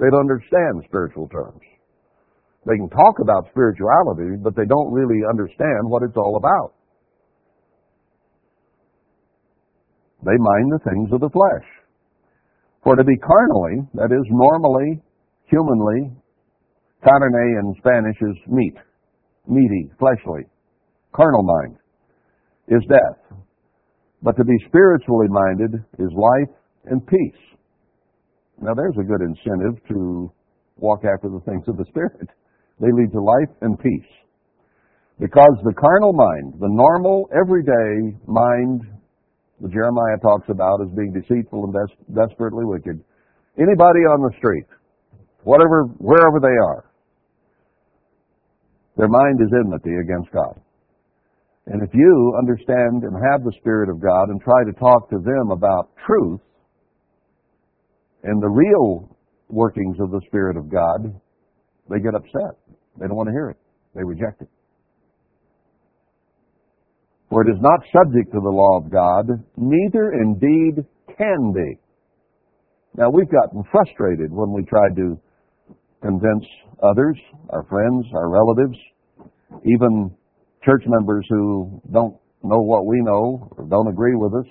They 0.00 0.10
don't 0.10 0.26
understand 0.26 0.82
spiritual 0.88 1.28
terms. 1.28 1.62
They 2.66 2.74
can 2.74 2.90
talk 2.90 3.22
about 3.22 3.46
spirituality, 3.50 4.42
but 4.42 4.56
they 4.56 4.66
don't 4.66 4.92
really 4.92 5.22
understand 5.28 5.86
what 5.86 6.02
it's 6.02 6.16
all 6.16 6.36
about. 6.36 6.74
They 10.24 10.34
mind 10.34 10.72
the 10.72 10.82
things 10.82 11.10
of 11.12 11.20
the 11.20 11.30
flesh. 11.30 11.66
For 12.82 12.96
to 12.96 13.04
be 13.04 13.16
carnally, 13.18 13.86
that 13.94 14.10
is 14.10 14.26
normally, 14.30 15.02
humanly, 15.50 16.12
carne 17.04 17.34
in 17.34 17.74
Spanish 17.78 18.16
is 18.20 18.36
meat, 18.48 18.74
meaty, 19.46 19.90
fleshly, 19.98 20.44
carnal 21.14 21.42
mind, 21.42 21.76
is 22.68 22.82
death. 22.88 23.38
But 24.22 24.36
to 24.36 24.44
be 24.44 24.56
spiritually 24.66 25.28
minded 25.28 25.74
is 25.98 26.10
life 26.14 26.54
and 26.86 27.06
peace. 27.06 27.42
Now 28.60 28.74
there's 28.74 28.96
a 28.98 29.04
good 29.04 29.22
incentive 29.22 29.82
to 29.88 30.32
walk 30.76 31.00
after 31.04 31.28
the 31.28 31.40
things 31.46 31.64
of 31.68 31.76
the 31.76 31.84
Spirit. 31.88 32.28
They 32.80 32.92
lead 32.94 33.10
to 33.10 33.20
life 33.20 33.50
and 33.60 33.76
peace. 33.76 34.12
Because 35.18 35.58
the 35.64 35.74
carnal 35.74 36.12
mind, 36.12 36.54
the 36.60 36.70
normal, 36.70 37.28
everyday 37.34 38.14
mind 38.24 38.82
that 39.60 39.72
Jeremiah 39.72 40.18
talks 40.22 40.46
about 40.48 40.78
as 40.86 40.94
being 40.94 41.12
deceitful 41.12 41.64
and 41.64 41.74
des- 41.74 42.14
desperately 42.14 42.62
wicked, 42.64 43.02
anybody 43.58 44.06
on 44.06 44.22
the 44.22 44.30
street, 44.38 44.66
whatever, 45.48 45.84
wherever 45.96 46.40
they 46.40 46.56
are, 46.60 46.84
their 48.98 49.08
mind 49.08 49.40
is 49.40 49.48
enmity 49.64 49.96
against 49.96 50.30
God. 50.30 50.60
And 51.68 51.82
if 51.82 51.88
you 51.94 52.34
understand 52.38 53.04
and 53.04 53.16
have 53.32 53.44
the 53.44 53.52
Spirit 53.58 53.88
of 53.88 54.00
God 54.00 54.28
and 54.28 54.40
try 54.42 54.64
to 54.64 54.72
talk 54.78 55.08
to 55.08 55.16
them 55.16 55.50
about 55.50 55.88
truth 56.06 56.40
and 58.24 58.42
the 58.42 58.48
real 58.48 59.16
workings 59.48 59.96
of 60.00 60.10
the 60.10 60.20
Spirit 60.26 60.58
of 60.58 60.70
God, 60.70 61.18
they 61.88 62.00
get 62.00 62.14
upset. 62.14 62.60
They 63.00 63.06
don't 63.06 63.16
want 63.16 63.28
to 63.28 63.32
hear 63.32 63.48
it. 63.48 63.56
They 63.94 64.04
reject 64.04 64.42
it. 64.42 64.48
For 67.30 67.40
it 67.42 67.50
is 67.50 67.60
not 67.60 67.80
subject 67.92 68.32
to 68.32 68.40
the 68.40 68.52
law 68.52 68.78
of 68.78 68.90
God, 68.90 69.28
neither 69.56 70.12
indeed 70.12 70.84
can 71.16 71.52
be. 71.54 71.78
Now 72.96 73.08
we've 73.10 73.30
gotten 73.30 73.62
frustrated 73.70 74.30
when 74.30 74.52
we 74.52 74.64
tried 74.64 74.96
to 74.96 75.18
convince 76.02 76.44
others, 76.82 77.18
our 77.50 77.64
friends, 77.64 78.06
our 78.14 78.28
relatives, 78.28 78.78
even 79.64 80.10
church 80.64 80.82
members 80.86 81.26
who 81.28 81.80
don't 81.92 82.16
know 82.42 82.60
what 82.60 82.86
we 82.86 83.00
know 83.02 83.48
or 83.56 83.64
don't 83.64 83.88
agree 83.88 84.14
with 84.14 84.32
us, 84.34 84.50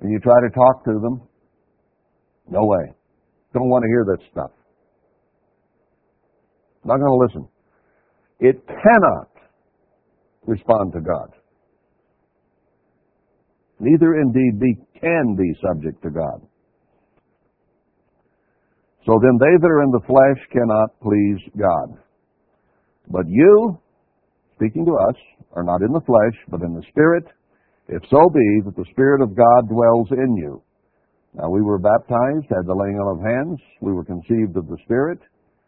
and 0.00 0.10
you 0.10 0.18
try 0.20 0.40
to 0.40 0.50
talk 0.54 0.84
to 0.84 0.92
them. 1.00 1.22
No 2.48 2.60
way. 2.62 2.92
Don't 3.52 3.68
want 3.68 3.82
to 3.82 3.88
hear 3.88 4.04
that 4.04 4.18
stuff. 4.30 4.50
Not 6.84 6.98
going 6.98 7.10
to 7.10 7.26
listen. 7.26 7.48
It 8.38 8.66
cannot 8.66 9.28
respond 10.46 10.92
to 10.92 11.00
God. 11.00 11.32
Neither 13.80 14.14
indeed 14.20 14.60
be 14.60 14.76
can 15.00 15.36
be 15.36 15.52
subject 15.60 16.02
to 16.02 16.10
God. 16.10 16.46
So 19.06 19.20
then 19.22 19.38
they 19.38 19.54
that 19.62 19.70
are 19.70 19.82
in 19.84 19.90
the 19.94 20.02
flesh 20.06 20.40
cannot 20.50 20.98
please 21.00 21.38
God. 21.56 21.96
But 23.08 23.26
you, 23.28 23.78
speaking 24.56 24.84
to 24.84 24.92
us, 25.08 25.14
are 25.54 25.62
not 25.62 25.80
in 25.82 25.92
the 25.92 26.02
flesh, 26.04 26.36
but 26.50 26.60
in 26.62 26.74
the 26.74 26.82
Spirit, 26.90 27.24
if 27.88 28.02
so 28.10 28.28
be 28.28 28.60
that 28.64 28.74
the 28.76 28.84
Spirit 28.90 29.22
of 29.22 29.36
God 29.36 29.68
dwells 29.70 30.08
in 30.10 30.36
you. 30.36 30.60
Now 31.34 31.50
we 31.50 31.62
were 31.62 31.78
baptized, 31.78 32.50
had 32.50 32.66
the 32.66 32.74
laying 32.74 32.98
on 32.98 33.18
of 33.18 33.24
hands, 33.24 33.60
we 33.80 33.92
were 33.92 34.04
conceived 34.04 34.56
of 34.56 34.66
the 34.66 34.78
Spirit, 34.84 35.20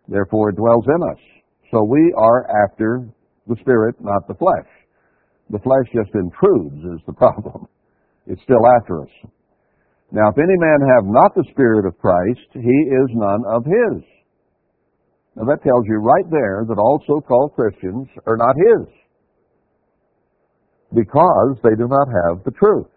therefore 0.09 0.51
it 0.51 0.57
dwells 0.57 0.84
in 0.86 1.03
us. 1.09 1.22
So 1.70 1.84
we 1.84 2.12
are 2.18 2.45
after 2.66 3.07
the 3.47 3.57
Spirit, 3.61 3.95
not 4.01 4.26
the 4.26 4.34
flesh. 4.34 4.66
The 5.51 5.61
flesh 5.61 5.86
just 5.95 6.11
intrudes 6.14 6.82
is 6.84 7.01
the 7.07 7.12
problem. 7.22 7.68
It's 8.26 8.43
still 8.43 8.66
after 8.80 9.03
us. 9.03 9.30
Now 10.11 10.28
if 10.30 10.38
any 10.38 10.56
man 10.56 10.80
have 10.96 11.04
not 11.04 11.34
the 11.34 11.44
Spirit 11.50 11.86
of 11.86 11.98
Christ, 11.98 12.48
he 12.54 12.78
is 12.88 13.09
none 13.12 13.42
of 13.46 13.64
his. 13.64 14.04
Now 15.36 15.44
that 15.44 15.62
tells 15.62 15.84
you 15.86 15.96
right 16.00 16.28
there 16.30 16.64
that 16.66 16.78
all 16.78 17.02
so-called 17.06 17.54
Christians 17.54 18.09
are 18.26 18.36
not 18.36 18.56
his. 18.56 18.88
Because 20.94 21.59
they 21.62 21.76
do 21.76 21.86
not 21.86 22.09
have 22.09 22.44
the 22.44 22.50
truth. 22.52 22.88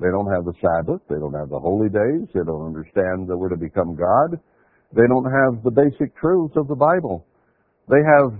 They 0.00 0.08
don't 0.08 0.32
have 0.32 0.44
the 0.44 0.54
Sabbath. 0.58 1.02
They 1.08 1.20
don't 1.20 1.34
have 1.34 1.50
the 1.50 1.60
holy 1.60 1.88
days. 1.88 2.26
They 2.34 2.40
don't 2.44 2.66
understand 2.66 3.28
that 3.28 3.36
we're 3.36 3.50
to 3.50 3.56
become 3.56 3.94
God. 3.94 4.40
They 4.92 5.06
don't 5.06 5.28
have 5.28 5.62
the 5.62 5.70
basic 5.70 6.16
truths 6.16 6.54
of 6.56 6.66
the 6.66 6.74
Bible. 6.74 7.26
They 7.88 8.02
have 8.02 8.32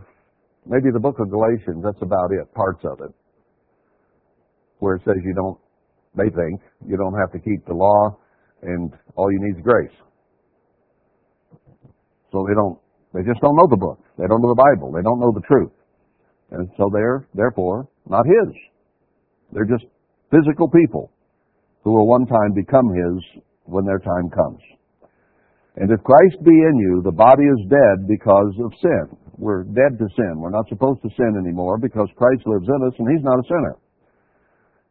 maybe 0.66 0.90
the 0.92 0.98
book 0.98 1.20
of 1.20 1.30
Galatians. 1.30 1.84
That's 1.84 2.00
about 2.00 2.32
it, 2.32 2.52
parts 2.54 2.82
of 2.84 3.00
it. 3.00 3.14
Where 4.78 4.96
it 4.96 5.02
says 5.04 5.16
you 5.22 5.34
don't, 5.34 5.58
they 6.16 6.30
think, 6.30 6.60
you 6.86 6.96
don't 6.96 7.18
have 7.18 7.32
to 7.32 7.38
keep 7.38 7.66
the 7.66 7.74
law 7.74 8.16
and 8.62 8.92
all 9.16 9.30
you 9.30 9.38
need 9.40 9.58
is 9.58 9.62
grace. 9.62 9.94
So 12.32 12.44
they 12.48 12.54
don't 12.54 12.78
they 13.14 13.22
just 13.22 13.40
don't 13.40 13.54
know 13.54 13.70
the 13.70 13.78
book. 13.78 14.02
They 14.18 14.26
don't 14.26 14.42
know 14.42 14.50
the 14.50 14.64
Bible. 14.74 14.90
They 14.90 15.06
don't 15.06 15.22
know 15.22 15.30
the 15.30 15.46
truth. 15.46 15.70
And 16.50 16.68
so 16.76 16.90
they're, 16.92 17.26
therefore, 17.32 17.86
not 18.10 18.26
His. 18.26 18.50
They're 19.52 19.70
just 19.70 19.86
physical 20.34 20.68
people 20.68 21.14
who 21.84 21.94
will 21.94 22.08
one 22.08 22.26
time 22.26 22.52
become 22.52 22.90
His 22.90 23.42
when 23.64 23.86
their 23.86 24.02
time 24.02 24.28
comes. 24.34 24.58
And 25.76 25.90
if 25.90 26.02
Christ 26.02 26.42
be 26.42 26.54
in 26.54 26.74
you, 26.74 27.02
the 27.02 27.14
body 27.14 27.46
is 27.46 27.70
dead 27.70 28.06
because 28.10 28.54
of 28.66 28.74
sin. 28.82 29.16
We're 29.38 29.62
dead 29.62 29.94
to 29.98 30.06
sin. 30.14 30.38
We're 30.38 30.54
not 30.54 30.68
supposed 30.68 31.02
to 31.02 31.10
sin 31.16 31.38
anymore 31.38 31.78
because 31.78 32.08
Christ 32.18 32.42
lives 32.46 32.66
in 32.66 32.80
us 32.86 32.94
and 32.98 33.06
He's 33.14 33.24
not 33.24 33.38
a 33.38 33.46
sinner. 33.46 33.74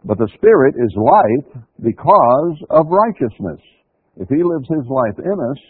But 0.05 0.17
the 0.17 0.29
Spirit 0.35 0.75
is 0.77 0.93
life 0.95 1.63
because 1.81 2.57
of 2.69 2.87
righteousness. 2.87 3.61
If 4.17 4.29
He 4.29 4.43
lives 4.43 4.67
His 4.69 4.87
life 4.89 5.17
in 5.17 5.39
us, 5.39 5.61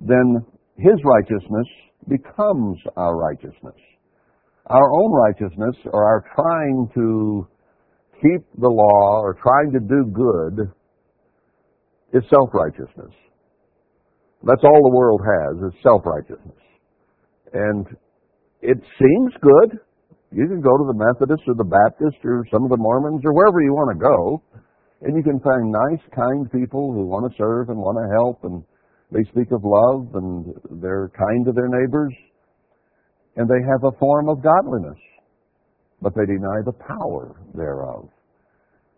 then 0.00 0.44
his 0.80 0.98
righteousness 1.04 1.66
becomes 2.08 2.78
our 2.96 3.16
righteousness. 3.16 3.76
Our 4.66 4.92
own 4.92 5.12
righteousness, 5.12 5.76
or 5.92 6.04
our 6.04 6.24
trying 6.34 6.88
to 6.94 7.46
keep 8.22 8.46
the 8.58 8.68
law 8.68 9.20
or 9.20 9.34
trying 9.34 9.72
to 9.72 9.80
do 9.80 10.10
good, 10.12 10.72
is 12.12 12.22
self-righteousness. 12.30 13.12
That's 14.42 14.64
all 14.64 14.90
the 14.90 14.96
world 14.96 15.20
has, 15.20 15.72
is 15.72 15.82
self-righteousness. 15.82 16.56
And 17.52 17.86
it 18.62 18.78
seems 18.98 19.32
good. 19.42 19.80
You 20.32 20.46
can 20.46 20.60
go 20.60 20.78
to 20.78 20.86
the 20.86 20.94
Methodist 20.94 21.42
or 21.48 21.54
the 21.54 21.66
Baptist 21.66 22.22
or 22.24 22.46
some 22.52 22.62
of 22.62 22.70
the 22.70 22.78
Mormons 22.78 23.22
or 23.24 23.34
wherever 23.34 23.60
you 23.60 23.74
want 23.74 23.90
to 23.90 23.98
go, 23.98 24.42
and 25.02 25.16
you 25.16 25.22
can 25.22 25.40
find 25.40 25.72
nice, 25.72 26.02
kind 26.14 26.50
people 26.52 26.92
who 26.92 27.06
want 27.06 27.26
to 27.26 27.36
serve 27.36 27.68
and 27.68 27.78
want 27.78 27.98
to 27.98 28.06
help 28.14 28.44
and 28.44 28.62
they 29.10 29.26
speak 29.30 29.50
of 29.50 29.64
love 29.64 30.14
and 30.14 30.54
they're 30.80 31.10
kind 31.18 31.44
to 31.46 31.52
their 31.52 31.66
neighbors 31.66 32.14
and 33.36 33.48
they 33.48 33.62
have 33.66 33.82
a 33.84 33.96
form 33.98 34.28
of 34.28 34.42
godliness, 34.42 34.98
but 36.02 36.14
they 36.14 36.26
deny 36.26 36.62
the 36.64 36.78
power 36.78 37.34
thereof. 37.54 38.08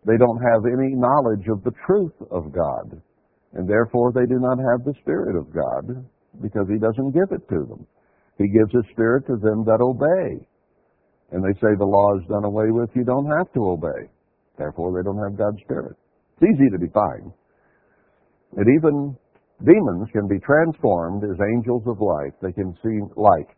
They 0.05 0.17
don't 0.19 0.41
have 0.43 0.67
any 0.67 0.95
knowledge 0.95 1.47
of 1.49 1.63
the 1.63 1.73
truth 1.87 2.17
of 2.31 2.53
God, 2.53 3.01
and 3.53 3.69
therefore 3.69 4.13
they 4.13 4.27
do 4.27 4.41
not 4.41 4.59
have 4.59 4.85
the 4.85 4.95
Spirit 5.01 5.37
of 5.37 5.53
God 5.55 6.05
because 6.43 6.67
He 6.69 6.79
doesn't 6.79 7.13
give 7.13 7.31
it 7.31 7.47
to 7.49 7.65
them. 7.69 7.87
He 8.39 8.49
gives 8.49 8.73
His 8.73 8.85
Spirit 8.93 9.27
to 9.29 9.37
them 9.37 9.65
that 9.65 9.81
obey. 9.81 10.45
And 11.33 11.43
they 11.43 11.55
say 11.61 11.75
the 11.79 11.85
law 11.85 12.17
is 12.17 12.29
done 12.29 12.45
away 12.45 12.71
with, 12.71 12.91
you 12.95 13.05
don't 13.05 13.27
have 13.27 13.53
to 13.55 13.71
obey. 13.71 14.09
Therefore 14.59 14.93
they 14.93 15.03
don't 15.03 15.19
have 15.19 15.37
God's 15.39 15.63
Spirit. 15.65 15.97
It's 16.37 16.53
easy 16.53 16.69
to 16.71 16.79
define. 16.79 17.33
And 18.57 18.67
even 18.77 19.17
Demons 19.65 20.09
can 20.13 20.27
be 20.27 20.41
transformed 20.41 21.23
as 21.23 21.39
angels 21.55 21.83
of 21.87 22.01
light. 22.01 22.35
They 22.43 22.53
can 22.53 22.75
seem 22.83 23.09
like. 23.17 23.49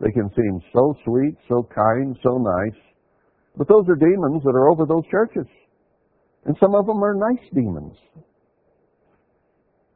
They 0.00 0.12
can 0.12 0.30
seem 0.36 0.60
so 0.72 0.94
sweet, 1.04 1.34
so 1.48 1.66
kind, 1.74 2.16
so 2.22 2.38
nice. 2.38 2.78
But 3.56 3.68
those 3.68 3.88
are 3.88 3.96
demons 3.96 4.42
that 4.44 4.54
are 4.54 4.70
over 4.70 4.86
those 4.86 5.04
churches. 5.10 5.46
And 6.44 6.56
some 6.60 6.74
of 6.74 6.86
them 6.86 7.02
are 7.02 7.14
nice 7.14 7.44
demons. 7.54 7.96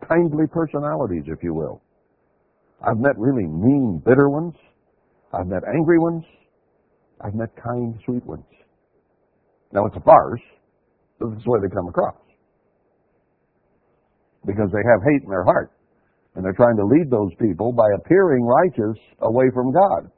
Kindly 0.09 0.47
personalities, 0.51 1.25
if 1.27 1.43
you 1.43 1.55
will. 1.55 1.81
I've 2.83 2.99
met 2.99 3.17
really 3.17 3.47
mean, 3.47 4.03
bitter 4.05 4.29
ones. 4.29 4.55
I've 5.33 5.47
met 5.47 5.63
angry 5.75 5.99
ones. 5.99 6.25
I've 7.21 7.35
met 7.35 7.51
kind, 7.57 7.95
sweet 8.05 8.25
ones. 8.27 8.45
Now 9.73 9.87
it's 9.87 9.97
a 9.97 10.01
farce. 10.01 10.43
That's 11.21 11.45
the 11.45 11.51
way 11.51 11.61
they 11.63 11.75
come 11.75 11.89
across. 11.89 12.17
Because 14.45 14.71
they 14.73 14.85
have 14.85 15.01
hate 15.03 15.23
in 15.25 15.31
their 15.31 15.45
heart. 15.45 15.73
And 16.35 16.45
they're 16.45 16.53
trying 16.53 16.77
to 16.77 16.85
lead 16.85 17.11
those 17.11 17.33
people 17.41 17.73
by 17.73 17.89
appearing 17.97 18.45
righteous 18.45 19.01
away 19.21 19.47
from 19.55 19.73
God 19.73 20.11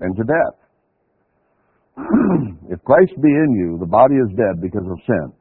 and 0.00 0.16
to 0.16 0.24
death. 0.24 0.56
if 2.70 2.82
Christ 2.84 3.12
be 3.20 3.28
in 3.28 3.52
you, 3.52 3.76
the 3.78 3.86
body 3.86 4.14
is 4.14 4.36
dead 4.36 4.62
because 4.62 4.86
of 4.88 4.98
sin, 5.06 5.32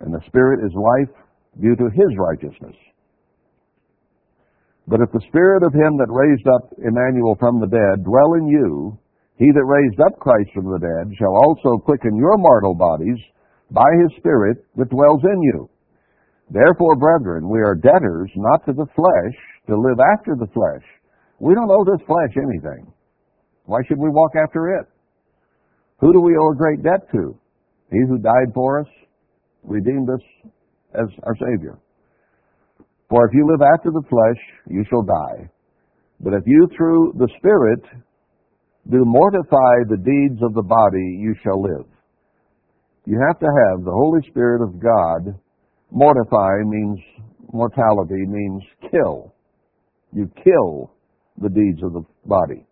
and 0.00 0.12
the 0.12 0.20
spirit 0.26 0.60
is 0.64 0.72
life 0.74 1.14
due 1.60 1.74
to 1.74 1.84
his 1.90 2.12
righteousness. 2.18 2.76
But 4.86 5.00
if 5.00 5.10
the 5.10 5.24
spirit 5.28 5.64
of 5.64 5.72
him 5.72 5.96
that 5.98 6.12
raised 6.12 6.46
up 6.46 6.70
Emmanuel 6.78 7.36
from 7.40 7.58
the 7.58 7.66
dead 7.66 8.04
dwell 8.04 8.34
in 8.38 8.46
you, 8.46 8.98
he 9.38 9.52
that 9.52 9.64
raised 9.64 10.00
up 10.00 10.18
Christ 10.18 10.50
from 10.54 10.64
the 10.64 10.80
dead 10.80 11.12
shall 11.18 11.36
also 11.36 11.76
quicken 11.76 12.16
your 12.16 12.36
mortal 12.38 12.74
bodies 12.74 13.18
by 13.70 13.88
his 14.00 14.16
spirit 14.16 14.64
that 14.76 14.90
dwells 14.90 15.22
in 15.24 15.42
you. 15.42 15.68
Therefore, 16.50 16.96
brethren, 16.96 17.48
we 17.50 17.60
are 17.60 17.74
debtors 17.74 18.30
not 18.36 18.64
to 18.66 18.72
the 18.72 18.86
flesh 18.94 19.36
to 19.68 19.76
live 19.76 19.98
after 20.14 20.36
the 20.38 20.46
flesh. 20.54 20.84
We 21.38 21.54
don't 21.54 21.70
owe 21.70 21.84
this 21.84 22.06
flesh 22.06 22.32
anything. 22.36 22.92
Why 23.64 23.80
should 23.86 23.98
we 23.98 24.08
walk 24.08 24.32
after 24.40 24.78
it? 24.78 24.86
Who 26.00 26.12
do 26.12 26.20
we 26.20 26.36
owe 26.36 26.52
a 26.52 26.56
great 26.56 26.82
debt 26.82 27.10
to? 27.12 27.36
He 27.90 27.98
who 28.08 28.18
died 28.18 28.54
for 28.54 28.80
us, 28.80 28.88
redeemed 29.64 30.08
us 30.08 30.52
as 30.94 31.08
our 31.24 31.34
Savior. 31.36 31.78
For 33.10 33.26
if 33.26 33.34
you 33.34 33.46
live 33.46 33.62
after 33.74 33.90
the 33.90 34.02
flesh, 34.08 34.42
you 34.68 34.84
shall 34.88 35.02
die. 35.02 35.50
But 36.20 36.32
if 36.32 36.42
you 36.46 36.68
through 36.76 37.14
the 37.18 37.28
Spirit 37.38 37.82
do 38.90 39.04
mortify 39.04 39.82
the 39.88 39.96
deeds 39.96 40.40
of 40.42 40.54
the 40.54 40.62
body, 40.62 41.18
you 41.18 41.34
shall 41.42 41.60
live. 41.60 41.86
You 43.04 43.20
have 43.26 43.38
to 43.40 43.46
have 43.46 43.84
the 43.84 43.90
Holy 43.90 44.20
Spirit 44.28 44.62
of 44.62 44.80
God. 44.80 45.38
Mortify 45.90 46.62
means 46.64 46.98
mortality, 47.52 48.26
means 48.26 48.62
kill. 48.90 49.34
You 50.12 50.30
kill 50.42 50.92
the 51.40 51.48
deeds 51.48 51.82
of 51.82 51.92
the 51.92 52.02
body. 52.26 52.64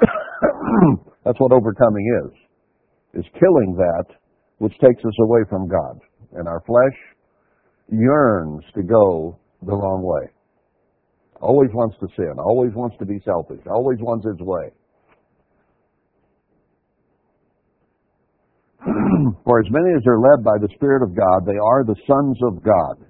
That's 1.24 1.38
what 1.38 1.52
overcoming 1.52 2.06
is, 2.24 3.20
is 3.20 3.26
killing 3.38 3.74
that 3.76 4.04
which 4.58 4.72
takes 4.80 5.04
us 5.04 5.18
away 5.22 5.40
from 5.48 5.68
God. 5.68 6.00
And 6.32 6.46
our 6.46 6.62
flesh 6.66 6.98
yearns 7.90 8.62
to 8.74 8.82
go 8.82 9.38
the 9.62 9.72
wrong 9.72 10.02
way. 10.02 10.30
Always 11.40 11.70
wants 11.72 11.96
to 12.00 12.08
sin, 12.16 12.34
always 12.38 12.72
wants 12.74 12.96
to 12.98 13.06
be 13.06 13.20
selfish, 13.24 13.64
always 13.70 13.98
wants 14.00 14.26
its 14.26 14.40
way. 14.40 14.70
For 19.44 19.60
as 19.60 19.70
many 19.70 19.90
as 19.96 20.06
are 20.06 20.20
led 20.20 20.44
by 20.44 20.58
the 20.60 20.72
Spirit 20.74 21.02
of 21.02 21.16
God, 21.16 21.46
they 21.46 21.58
are 21.58 21.84
the 21.84 21.98
sons 22.06 22.38
of 22.42 22.62
God. 22.62 23.08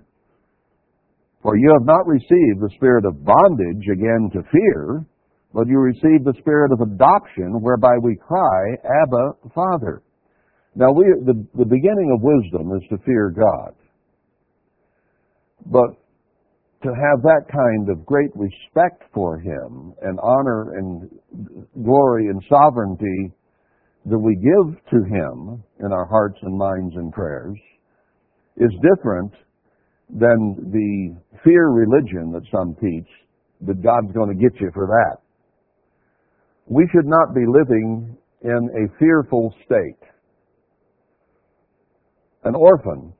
For 1.42 1.56
you 1.56 1.70
have 1.72 1.86
not 1.86 2.06
received 2.06 2.60
the 2.60 2.70
spirit 2.74 3.04
of 3.04 3.24
bondage 3.24 3.86
again 3.92 4.28
to 4.32 4.42
fear, 4.50 5.06
but 5.54 5.68
you 5.68 5.78
received 5.78 6.24
the 6.24 6.34
spirit 6.40 6.72
of 6.72 6.80
adoption, 6.80 7.62
whereby 7.62 7.96
we 8.02 8.16
cry, 8.16 8.74
Abba, 8.84 9.50
Father. 9.54 10.02
Now, 10.74 10.92
we, 10.92 11.04
the, 11.24 11.46
the 11.56 11.64
beginning 11.64 12.12
of 12.14 12.22
wisdom 12.22 12.76
is 12.76 12.88
to 12.90 13.04
fear 13.04 13.30
God. 13.30 13.74
But 15.66 15.96
to 16.82 16.88
have 16.88 17.22
that 17.22 17.46
kind 17.50 17.88
of 17.88 18.06
great 18.06 18.30
respect 18.34 19.04
for 19.12 19.38
Him 19.38 19.94
and 20.02 20.18
honor 20.22 20.74
and 20.76 21.10
glory 21.82 22.28
and 22.28 22.42
sovereignty 22.48 23.32
that 24.08 24.18
we 24.18 24.34
give 24.36 24.76
to 24.90 25.04
Him 25.04 25.62
in 25.80 25.92
our 25.92 26.06
hearts 26.06 26.38
and 26.42 26.56
minds 26.56 26.94
and 26.96 27.12
prayers 27.12 27.58
is 28.56 28.70
different 28.82 29.32
than 30.10 30.70
the 30.72 31.16
fear 31.44 31.68
religion 31.68 32.32
that 32.32 32.42
some 32.50 32.74
teach 32.80 33.08
that 33.66 33.82
God's 33.82 34.12
going 34.12 34.28
to 34.28 34.42
get 34.42 34.60
you 34.60 34.70
for 34.72 34.86
that. 34.86 35.18
We 36.66 36.88
should 36.92 37.06
not 37.06 37.34
be 37.34 37.44
living 37.46 38.16
in 38.42 38.70
a 38.76 38.98
fearful 38.98 39.54
state. 39.64 40.08
An 42.44 42.54
orphan, 42.54 43.12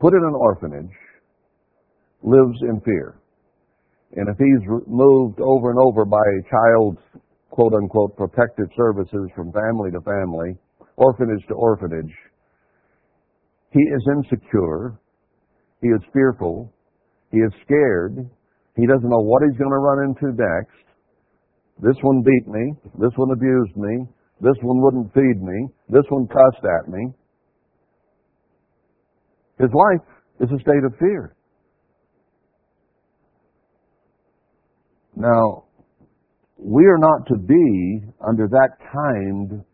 put 0.00 0.14
in 0.14 0.24
an 0.24 0.34
orphanage, 0.34 0.96
lives 2.22 2.58
in 2.62 2.80
fear. 2.80 3.18
And 4.14 4.28
if 4.28 4.36
he's 4.38 4.68
moved 4.86 5.40
over 5.40 5.70
and 5.70 5.78
over 5.78 6.04
by 6.04 6.18
a 6.18 6.50
child's 6.50 7.00
quote 7.52 7.74
unquote 7.74 8.16
protective 8.16 8.66
services 8.74 9.28
from 9.36 9.52
family 9.52 9.90
to 9.92 10.00
family, 10.00 10.56
orphanage 10.96 11.44
to 11.48 11.54
orphanage, 11.54 12.12
he 13.70 13.80
is 13.80 14.02
insecure, 14.16 14.98
he 15.82 15.88
is 15.88 16.00
fearful, 16.12 16.72
he 17.30 17.38
is 17.38 17.52
scared, 17.64 18.16
he 18.74 18.86
doesn't 18.86 19.08
know 19.08 19.20
what 19.20 19.42
he's 19.42 19.58
going 19.58 19.70
to 19.70 19.76
run 19.76 20.08
into 20.08 20.34
next. 20.34 20.80
This 21.78 21.96
one 22.00 22.22
beat 22.22 22.48
me, 22.48 22.72
this 22.98 23.12
one 23.16 23.30
abused 23.32 23.76
me, 23.76 24.06
this 24.40 24.56
one 24.62 24.80
wouldn't 24.80 25.12
feed 25.12 25.42
me, 25.42 25.68
this 25.90 26.04
one 26.08 26.26
cussed 26.28 26.64
at 26.64 26.90
me. 26.90 27.12
His 29.58 29.70
life 29.74 30.06
is 30.40 30.48
a 30.50 30.60
state 30.60 30.84
of 30.84 30.92
fear. 30.98 31.36
Now, 35.14 35.64
we 36.64 36.86
are 36.86 36.98
not 36.98 37.26
to 37.26 37.36
be 37.36 38.02
under 38.26 38.46
that 38.46 38.78
kind 38.92 39.64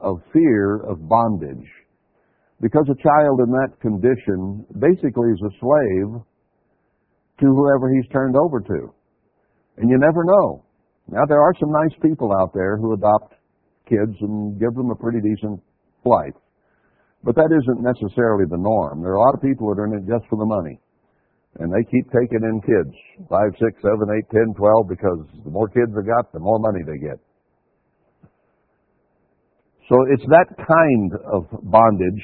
of 0.00 0.22
fear 0.32 0.76
of 0.86 1.08
bondage. 1.08 1.66
Because 2.60 2.86
a 2.90 3.02
child 3.02 3.40
in 3.40 3.50
that 3.50 3.80
condition 3.80 4.64
basically 4.78 5.30
is 5.30 5.42
a 5.42 5.52
slave 5.58 6.22
to 7.40 7.46
whoever 7.46 7.90
he's 7.92 8.08
turned 8.12 8.36
over 8.36 8.60
to. 8.60 8.94
And 9.78 9.90
you 9.90 9.98
never 9.98 10.24
know. 10.24 10.64
Now, 11.08 11.24
there 11.28 11.40
are 11.40 11.54
some 11.58 11.70
nice 11.70 11.96
people 12.02 12.32
out 12.40 12.52
there 12.52 12.76
who 12.76 12.92
adopt 12.94 13.34
kids 13.88 14.14
and 14.20 14.58
give 14.60 14.74
them 14.74 14.90
a 14.90 14.96
pretty 14.96 15.18
decent 15.20 15.60
life. 16.04 16.34
But 17.24 17.34
that 17.34 17.50
isn't 17.50 17.82
necessarily 17.82 18.44
the 18.48 18.58
norm. 18.58 19.02
There 19.02 19.12
are 19.12 19.16
a 19.16 19.20
lot 19.20 19.34
of 19.34 19.42
people 19.42 19.74
that 19.74 19.80
are 19.80 19.86
in 19.86 19.94
it 19.94 20.06
just 20.06 20.28
for 20.28 20.38
the 20.38 20.46
money. 20.46 20.78
And 21.58 21.72
they 21.74 21.82
keep 21.90 22.06
taking 22.14 22.46
in 22.46 22.62
kids, 22.62 22.94
five, 23.28 23.50
six, 23.58 23.82
seven, 23.82 24.06
eight, 24.14 24.30
ten, 24.30 24.54
twelve, 24.54 24.86
because 24.88 25.26
the 25.42 25.50
more 25.50 25.66
kids 25.66 25.90
they 25.90 26.06
got, 26.06 26.30
the 26.32 26.38
more 26.38 26.58
money 26.60 26.86
they 26.86 27.02
get. 27.02 27.18
So 29.88 29.96
it's 30.14 30.22
that 30.30 30.46
kind 30.54 31.10
of 31.26 31.50
bondage 31.66 32.22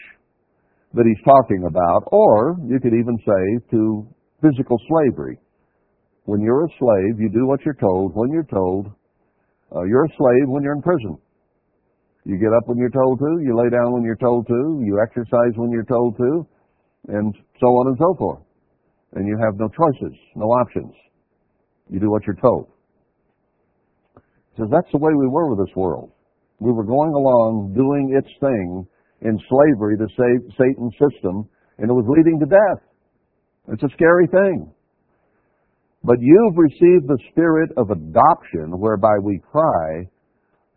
that 0.94 1.02
he's 1.02 1.24
talking 1.24 1.66
about, 1.66 2.06
or 2.12 2.54
you 2.62 2.78
could 2.78 2.94
even 2.94 3.18
say 3.26 3.66
to 3.74 4.06
physical 4.40 4.78
slavery. 4.86 5.38
When 6.26 6.40
you're 6.40 6.66
a 6.66 6.72
slave, 6.78 7.18
you 7.18 7.28
do 7.34 7.46
what 7.46 7.58
you're 7.64 7.74
told 7.74 8.12
when 8.14 8.30
you're 8.30 8.46
told. 8.46 8.86
Uh, 9.74 9.82
you're 9.82 10.04
a 10.04 10.14
slave 10.16 10.46
when 10.46 10.62
you're 10.62 10.76
in 10.76 10.82
prison. 10.82 11.18
You 12.24 12.38
get 12.38 12.54
up 12.54 12.68
when 12.68 12.78
you're 12.78 12.94
told 12.94 13.18
to, 13.18 13.42
you 13.42 13.58
lay 13.58 13.68
down 13.68 13.92
when 13.92 14.04
you're 14.04 14.16
told 14.22 14.46
to, 14.46 14.80
you 14.84 15.02
exercise 15.02 15.52
when 15.56 15.72
you're 15.72 15.84
told 15.84 16.16
to, 16.18 16.46
and 17.08 17.34
so 17.58 17.66
on 17.66 17.88
and 17.88 17.96
so 17.98 18.14
forth 18.16 18.43
and 19.14 19.26
you 19.26 19.38
have 19.44 19.58
no 19.58 19.68
choices, 19.68 20.16
no 20.36 20.46
options. 20.46 20.92
You 21.88 22.00
do 22.00 22.10
what 22.10 22.22
you're 22.26 22.36
told. 22.36 22.68
He 24.14 24.62
says 24.62 24.68
that's 24.70 24.90
the 24.92 24.98
way 24.98 25.12
we 25.14 25.28
were 25.28 25.50
with 25.50 25.66
this 25.66 25.74
world. 25.76 26.10
We 26.60 26.72
were 26.72 26.84
going 26.84 27.12
along 27.12 27.74
doing 27.74 28.14
its 28.16 28.30
thing 28.40 28.86
in 29.22 29.38
slavery 29.48 29.96
to 29.98 30.06
Satan's 30.56 30.94
system, 30.94 31.48
and 31.78 31.90
it 31.90 31.94
was 31.94 32.06
leading 32.08 32.38
to 32.40 32.46
death. 32.46 32.82
It's 33.72 33.82
a 33.82 33.94
scary 33.94 34.26
thing. 34.26 34.72
But 36.04 36.16
you've 36.20 36.56
received 36.56 37.08
the 37.08 37.18
spirit 37.30 37.70
of 37.76 37.90
adoption 37.90 38.78
whereby 38.78 39.16
we 39.22 39.40
cry, 39.50 40.06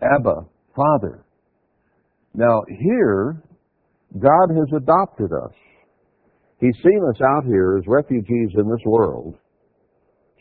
Abba, 0.02 0.36
Father. 0.76 1.26
Now 2.34 2.62
here, 2.80 3.44
God 4.18 4.56
has 4.56 4.68
adopted 4.76 5.32
us. 5.34 5.54
He's 6.60 6.76
seen 6.84 7.02
us 7.10 7.22
out 7.22 7.46
here 7.46 7.78
as 7.78 7.84
refugees 7.88 8.50
in 8.56 8.68
this 8.70 8.84
world, 8.86 9.36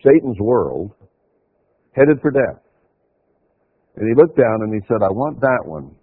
Satan's 0.03 0.39
world, 0.41 0.93
headed 1.93 2.21
for 2.23 2.31
death. 2.31 2.63
And 3.97 4.09
he 4.09 4.15
looked 4.15 4.37
down 4.37 4.63
and 4.63 4.75
he 4.75 4.81
said, 4.89 5.03
I 5.03 5.11
want 5.11 5.41
that 5.41 5.65
one. 5.65 5.95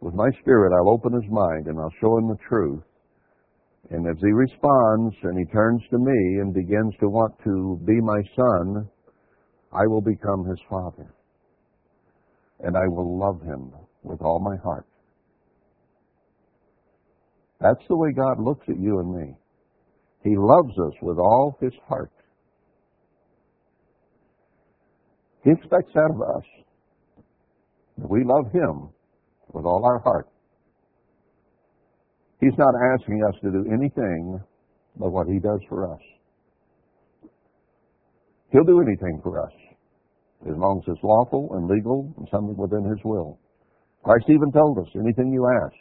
With 0.00 0.14
my 0.14 0.28
spirit, 0.40 0.72
I'll 0.72 0.92
open 0.92 1.12
his 1.12 1.30
mind 1.30 1.66
and 1.66 1.78
I'll 1.78 1.92
show 2.00 2.18
him 2.18 2.28
the 2.28 2.38
truth. 2.48 2.82
And 3.90 4.06
as 4.06 4.16
he 4.20 4.32
responds 4.32 5.14
and 5.22 5.38
he 5.38 5.44
turns 5.52 5.82
to 5.90 5.98
me 5.98 6.40
and 6.40 6.52
begins 6.52 6.94
to 7.00 7.08
want 7.08 7.34
to 7.44 7.80
be 7.86 8.00
my 8.00 8.20
son, 8.34 8.88
I 9.72 9.86
will 9.86 10.00
become 10.02 10.44
his 10.44 10.58
father. 10.68 11.14
And 12.60 12.76
I 12.76 12.86
will 12.88 13.18
love 13.18 13.40
him 13.42 13.72
with 14.02 14.20
all 14.22 14.40
my 14.40 14.56
heart. 14.62 14.86
That's 17.60 17.82
the 17.88 17.96
way 17.96 18.12
God 18.12 18.40
looks 18.40 18.66
at 18.68 18.78
you 18.78 18.98
and 18.98 19.14
me. 19.14 19.34
He 20.22 20.36
loves 20.36 20.78
us 20.78 20.94
with 21.02 21.18
all 21.18 21.56
his 21.60 21.72
heart. 21.88 22.12
He 25.44 25.50
expects 25.50 25.92
that 25.94 26.10
of 26.12 26.20
us. 26.20 26.44
That 27.98 28.10
we 28.10 28.24
love 28.24 28.52
him 28.52 28.90
with 29.52 29.64
all 29.64 29.84
our 29.84 30.00
heart. 30.00 30.28
He's 32.40 32.58
not 32.58 32.74
asking 32.92 33.22
us 33.24 33.34
to 33.42 33.50
do 33.50 33.64
anything 33.72 34.40
but 34.98 35.10
what 35.10 35.26
He 35.26 35.38
does 35.38 35.60
for 35.68 35.92
us. 35.92 36.00
He'll 38.52 38.64
do 38.64 38.80
anything 38.80 39.20
for 39.22 39.42
us 39.42 39.52
as 40.48 40.56
long 40.56 40.82
as 40.82 40.92
it's 40.94 41.02
lawful 41.02 41.48
and 41.54 41.68
legal 41.68 42.12
and 42.18 42.28
something 42.30 42.56
within 42.56 42.84
His 42.84 42.98
will. 43.04 43.38
Christ 44.04 44.26
even 44.28 44.52
told 44.52 44.78
us, 44.78 44.86
anything 44.94 45.32
you 45.32 45.46
ask, 45.64 45.74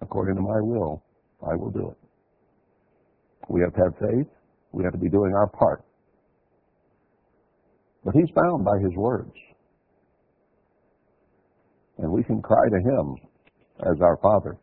according 0.00 0.36
to 0.36 0.42
my 0.42 0.60
will, 0.60 1.02
I 1.42 1.54
will 1.54 1.70
do 1.70 1.90
it. 1.90 1.96
We 3.48 3.60
have 3.62 3.72
to 3.74 3.80
have 3.84 3.94
faith. 3.98 4.26
We 4.72 4.84
have 4.84 4.92
to 4.92 4.98
be 4.98 5.08
doing 5.08 5.32
our 5.34 5.48
part. 5.48 5.84
But 8.04 8.14
He's 8.14 8.30
bound 8.34 8.64
by 8.64 8.78
His 8.82 8.94
words. 8.96 9.32
And 11.98 12.12
we 12.12 12.22
can 12.22 12.40
cry 12.42 12.68
to 12.68 12.76
Him 12.76 13.16
as 13.80 14.00
our 14.00 14.18
Father. 14.22 14.56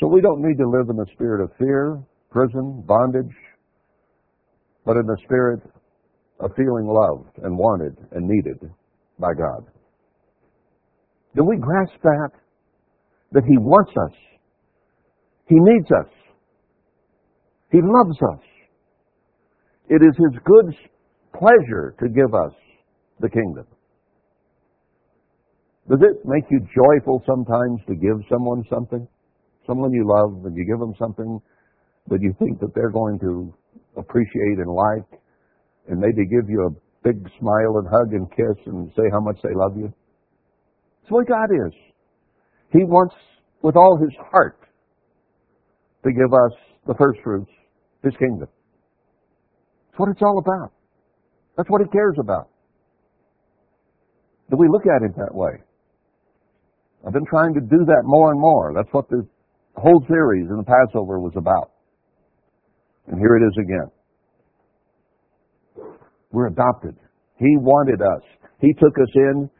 So 0.00 0.06
we 0.06 0.20
don't 0.20 0.40
need 0.42 0.56
to 0.56 0.68
live 0.68 0.88
in 0.88 0.96
the 0.96 1.06
spirit 1.12 1.44
of 1.44 1.50
fear, 1.58 2.02
prison, 2.30 2.82
bondage, 2.86 3.34
but 4.84 4.96
in 4.96 5.06
the 5.06 5.16
spirit 5.24 5.60
of 6.40 6.50
feeling 6.56 6.86
loved 6.86 7.38
and 7.44 7.56
wanted 7.56 7.96
and 8.12 8.26
needed 8.26 8.58
by 9.18 9.34
God. 9.34 9.66
Do 11.36 11.44
we 11.44 11.56
grasp 11.58 11.92
that? 12.02 12.30
That 13.32 13.44
He 13.46 13.58
wants 13.58 13.92
us. 13.92 14.16
He 15.50 15.56
needs 15.58 15.90
us. 15.90 16.06
He 17.72 17.80
loves 17.82 18.16
us. 18.22 18.44
It 19.88 20.00
is 20.00 20.14
His 20.14 20.38
good 20.44 20.76
pleasure 21.34 21.96
to 21.98 22.08
give 22.08 22.32
us 22.32 22.54
the 23.18 23.28
kingdom. 23.28 23.66
Does 25.90 25.98
it 26.02 26.24
make 26.24 26.44
you 26.52 26.60
joyful 26.60 27.24
sometimes 27.26 27.80
to 27.88 27.96
give 27.96 28.22
someone 28.30 28.62
something? 28.70 29.08
Someone 29.66 29.92
you 29.92 30.06
love 30.06 30.44
and 30.44 30.56
you 30.56 30.64
give 30.64 30.78
them 30.78 30.94
something 30.96 31.40
that 32.08 32.20
you 32.22 32.32
think 32.38 32.60
that 32.60 32.72
they're 32.76 32.92
going 32.92 33.18
to 33.18 33.52
appreciate 33.96 34.58
and 34.58 34.70
like 34.70 35.20
and 35.88 35.98
maybe 35.98 36.30
give 36.30 36.48
you 36.48 36.70
a 36.70 37.02
big 37.02 37.28
smile 37.40 37.82
and 37.82 37.88
hug 37.90 38.12
and 38.12 38.30
kiss 38.30 38.66
and 38.66 38.88
say 38.94 39.02
how 39.10 39.20
much 39.20 39.38
they 39.42 39.54
love 39.54 39.76
you? 39.76 39.92
That's 41.02 41.10
what 41.10 41.26
God 41.26 41.50
is. 41.66 41.74
He 42.70 42.84
wants 42.84 43.16
with 43.62 43.74
all 43.74 43.98
his 44.00 44.14
heart 44.30 44.60
to 46.04 46.12
give 46.12 46.32
us 46.32 46.52
the 46.86 46.94
first 46.94 47.20
fruits, 47.22 47.50
his 48.02 48.14
kingdom. 48.18 48.48
That's 49.90 49.98
what 49.98 50.08
it's 50.10 50.22
all 50.22 50.38
about. 50.38 50.72
That's 51.56 51.68
what 51.68 51.82
he 51.82 51.88
cares 51.88 52.16
about. 52.18 52.48
Do 54.50 54.56
we 54.56 54.68
look 54.68 54.86
at 54.86 55.02
it 55.02 55.14
that 55.16 55.34
way? 55.34 55.62
I've 57.06 57.12
been 57.12 57.26
trying 57.28 57.54
to 57.54 57.60
do 57.60 57.84
that 57.86 58.02
more 58.04 58.32
and 58.32 58.40
more. 58.40 58.72
That's 58.74 58.92
what 58.92 59.08
the 59.08 59.26
whole 59.76 60.04
series 60.08 60.48
in 60.50 60.56
the 60.56 60.64
Passover 60.64 61.20
was 61.20 61.32
about. 61.36 61.70
And 63.06 63.18
here 63.18 63.36
it 63.36 63.42
is 63.46 63.56
again. 63.58 63.90
We're 66.32 66.48
adopted. 66.48 66.96
He 67.38 67.56
wanted 67.58 68.02
us. 68.02 68.22
He 68.60 68.72
took 68.74 68.98
us 68.98 69.08
in. 69.14 69.50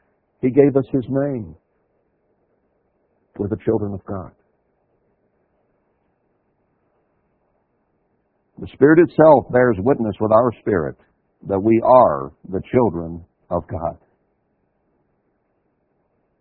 He 0.41 0.51
gave 0.51 0.76
us 0.76 0.84
His 0.93 1.05
name. 1.09 1.57
We're 3.36 3.49
the 3.49 3.59
children 3.64 3.95
of 3.95 4.05
God. 4.05 4.32
The 8.61 8.69
Spirit 8.75 8.99
itself 9.09 9.47
bears 9.51 9.77
witness 9.79 10.15
with 10.21 10.33
our 10.33 10.53
spirit 10.61 10.97
that 11.49 11.59
we 11.59 11.81
are 11.83 12.31
the 12.51 12.61
children 12.71 13.25
of 13.49 13.67
God. 13.67 13.97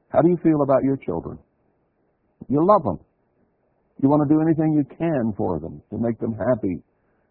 How 0.09 0.21
do 0.21 0.27
you 0.27 0.37
feel 0.43 0.61
about 0.61 0.83
your 0.83 0.97
children? 0.97 1.39
You 2.49 2.65
love 2.65 2.83
them. 2.83 2.99
You 4.01 4.09
want 4.09 4.27
to 4.27 4.33
do 4.33 4.41
anything 4.41 4.73
you 4.73 4.83
can 4.97 5.33
for 5.37 5.59
them 5.59 5.81
to 5.91 5.97
make 5.97 6.19
them 6.19 6.33
happy, 6.33 6.83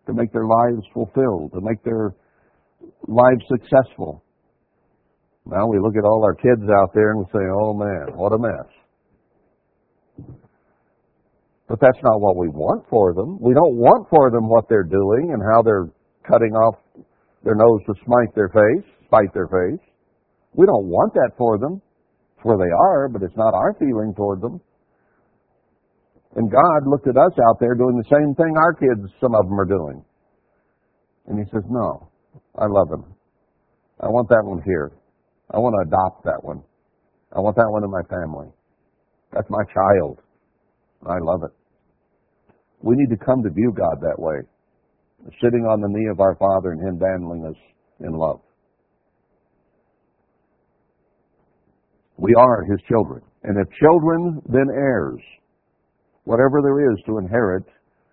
to 0.07 0.15
make 0.15 0.33
their 0.33 0.47
lives 0.47 0.87
fulfilled, 0.95 1.53
to 1.53 1.61
make 1.61 1.83
their 1.83 2.15
lives 3.07 3.45
successful. 3.49 4.25
Now 5.45 5.67
we 5.67 5.79
look 5.81 5.97
at 5.97 6.05
all 6.05 6.25
our 6.25 6.35
kids 6.35 6.63
out 6.63 6.95
there 6.95 7.11
and 7.11 7.19
we 7.21 7.27
say, 7.27 7.45
oh 7.61 7.75
man, 7.75 8.17
what 8.17 8.33
a 8.33 8.39
mess. 8.39 8.69
But 11.69 11.81
that's 11.81 12.01
not 12.03 12.21
what 12.21 12.37
we 12.37 12.49
want 12.49 12.89
for 12.89 13.13
them. 13.13 13.39
We 13.41 13.53
don't 13.53 13.77
want 13.77 14.09
for 14.09 14.31
them 14.31 14.49
what 14.49 14.69
they're 14.69 14.89
doing 14.89 15.37
and 15.37 15.43
how 15.53 15.63
they're 15.63 15.93
cutting 16.25 16.57
off 16.57 16.81
their 17.45 17.55
nose 17.55 17.81
to 17.87 17.95
smite 18.05 18.35
their 18.35 18.49
face, 18.49 18.89
spite 19.05 19.33
their 19.35 19.49
face. 19.49 19.85
We 20.55 20.65
don't 20.65 20.89
want 20.89 21.13
that 21.15 21.33
for 21.37 21.59
them. 21.59 21.83
It's 22.37 22.45
where 22.45 22.57
they 22.57 22.73
are, 22.73 23.09
but 23.09 23.23
it's 23.23 23.37
not 23.37 23.53
our 23.53 23.75
feeling 23.79 24.15
toward 24.17 24.41
them. 24.41 24.61
And 26.37 26.51
God 26.51 26.87
looked 26.87 27.07
at 27.07 27.17
us 27.17 27.33
out 27.49 27.61
there 27.61 27.75
doing 27.75 27.97
the 27.97 28.09
same 28.09 28.35
thing 28.35 28.55
our 28.57 28.73
kids, 28.73 29.13
some 29.21 29.35
of 29.35 29.45
them 29.45 29.61
are 29.61 29.69
doing. 29.69 30.05
And 31.27 31.39
He 31.39 31.45
says, 31.53 31.65
no, 31.69 32.09
I 32.57 32.67
love 32.67 32.89
him. 32.91 33.05
I 34.01 34.09
want 34.09 34.29
that 34.29 34.45
one 34.45 34.63
here. 34.65 34.93
I 35.51 35.59
want 35.59 35.75
to 35.77 35.89
adopt 35.89 36.25
that 36.25 36.43
one. 36.43 36.63
I 37.35 37.41
want 37.41 37.57
that 37.57 37.69
one 37.69 37.85
in 37.85 37.91
my 37.91 38.03
family. 38.09 38.49
That's 39.33 39.49
my 39.51 39.65
child. 39.75 40.21
I 41.07 41.19
love 41.23 41.43
it. 41.45 41.53
We 42.83 42.95
need 42.97 43.11
to 43.11 43.25
come 43.25 43.43
to 43.43 43.51
view 43.51 43.73
God 43.77 44.01
that 44.01 44.19
way, 44.19 44.37
sitting 45.43 45.63
on 45.63 45.81
the 45.81 45.89
knee 45.89 46.09
of 46.11 46.21
our 46.21 46.37
Father 46.37 46.73
and 46.73 46.81
Him 46.81 47.01
handling 47.01 47.45
us 47.45 47.57
in 48.01 48.13
love. 48.13 48.41
We 52.17 52.35
are 52.35 52.65
His 52.65 52.81
children. 52.89 53.23
And 53.45 53.57
if 53.59 53.69
children, 53.79 54.43
then 54.49 54.67
heirs. 54.75 55.21
Whatever 56.25 56.61
there 56.63 56.93
is 56.93 56.99
to 57.07 57.19
inherit, 57.19 57.65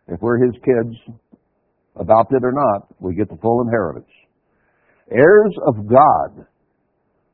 if 0.07 0.21
we're 0.21 0.43
His 0.43 0.53
kids, 0.63 1.17
adopted 1.99 2.43
or 2.43 2.51
not, 2.51 2.87
we 2.99 3.15
get 3.15 3.29
the 3.29 3.37
full 3.41 3.61
inheritance. 3.61 4.09
Heirs 5.11 5.53
of 5.67 5.87
God. 5.87 6.45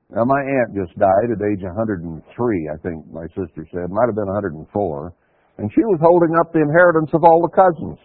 Now, 0.10 0.26
my 0.26 0.42
aunt 0.42 0.76
just 0.76 0.98
died 1.00 1.32
at 1.32 1.40
age 1.40 1.64
103, 1.64 2.70
I 2.74 2.78
think 2.84 3.06
my 3.12 3.28
sister 3.28 3.66
said. 3.72 3.90
Might 3.90 4.08
have 4.08 4.16
been 4.16 4.28
104. 4.28 5.14
And 5.62 5.70
she 5.78 5.86
was 5.86 6.02
holding 6.02 6.34
up 6.42 6.50
the 6.50 6.66
inheritance 6.66 7.14
of 7.14 7.22
all 7.22 7.46
the 7.46 7.54
cousins. 7.54 8.02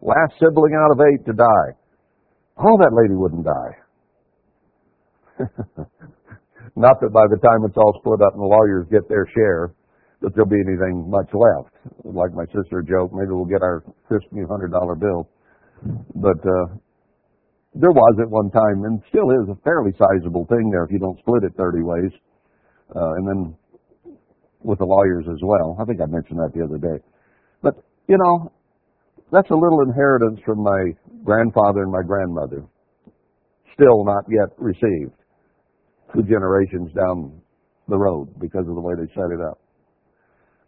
Last 0.00 0.32
sibling 0.40 0.72
out 0.72 0.96
of 0.96 1.04
eight 1.04 1.20
to 1.28 1.36
die. 1.36 1.76
Oh, 2.56 2.80
that 2.80 2.96
lady 2.96 3.12
wouldn't 3.12 3.44
die. 3.44 3.74
Not 6.80 6.96
that 7.04 7.12
by 7.12 7.28
the 7.28 7.36
time 7.44 7.68
it's 7.68 7.76
all 7.76 7.92
split 8.00 8.24
up 8.24 8.32
and 8.32 8.40
the 8.40 8.48
lawyers 8.48 8.88
get 8.88 9.04
their 9.04 9.28
share, 9.36 9.76
that 10.24 10.32
there'll 10.32 10.48
be 10.48 10.64
anything 10.64 11.12
much 11.12 11.28
left. 11.36 11.76
Like 12.08 12.32
my 12.32 12.48
sister 12.56 12.80
joked, 12.80 13.12
maybe 13.12 13.36
we'll 13.36 13.44
get 13.44 13.60
our 13.60 13.84
Christmas 14.08 14.48
hundred 14.48 14.72
dollar 14.72 14.96
bill. 14.96 15.28
But 16.16 16.40
uh, 16.40 16.80
there 17.76 17.92
was 17.92 18.16
at 18.16 18.32
one 18.32 18.48
time, 18.48 18.88
and 18.88 19.04
still 19.12 19.28
is, 19.28 19.52
a 19.52 19.60
fairly 19.60 19.92
sizable 20.00 20.48
thing 20.48 20.72
there 20.72 20.84
if 20.84 20.90
you 20.90 21.00
don't 21.04 21.20
split 21.20 21.44
it 21.44 21.52
30 21.56 21.84
ways. 21.84 22.12
Uh, 22.96 23.12
and 23.20 23.28
then 23.28 23.40
with 24.62 24.78
the 24.78 24.84
lawyers 24.84 25.24
as 25.30 25.38
well. 25.42 25.76
I 25.80 25.84
think 25.84 26.00
I 26.00 26.06
mentioned 26.06 26.38
that 26.38 26.52
the 26.54 26.64
other 26.64 26.78
day. 26.78 27.02
But, 27.62 27.74
you 28.08 28.16
know, 28.18 28.52
that's 29.32 29.50
a 29.50 29.54
little 29.54 29.80
inheritance 29.82 30.40
from 30.44 30.62
my 30.62 30.92
grandfather 31.24 31.82
and 31.82 31.92
my 31.92 32.02
grandmother. 32.02 32.64
Still 33.74 34.04
not 34.04 34.24
yet 34.28 34.50
received. 34.58 35.14
Two 36.14 36.22
generations 36.22 36.92
down 36.92 37.40
the 37.88 37.96
road 37.96 38.28
because 38.40 38.66
of 38.68 38.74
the 38.74 38.80
way 38.80 38.94
they 38.96 39.06
set 39.14 39.30
it 39.32 39.40
up. 39.40 39.60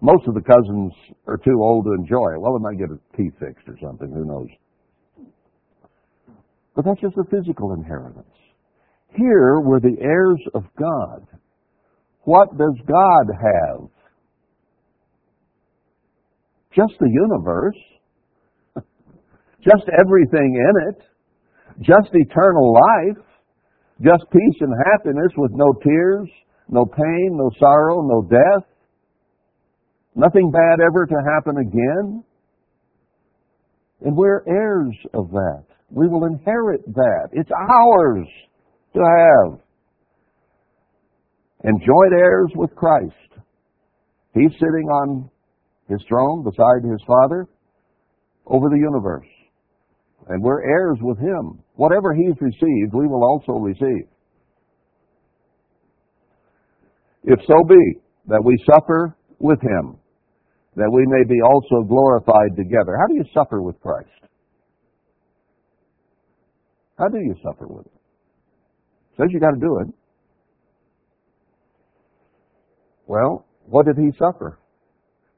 Most 0.00 0.26
of 0.26 0.34
the 0.34 0.42
cousins 0.42 0.92
are 1.26 1.36
too 1.36 1.62
old 1.62 1.84
to 1.84 1.92
enjoy 1.92 2.34
it. 2.34 2.40
Well, 2.40 2.58
they 2.58 2.62
might 2.62 2.78
get 2.78 2.90
a 2.90 2.98
teeth 3.16 3.34
fixed 3.38 3.68
or 3.68 3.76
something. 3.80 4.10
Who 4.10 4.24
knows? 4.24 4.48
But 6.74 6.84
that's 6.84 7.00
just 7.00 7.16
a 7.16 7.24
physical 7.30 7.72
inheritance. 7.74 8.26
Here 9.14 9.60
we're 9.60 9.80
the 9.80 9.96
heirs 10.00 10.40
of 10.54 10.64
God. 10.78 11.26
What 12.24 12.56
does 12.56 12.76
God 12.86 13.26
have? 13.34 13.88
Just 16.74 16.94
the 17.00 17.10
universe. 17.10 17.76
just 19.62 19.84
everything 19.98 20.54
in 20.56 20.94
it. 20.94 21.02
Just 21.80 22.10
eternal 22.12 22.72
life. 22.72 23.24
Just 24.00 24.24
peace 24.32 24.60
and 24.60 24.74
happiness 24.92 25.32
with 25.36 25.52
no 25.54 25.72
tears, 25.84 26.28
no 26.68 26.84
pain, 26.84 27.30
no 27.32 27.50
sorrow, 27.58 28.02
no 28.02 28.22
death. 28.22 28.68
Nothing 30.14 30.50
bad 30.50 30.80
ever 30.84 31.06
to 31.06 31.14
happen 31.34 31.56
again. 31.58 32.24
And 34.04 34.16
we're 34.16 34.42
heirs 34.48 34.96
of 35.14 35.30
that. 35.30 35.64
We 35.90 36.08
will 36.08 36.24
inherit 36.24 36.84
that. 36.86 37.28
It's 37.32 37.50
ours 37.50 38.26
to 38.94 39.00
have. 39.00 39.60
And 41.64 41.80
joint 41.80 42.12
heirs 42.12 42.50
with 42.56 42.74
Christ. 42.74 43.14
He's 44.34 44.52
sitting 44.52 44.88
on 44.88 45.30
his 45.88 46.00
throne 46.08 46.42
beside 46.42 46.88
his 46.90 47.00
Father 47.06 47.46
over 48.46 48.68
the 48.68 48.78
universe. 48.78 49.26
And 50.28 50.42
we're 50.42 50.62
heirs 50.62 50.98
with 51.00 51.18
him. 51.18 51.62
Whatever 51.74 52.14
he's 52.14 52.40
received, 52.40 52.94
we 52.94 53.06
will 53.06 53.24
also 53.24 53.52
receive. 53.52 54.06
If 57.24 57.38
so 57.46 57.54
be 57.68 58.00
that 58.26 58.42
we 58.44 58.56
suffer 58.66 59.16
with 59.38 59.60
him, 59.60 59.98
that 60.76 60.90
we 60.90 61.04
may 61.06 61.24
be 61.28 61.40
also 61.42 61.86
glorified 61.86 62.56
together. 62.56 62.96
How 62.98 63.06
do 63.06 63.14
you 63.14 63.24
suffer 63.34 63.60
with 63.62 63.78
Christ? 63.80 64.08
How 66.98 67.08
do 67.08 67.18
you 67.18 67.34
suffer 67.42 67.66
with 67.66 67.86
him? 67.86 67.98
Says 69.16 69.26
you 69.30 69.40
got 69.40 69.50
to 69.50 69.60
do 69.60 69.78
it. 69.80 69.94
Well, 73.06 73.44
what 73.66 73.86
did 73.86 73.96
he 73.96 74.10
suffer? 74.18 74.58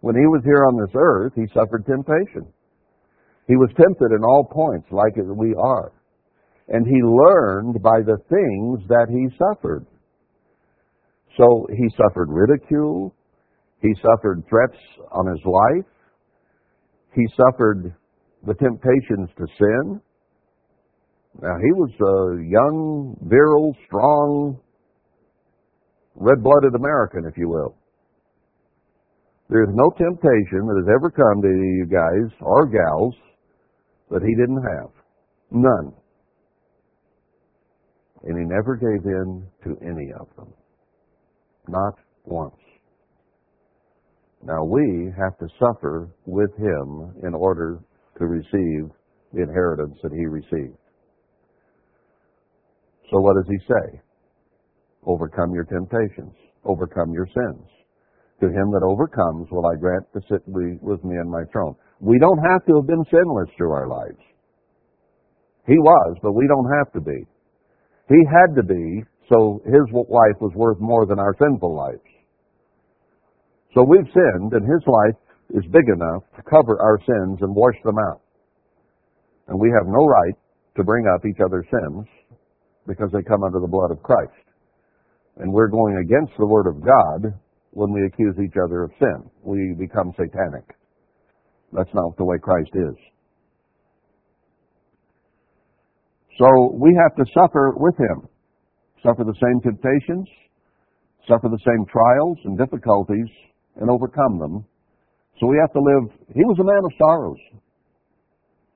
When 0.01 0.15
he 0.15 0.27
was 0.27 0.43
here 0.45 0.67
on 0.67 0.77
this 0.77 0.95
earth, 0.95 1.33
he 1.35 1.47
suffered 1.55 1.87
temptation. 1.87 2.53
He 3.47 3.57
was 3.57 3.71
tempted 3.77 4.15
in 4.15 4.25
all 4.25 4.49
points 4.51 4.87
like 4.91 5.17
we 5.17 5.55
are. 5.55 5.93
And 6.69 6.87
he 6.87 7.01
learned 7.03 7.83
by 7.83 8.01
the 8.05 8.17
things 8.29 8.89
that 8.89 9.07
he 9.11 9.29
suffered. 9.37 9.87
So 11.37 11.67
he 11.71 11.89
suffered 11.97 12.29
ridicule. 12.31 13.15
He 13.83 13.93
suffered 14.01 14.45
threats 14.49 14.81
on 15.13 15.27
his 15.27 15.45
life. 15.45 15.91
He 17.15 17.27
suffered 17.37 17.95
the 18.47 18.55
temptations 18.55 19.29
to 19.37 19.47
sin. 19.59 20.01
Now, 21.43 21.57
he 21.61 21.73
was 21.73 21.91
a 21.91 22.43
young, 22.49 23.17
virile, 23.23 23.75
strong, 23.87 24.61
red 26.15 26.43
blooded 26.43 26.75
American, 26.75 27.25
if 27.31 27.37
you 27.37 27.49
will. 27.49 27.77
There's 29.51 29.69
no 29.73 29.91
temptation 29.91 30.67
that 30.67 30.83
has 30.85 30.95
ever 30.97 31.11
come 31.11 31.43
to 31.43 31.49
you 31.49 31.87
guys 31.87 32.33
or 32.41 32.67
gals 32.67 33.15
that 34.11 34.23
he 34.23 34.35
didn't 34.35 34.63
have. 34.63 34.91
None. 35.51 35.93
And 38.25 38.39
he 38.39 38.45
never 38.47 38.77
gave 38.77 39.05
in 39.05 39.47
to 39.65 39.77
any 39.83 40.13
of 40.19 40.29
them. 40.37 40.53
Not 41.69 41.95
once. 42.25 42.55
Now 44.43 44.65
we 44.65 45.13
have 45.17 45.39
to 45.39 45.49
suffer 45.59 46.09
with 46.27 46.51
him 46.57 47.15
in 47.23 47.35
order 47.35 47.81
to 48.19 48.27
receive 48.27 48.91
the 49.33 49.43
inheritance 49.43 49.97
that 50.03 50.13
he 50.13 50.27
received. 50.27 50.77
So 53.11 53.21
what 53.21 53.37
does 53.37 53.49
he 53.49 53.59
say? 53.67 54.01
Overcome 55.07 55.53
your 55.55 55.65
temptations. 55.65 56.33
Overcome 56.65 57.13
your 57.13 57.27
sins. 57.27 57.67
To 58.41 58.47
him 58.47 58.71
that 58.73 58.83
overcomes 58.83 59.49
will 59.51 59.67
I 59.67 59.77
grant 59.77 60.05
to 60.13 60.21
sit 60.29 60.43
with 60.47 61.05
me 61.05 61.17
in 61.17 61.31
my 61.31 61.45
throne. 61.53 61.77
We 62.01 62.19
don't 62.19 62.39
have 62.39 62.65
to 62.67 62.77
have 62.77 62.87
been 62.87 63.05
sinless 63.11 63.49
through 63.57 63.73
our 63.73 63.89
lives. 63.89 64.21
He 65.67 65.79
was, 65.79 66.17
but 66.23 66.33
we 66.33 66.47
don't 66.49 66.71
have 66.77 66.93
to 66.93 67.01
be. 67.01 67.27
He 68.09 68.21
had 68.29 68.55
to 68.57 68.63
be, 68.63 69.03
so 69.33 69.63
his 69.65 69.89
life 69.93 70.37
was 70.41 70.53
worth 70.55 70.79
more 70.81 71.07
than 71.07 71.19
our 71.19 71.35
sinful 71.39 71.75
lives. 71.75 72.05
So 73.75 73.83
we've 73.83 74.13
sinned, 74.13 74.53
and 74.53 74.63
his 74.63 74.83
life 74.87 75.17
is 75.55 75.65
big 75.73 75.89
enough 75.89 76.23
to 76.37 76.43
cover 76.43 76.81
our 76.81 76.99
sins 76.99 77.39
and 77.41 77.55
wash 77.55 77.77
them 77.85 77.97
out. 77.99 78.21
And 79.49 79.59
we 79.59 79.71
have 79.71 79.87
no 79.87 80.05
right 80.07 80.35
to 80.77 80.85
bring 80.85 81.07
up 81.07 81.25
each 81.25 81.41
other's 81.45 81.67
sins 81.71 82.07
because 82.87 83.11
they 83.13 83.23
come 83.23 83.43
under 83.43 83.61
the 83.61 83.67
blood 83.67 83.91
of 83.91 84.03
Christ. 84.03 84.33
And 85.37 85.53
we're 85.53 85.69
going 85.69 85.97
against 85.99 86.33
the 86.39 86.47
Word 86.47 86.67
of 86.67 86.81
God 86.81 87.35
when 87.71 87.93
we 87.93 88.07
accuse 88.07 88.37
each 88.39 88.55
other 88.63 88.85
of 88.85 88.93
sin. 88.99 89.31
We 89.43 89.75
become 89.79 90.13
satanic. 90.17 90.65
That's 91.73 91.93
not 91.93 92.17
the 92.17 92.25
way 92.25 92.37
Christ 92.41 92.71
is. 92.75 92.95
So 96.39 96.73
we 96.75 96.97
have 97.03 97.15
to 97.17 97.25
suffer 97.33 97.75
with 97.77 97.95
Him, 97.99 98.29
suffer 99.03 99.25
the 99.25 99.35
same 99.43 99.61
temptations, 99.61 100.29
suffer 101.29 101.49
the 101.49 101.63
same 101.67 101.85
trials 101.87 102.39
and 102.45 102.59
difficulties, 102.59 103.29
and 103.77 103.91
overcome 103.91 104.39
them. 104.39 104.65
So 105.41 105.47
we 105.47 105.59
have 105.61 105.73
to 105.73 105.81
live. 105.81 106.11
He 106.35 106.45
was 106.45 106.59
a 106.61 106.65
man 106.65 106.83
of 106.85 106.93
sorrows. 106.99 107.39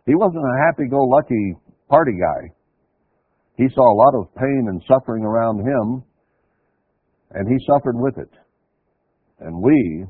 He 0.06 0.14
wasn't 0.14 0.42
a 0.42 0.64
happy-go-lucky 0.66 1.54
party 1.88 2.18
guy. 2.18 2.50
He 3.56 3.68
saw 3.74 3.92
a 3.92 3.98
lot 3.98 4.14
of 4.18 4.34
pain 4.34 4.66
and 4.68 4.82
suffering 4.88 5.22
around 5.22 5.61
him, 5.61 6.02
and 7.32 7.48
he 7.48 7.66
suffered 7.66 7.96
with 7.96 8.18
it. 8.18 8.30
And 9.40 9.62
we 9.62 10.06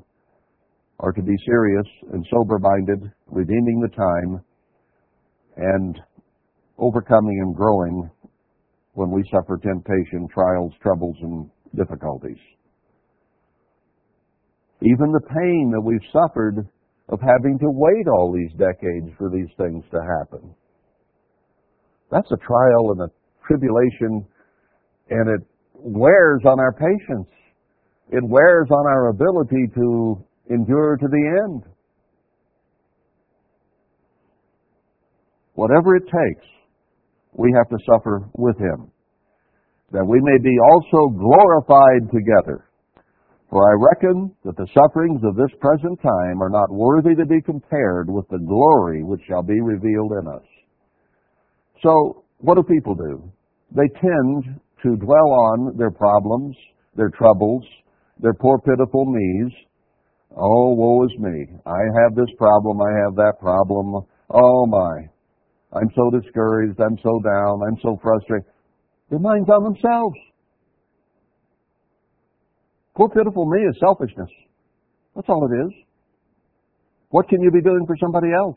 are 1.00 1.12
to 1.12 1.22
be 1.22 1.34
serious 1.46 1.86
and 2.12 2.24
sober 2.30 2.58
minded, 2.58 3.10
redeeming 3.26 3.80
the 3.80 3.94
time, 3.94 4.42
and 5.56 6.00
overcoming 6.78 7.40
and 7.44 7.54
growing 7.54 8.10
when 8.94 9.10
we 9.10 9.22
suffer 9.30 9.58
temptation, 9.58 10.26
trials, 10.32 10.72
troubles, 10.82 11.16
and 11.22 11.50
difficulties. 11.76 12.38
Even 14.82 15.12
the 15.12 15.28
pain 15.28 15.70
that 15.72 15.82
we've 15.82 16.10
suffered 16.12 16.66
of 17.08 17.20
having 17.20 17.58
to 17.58 17.66
wait 17.68 18.06
all 18.08 18.32
these 18.32 18.52
decades 18.58 19.10
for 19.16 19.30
these 19.30 19.48
things 19.56 19.84
to 19.90 19.98
happen. 20.18 20.54
That's 22.10 22.30
a 22.30 22.36
trial 22.36 22.92
and 22.92 23.02
a 23.02 23.10
tribulation, 23.46 24.26
and 25.10 25.28
it 25.28 25.46
wears 25.78 26.42
on 26.44 26.60
our 26.60 26.72
patience. 26.72 27.28
It 28.10 28.24
wears 28.24 28.68
on 28.70 28.86
our 28.86 29.08
ability 29.08 29.66
to 29.74 30.24
endure 30.50 30.96
to 30.96 31.06
the 31.06 31.42
end. 31.44 31.62
Whatever 35.54 35.96
it 35.96 36.04
takes, 36.04 36.46
we 37.32 37.52
have 37.56 37.68
to 37.68 37.78
suffer 37.84 38.22
with 38.34 38.56
Him, 38.58 38.90
that 39.92 40.04
we 40.04 40.20
may 40.22 40.38
be 40.42 40.56
also 40.72 41.08
glorified 41.08 42.10
together. 42.12 42.64
For 43.50 43.64
I 43.64 43.74
reckon 43.92 44.34
that 44.44 44.56
the 44.56 44.68
sufferings 44.74 45.22
of 45.24 45.34
this 45.34 45.50
present 45.58 46.00
time 46.02 46.42
are 46.42 46.50
not 46.50 46.70
worthy 46.70 47.14
to 47.14 47.26
be 47.26 47.40
compared 47.40 48.08
with 48.08 48.28
the 48.28 48.38
glory 48.38 49.02
which 49.02 49.22
shall 49.26 49.42
be 49.42 49.60
revealed 49.60 50.12
in 50.20 50.28
us. 50.28 50.44
So, 51.82 52.24
what 52.38 52.56
do 52.56 52.62
people 52.62 52.94
do? 52.94 53.32
they 53.74 53.88
tend 54.00 54.60
to 54.82 54.96
dwell 54.96 55.30
on 55.30 55.76
their 55.76 55.90
problems, 55.90 56.56
their 56.96 57.10
troubles, 57.10 57.64
their 58.20 58.34
poor 58.34 58.58
pitiful 58.58 59.04
me's. 59.06 59.52
Oh, 60.36 60.74
woe 60.74 61.04
is 61.04 61.18
me. 61.18 61.46
I 61.66 61.80
have 62.02 62.14
this 62.14 62.30
problem, 62.36 62.80
I 62.80 62.90
have 63.04 63.14
that 63.16 63.34
problem. 63.40 64.06
Oh 64.30 64.66
my. 64.66 65.08
I'm 65.72 65.90
so 65.94 66.10
discouraged, 66.18 66.80
I'm 66.80 66.98
so 67.02 67.20
down, 67.24 67.60
I'm 67.66 67.76
so 67.82 67.98
frustrated. 68.02 68.46
Their 69.10 69.18
mind's 69.18 69.48
on 69.48 69.64
themselves. 69.64 70.16
Poor 72.96 73.08
pitiful 73.08 73.46
me 73.46 73.60
is 73.62 73.76
selfishness. 73.80 74.30
That's 75.14 75.28
all 75.28 75.48
it 75.50 75.66
is. 75.66 75.72
What 77.10 77.28
can 77.28 77.40
you 77.40 77.50
be 77.50 77.62
doing 77.62 77.84
for 77.86 77.96
somebody 78.00 78.28
else? 78.36 78.56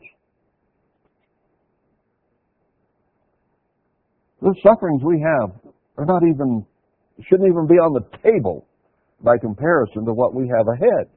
The 4.40 4.54
sufferings 4.62 5.02
we 5.04 5.20
have 5.20 5.71
are 5.98 6.06
not 6.06 6.22
even, 6.22 6.64
shouldn't 7.28 7.48
even 7.48 7.66
be 7.66 7.74
on 7.74 7.92
the 7.92 8.04
table 8.22 8.66
by 9.22 9.38
comparison 9.38 10.04
to 10.04 10.12
what 10.12 10.34
we 10.34 10.48
have 10.48 10.66
ahead. 10.68 11.08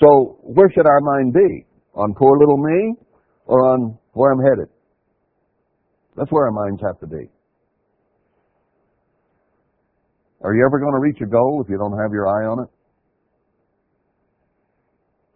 So 0.00 0.38
where 0.42 0.70
should 0.70 0.86
our 0.86 1.00
mind 1.00 1.32
be? 1.32 1.66
On 1.94 2.14
poor 2.14 2.38
little 2.38 2.58
me 2.58 2.94
or 3.46 3.72
on 3.72 3.98
where 4.12 4.32
I'm 4.32 4.40
headed? 4.40 4.68
That's 6.16 6.30
where 6.30 6.46
our 6.46 6.52
minds 6.52 6.80
have 6.84 6.98
to 7.00 7.06
be. 7.06 7.30
Are 10.42 10.54
you 10.54 10.64
ever 10.66 10.78
going 10.78 10.92
to 10.92 11.00
reach 11.00 11.18
a 11.22 11.26
goal 11.26 11.62
if 11.64 11.70
you 11.70 11.78
don't 11.78 11.98
have 11.98 12.12
your 12.12 12.28
eye 12.28 12.46
on 12.46 12.64
it? 12.64 12.68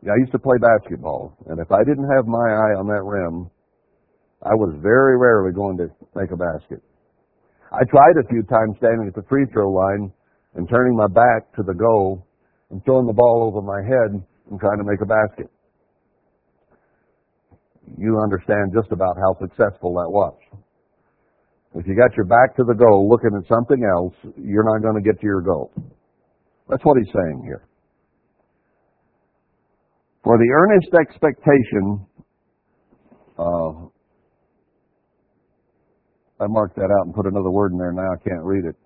Yeah, 0.02 0.12
I 0.12 0.16
used 0.20 0.32
to 0.32 0.38
play 0.38 0.56
basketball, 0.60 1.36
and 1.48 1.60
if 1.60 1.70
I 1.70 1.84
didn't 1.84 2.08
have 2.16 2.26
my 2.26 2.38
eye 2.38 2.74
on 2.80 2.86
that 2.88 3.04
rim, 3.04 3.50
I 4.42 4.54
was 4.54 4.74
very 4.80 5.18
rarely 5.18 5.52
going 5.52 5.76
to 5.78 5.88
make 6.16 6.30
a 6.32 6.36
basket. 6.36 6.82
I 7.72 7.84
tried 7.86 8.18
a 8.18 8.26
few 8.28 8.42
times 8.42 8.76
standing 8.78 9.06
at 9.06 9.14
the 9.14 9.26
free 9.28 9.46
throw 9.52 9.70
line 9.70 10.12
and 10.54 10.68
turning 10.68 10.96
my 10.96 11.06
back 11.06 11.54
to 11.54 11.62
the 11.62 11.74
goal 11.74 12.26
and 12.70 12.84
throwing 12.84 13.06
the 13.06 13.12
ball 13.12 13.46
over 13.46 13.62
my 13.62 13.80
head 13.86 14.10
and 14.50 14.60
trying 14.60 14.78
to 14.78 14.84
make 14.84 15.00
a 15.02 15.06
basket. 15.06 15.50
You 17.96 18.18
understand 18.22 18.72
just 18.74 18.90
about 18.92 19.16
how 19.16 19.38
successful 19.38 19.94
that 19.94 20.10
was. 20.10 20.34
If 21.74 21.86
you 21.86 21.94
got 21.94 22.16
your 22.16 22.26
back 22.26 22.56
to 22.56 22.64
the 22.64 22.74
goal 22.74 23.08
looking 23.08 23.30
at 23.38 23.46
something 23.46 23.82
else, 23.84 24.14
you're 24.36 24.64
not 24.64 24.82
going 24.82 25.00
to 25.00 25.06
get 25.08 25.20
to 25.20 25.26
your 25.26 25.40
goal. 25.40 25.70
That's 26.68 26.84
what 26.84 26.98
he's 26.98 27.12
saying 27.12 27.42
here. 27.44 27.66
For 30.24 30.36
the 30.36 30.50
earnest 30.50 30.90
expectation 30.94 32.06
uh, 33.38 33.88
I 36.40 36.46
marked 36.48 36.76
that 36.76 36.88
out 36.88 37.04
and 37.04 37.14
put 37.14 37.26
another 37.26 37.50
word 37.50 37.72
in 37.72 37.78
there. 37.78 37.92
Now 37.92 38.08
I 38.16 38.18
can't 38.24 38.42
read 38.42 38.64
it. 38.64 38.76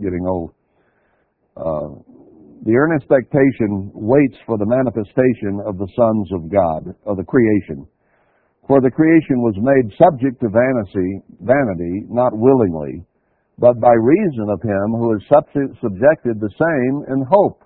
Getting 0.00 0.24
old. 0.26 0.54
Uh, 1.56 1.98
the 2.62 2.76
earnest 2.76 3.10
expectation 3.10 3.90
waits 3.94 4.36
for 4.46 4.58
the 4.58 4.66
manifestation 4.66 5.58
of 5.66 5.76
the 5.78 5.88
sons 5.96 6.28
of 6.32 6.52
God, 6.52 6.94
of 7.04 7.16
the 7.16 7.24
creation. 7.24 7.86
For 8.68 8.80
the 8.80 8.90
creation 8.90 9.42
was 9.42 9.56
made 9.58 9.90
subject 9.98 10.38
to 10.40 10.48
vanity, 10.48 11.18
vanity, 11.42 12.06
not 12.08 12.30
willingly, 12.32 13.02
but 13.58 13.80
by 13.80 13.92
reason 13.92 14.46
of 14.52 14.62
him 14.62 14.94
who 14.94 15.16
is 15.16 15.22
subjected 15.82 16.38
the 16.38 16.54
same 16.54 16.94
in 17.10 17.26
hope. 17.28 17.64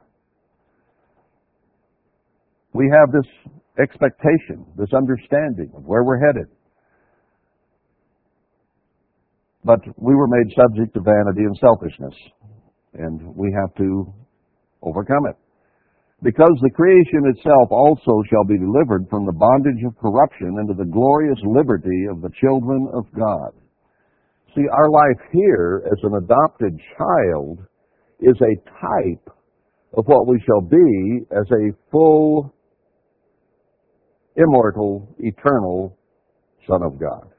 We 2.73 2.91
have 2.91 3.13
this 3.13 3.29
expectation, 3.79 4.65
this 4.79 4.93
understanding 4.97 5.71
of 5.77 5.85
where 5.85 6.05
we're 6.05 6.25
headed. 6.25 6.49
But 9.65 9.81
we 9.97 10.15
were 10.15 10.29
made 10.29 10.53
subject 10.55 10.95
to 10.95 11.01
vanity 11.01 11.45
and 11.49 11.57
selfishness, 11.57 12.15
and 12.93 13.35
we 13.35 13.51
have 13.59 13.75
to 13.77 14.13
overcome 14.83 15.27
it. 15.31 15.37
Because 16.23 16.57
the 16.63 16.71
creation 16.71 17.33
itself 17.35 17.69
also 17.71 18.23
shall 18.31 18.45
be 18.45 18.59
delivered 18.59 19.09
from 19.11 19.27
the 19.27 19.33
bondage 19.33 19.83
of 19.87 19.99
corruption 19.99 20.57
into 20.61 20.75
the 20.75 20.89
glorious 20.89 21.39
liberty 21.45 22.07
of 22.11 22.21
the 22.23 22.31
children 22.41 22.89
of 22.95 23.05
God. 23.13 23.53
See, 24.55 24.65
our 24.71 24.89
life 24.89 25.21
here 25.33 25.83
as 25.85 25.99
an 26.03 26.15
adopted 26.23 26.79
child 26.97 27.59
is 28.21 28.37
a 28.41 28.57
type 28.81 29.35
of 29.97 30.05
what 30.07 30.27
we 30.27 30.41
shall 30.47 30.61
be 30.61 31.27
as 31.31 31.51
a 31.51 31.77
full, 31.91 32.55
immortal, 34.37 35.15
eternal 35.19 35.99
Son 36.69 36.83
of 36.83 36.99
God. 36.99 37.34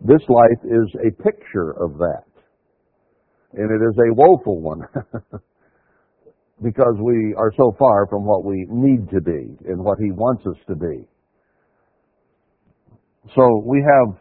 This 0.00 0.22
life 0.28 0.64
is 0.64 0.94
a 1.06 1.22
picture 1.22 1.70
of 1.70 1.98
that. 1.98 2.24
And 3.54 3.70
it 3.70 3.84
is 3.84 3.96
a 3.96 4.14
woeful 4.14 4.60
one. 4.60 4.82
because 6.62 6.94
we 7.02 7.34
are 7.36 7.52
so 7.56 7.74
far 7.78 8.06
from 8.06 8.24
what 8.24 8.44
we 8.44 8.66
need 8.70 9.08
to 9.10 9.20
be 9.20 9.56
and 9.68 9.82
what 9.82 9.98
He 9.98 10.10
wants 10.10 10.44
us 10.46 10.56
to 10.68 10.74
be. 10.74 11.06
So 13.34 13.62
we 13.64 13.84
have 13.84 14.16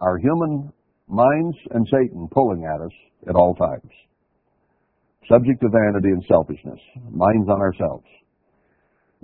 our 0.00 0.18
human 0.18 0.72
minds 1.08 1.56
and 1.70 1.86
Satan 1.90 2.28
pulling 2.30 2.64
at 2.64 2.84
us 2.84 2.92
at 3.28 3.34
all 3.34 3.54
times. 3.54 3.90
Subject 5.28 5.60
to 5.60 5.68
vanity 5.68 6.08
and 6.08 6.22
selfishness, 6.28 6.78
minds 7.10 7.48
on 7.48 7.60
ourselves. 7.60 8.06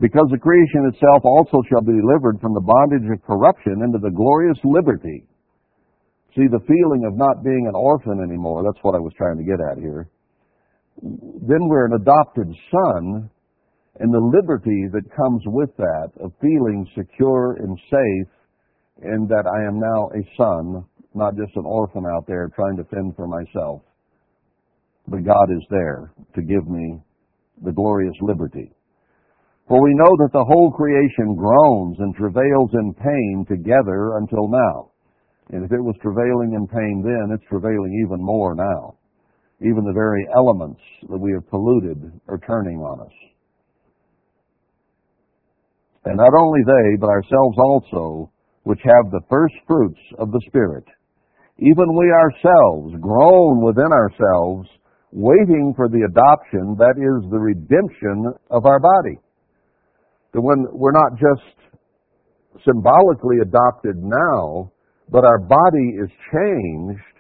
Because 0.01 0.27
the 0.31 0.39
creation 0.41 0.89
itself 0.93 1.23
also 1.25 1.63
shall 1.69 1.83
be 1.83 1.93
delivered 1.93 2.41
from 2.41 2.55
the 2.55 2.65
bondage 2.65 3.09
of 3.13 3.23
corruption 3.25 3.85
into 3.85 3.99
the 3.99 4.11
glorious 4.11 4.59
liberty. 4.65 5.25
See, 6.35 6.49
the 6.49 6.65
feeling 6.65 7.05
of 7.05 7.17
not 7.17 7.45
being 7.45 7.67
an 7.69 7.77
orphan 7.77 8.25
anymore, 8.25 8.65
that's 8.65 8.83
what 8.83 8.95
I 8.95 8.99
was 8.99 9.13
trying 9.17 9.37
to 9.37 9.45
get 9.45 9.61
at 9.61 9.79
here 9.79 10.09
then 11.01 11.69
we're 11.69 11.87
an 11.87 11.95
adopted 11.95 12.49
son, 12.71 13.31
and 14.01 14.13
the 14.13 14.19
liberty 14.19 14.89
that 14.93 15.17
comes 15.17 15.43
with 15.47 15.71
that 15.77 16.11
of 16.21 16.33
feeling 16.41 16.87
secure 16.97 17.55
and 17.55 17.79
safe, 17.91 18.33
and 19.03 19.29
that 19.29 19.45
I 19.47 19.67
am 19.67 19.81
now 19.81 20.11
a 20.15 20.23
son, 20.37 20.85
not 21.15 21.37
just 21.37 21.57
an 21.57 21.65
orphan 21.67 22.05
out 22.07 22.27
there 22.27 22.49
trying 22.55 22.77
to 22.77 22.85
fend 22.85 23.17
for 23.17 23.27
myself. 23.27 23.83
But 25.09 25.25
God 25.25 25.51
is 25.51 25.65
there 25.71 26.13
to 26.35 26.43
give 26.43 26.69
me 26.69 27.01
the 27.65 27.73
glorious 27.73 28.15
liberty. 28.21 28.71
For 29.69 29.81
we 29.81 29.95
know 29.95 30.11
that 30.19 30.33
the 30.33 30.45
whole 30.45 30.73
creation 30.73 31.35
groans 31.37 31.97
and 32.01 32.15
travails 32.15 32.71
in 32.75 32.95
pain 32.95 33.47
together 33.49 34.17
until 34.19 34.49
now. 34.49 34.91
And 35.51 35.65
if 35.65 35.73
it 35.73 35.81
was 35.81 35.95
travailing 36.03 36.55
in 36.55 36.67
pain 36.67 37.03
then, 37.05 37.35
it's 37.35 37.49
travailing 37.49 37.93
even 38.05 38.25
more 38.25 38.55
now. 38.55 38.97
Even 39.61 39.85
the 39.85 39.93
very 39.95 40.27
elements 40.35 40.81
that 41.09 41.19
we 41.19 41.33
have 41.33 41.49
polluted 41.49 42.03
are 42.29 42.41
turning 42.47 42.79
on 42.79 43.01
us. 43.01 43.15
And 46.05 46.17
not 46.17 46.35
only 46.37 46.61
they, 46.67 46.97
but 46.99 47.11
ourselves 47.11 47.57
also, 47.59 48.33
which 48.65 48.81
have 48.83 49.11
the 49.11 49.23
first 49.31 49.55
fruits 49.69 50.01
of 50.19 50.33
the 50.33 50.43
Spirit, 50.49 50.85
even 51.59 51.95
we 51.95 52.11
ourselves 52.11 52.97
groan 53.01 53.63
within 53.63 53.93
ourselves, 53.93 54.69
waiting 55.13 55.73
for 55.77 55.89
the 55.89 56.03
adoption, 56.11 56.75
that 56.79 56.99
is 56.99 57.31
the 57.31 57.39
redemption 57.39 58.27
of 58.51 58.67
our 58.67 58.81
body. 58.81 59.19
That 60.33 60.41
one 60.41 60.67
we're 60.73 60.93
not 60.93 61.13
just 61.13 62.65
symbolically 62.65 63.39
adopted 63.43 63.97
now, 63.97 64.73
but 65.11 65.25
our 65.25 65.39
body 65.39 65.97
is 66.03 66.11
changed 66.33 67.13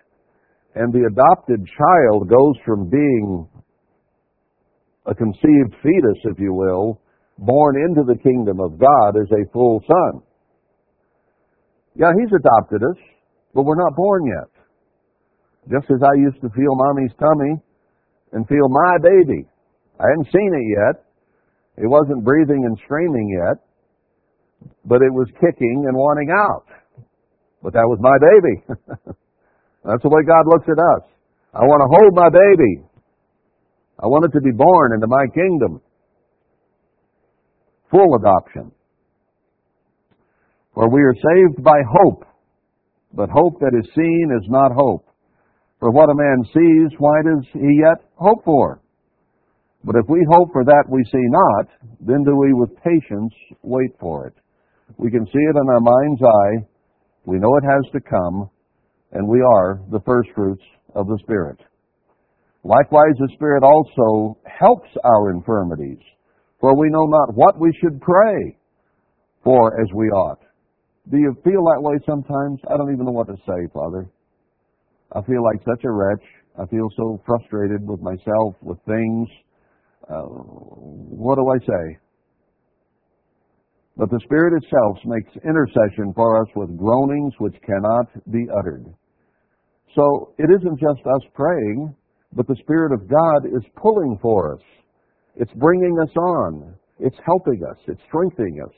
and 0.74 0.92
the 0.92 1.04
adopted 1.04 1.60
child 1.76 2.28
goes 2.28 2.54
from 2.64 2.88
being 2.88 3.46
a 5.06 5.14
conceived 5.14 5.74
fetus, 5.82 6.18
if 6.24 6.38
you 6.38 6.54
will, 6.54 7.00
born 7.38 7.76
into 7.76 8.02
the 8.06 8.18
kingdom 8.22 8.60
of 8.60 8.78
God 8.78 9.20
as 9.20 9.28
a 9.32 9.52
full 9.52 9.82
son. 9.86 10.22
Yeah, 11.94 12.12
he's 12.18 12.32
adopted 12.32 12.82
us, 12.82 12.96
but 13.54 13.64
we're 13.64 13.76
not 13.76 13.94
born 13.94 14.24
yet. 14.26 14.48
Just 15.70 15.90
as 15.90 16.00
I 16.02 16.14
used 16.18 16.40
to 16.40 16.48
feel 16.50 16.74
mommy's 16.74 17.12
tummy 17.18 17.60
and 18.32 18.48
feel 18.48 18.68
my 18.68 18.96
baby. 19.02 19.46
I 20.00 20.04
hadn't 20.08 20.32
seen 20.32 20.50
it 20.54 20.66
yet. 20.80 21.04
It 21.76 21.88
wasn't 21.88 22.24
breathing 22.24 22.64
and 22.66 22.78
screaming 22.84 23.28
yet, 23.32 23.64
but 24.84 25.02
it 25.02 25.12
was 25.12 25.28
kicking 25.40 25.84
and 25.88 25.96
wanting 25.96 26.28
out. 26.30 26.66
But 27.62 27.72
that 27.72 27.86
was 27.86 27.98
my 28.00 28.18
baby. 28.18 28.82
That's 29.84 30.02
the 30.02 30.08
way 30.08 30.22
God 30.26 30.46
looks 30.46 30.66
at 30.68 30.78
us. 30.78 31.08
I 31.54 31.64
want 31.64 31.80
to 31.80 31.88
hold 31.88 32.14
my 32.14 32.28
baby. 32.28 32.84
I 33.98 34.06
want 34.06 34.24
it 34.24 34.36
to 34.36 34.42
be 34.42 34.52
born 34.52 34.92
into 34.94 35.06
my 35.06 35.26
kingdom. 35.34 35.80
Full 37.90 38.16
adoption. 38.16 38.72
For 40.74 40.90
we 40.90 41.02
are 41.02 41.14
saved 41.14 41.62
by 41.62 41.78
hope, 41.86 42.24
but 43.12 43.28
hope 43.28 43.60
that 43.60 43.78
is 43.78 43.88
seen 43.94 44.30
is 44.40 44.48
not 44.48 44.72
hope. 44.72 45.06
For 45.78 45.90
what 45.90 46.10
a 46.10 46.14
man 46.14 46.44
sees, 46.52 46.98
why 46.98 47.22
does 47.22 47.44
he 47.52 47.80
yet 47.80 48.08
hope 48.14 48.44
for? 48.44 48.81
But 49.84 49.96
if 49.96 50.06
we 50.08 50.24
hope 50.30 50.50
for 50.52 50.64
that 50.64 50.84
we 50.88 51.02
see 51.04 51.26
not, 51.28 51.66
then 52.00 52.22
do 52.24 52.36
we 52.36 52.52
with 52.52 52.70
patience 52.82 53.34
wait 53.62 53.90
for 53.98 54.28
it. 54.28 54.34
We 54.96 55.10
can 55.10 55.26
see 55.26 55.32
it 55.32 55.56
in 55.56 55.68
our 55.68 55.80
mind's 55.80 56.22
eye. 56.22 56.66
We 57.24 57.38
know 57.38 57.56
it 57.56 57.64
has 57.64 57.92
to 57.92 58.00
come 58.00 58.50
and 59.12 59.28
we 59.28 59.40
are 59.42 59.80
the 59.90 60.00
first 60.06 60.30
fruits 60.34 60.62
of 60.94 61.06
the 61.06 61.18
Spirit. 61.22 61.58
Likewise, 62.64 63.14
the 63.18 63.28
Spirit 63.34 63.62
also 63.62 64.38
helps 64.46 64.88
our 65.04 65.32
infirmities, 65.32 65.98
for 66.60 66.76
we 66.78 66.88
know 66.90 67.06
not 67.06 67.34
what 67.34 67.58
we 67.58 67.72
should 67.80 68.00
pray 68.00 68.56
for 69.42 69.80
as 69.80 69.88
we 69.94 70.06
ought. 70.10 70.40
Do 71.10 71.18
you 71.18 71.34
feel 71.42 71.64
that 71.64 71.82
way 71.82 71.98
sometimes? 72.06 72.60
I 72.70 72.76
don't 72.76 72.92
even 72.92 73.06
know 73.06 73.12
what 73.12 73.26
to 73.26 73.36
say, 73.46 73.66
Father. 73.74 74.08
I 75.12 75.20
feel 75.22 75.42
like 75.42 75.60
such 75.66 75.84
a 75.84 75.90
wretch. 75.90 76.24
I 76.58 76.66
feel 76.66 76.88
so 76.96 77.20
frustrated 77.26 77.86
with 77.86 78.00
myself, 78.00 78.54
with 78.62 78.78
things. 78.86 79.28
Uh, 80.08 80.22
what 80.22 81.36
do 81.36 81.48
I 81.48 81.58
say? 81.66 81.98
But 83.96 84.10
the 84.10 84.20
Spirit 84.24 84.62
itself 84.62 84.98
makes 85.04 85.30
intercession 85.44 86.12
for 86.14 86.40
us 86.42 86.48
with 86.56 86.76
groanings 86.76 87.34
which 87.38 87.54
cannot 87.64 88.06
be 88.30 88.46
uttered. 88.58 88.86
So 89.94 90.32
it 90.38 90.48
isn't 90.50 90.80
just 90.80 91.06
us 91.06 91.22
praying, 91.34 91.94
but 92.32 92.46
the 92.46 92.56
Spirit 92.62 92.92
of 92.92 93.08
God 93.08 93.46
is 93.46 93.62
pulling 93.76 94.18
for 94.22 94.54
us. 94.54 94.62
It's 95.36 95.52
bringing 95.56 95.98
us 96.02 96.14
on. 96.16 96.74
It's 96.98 97.16
helping 97.24 97.62
us. 97.70 97.76
It's 97.86 98.00
strengthening 98.08 98.60
us. 98.64 98.74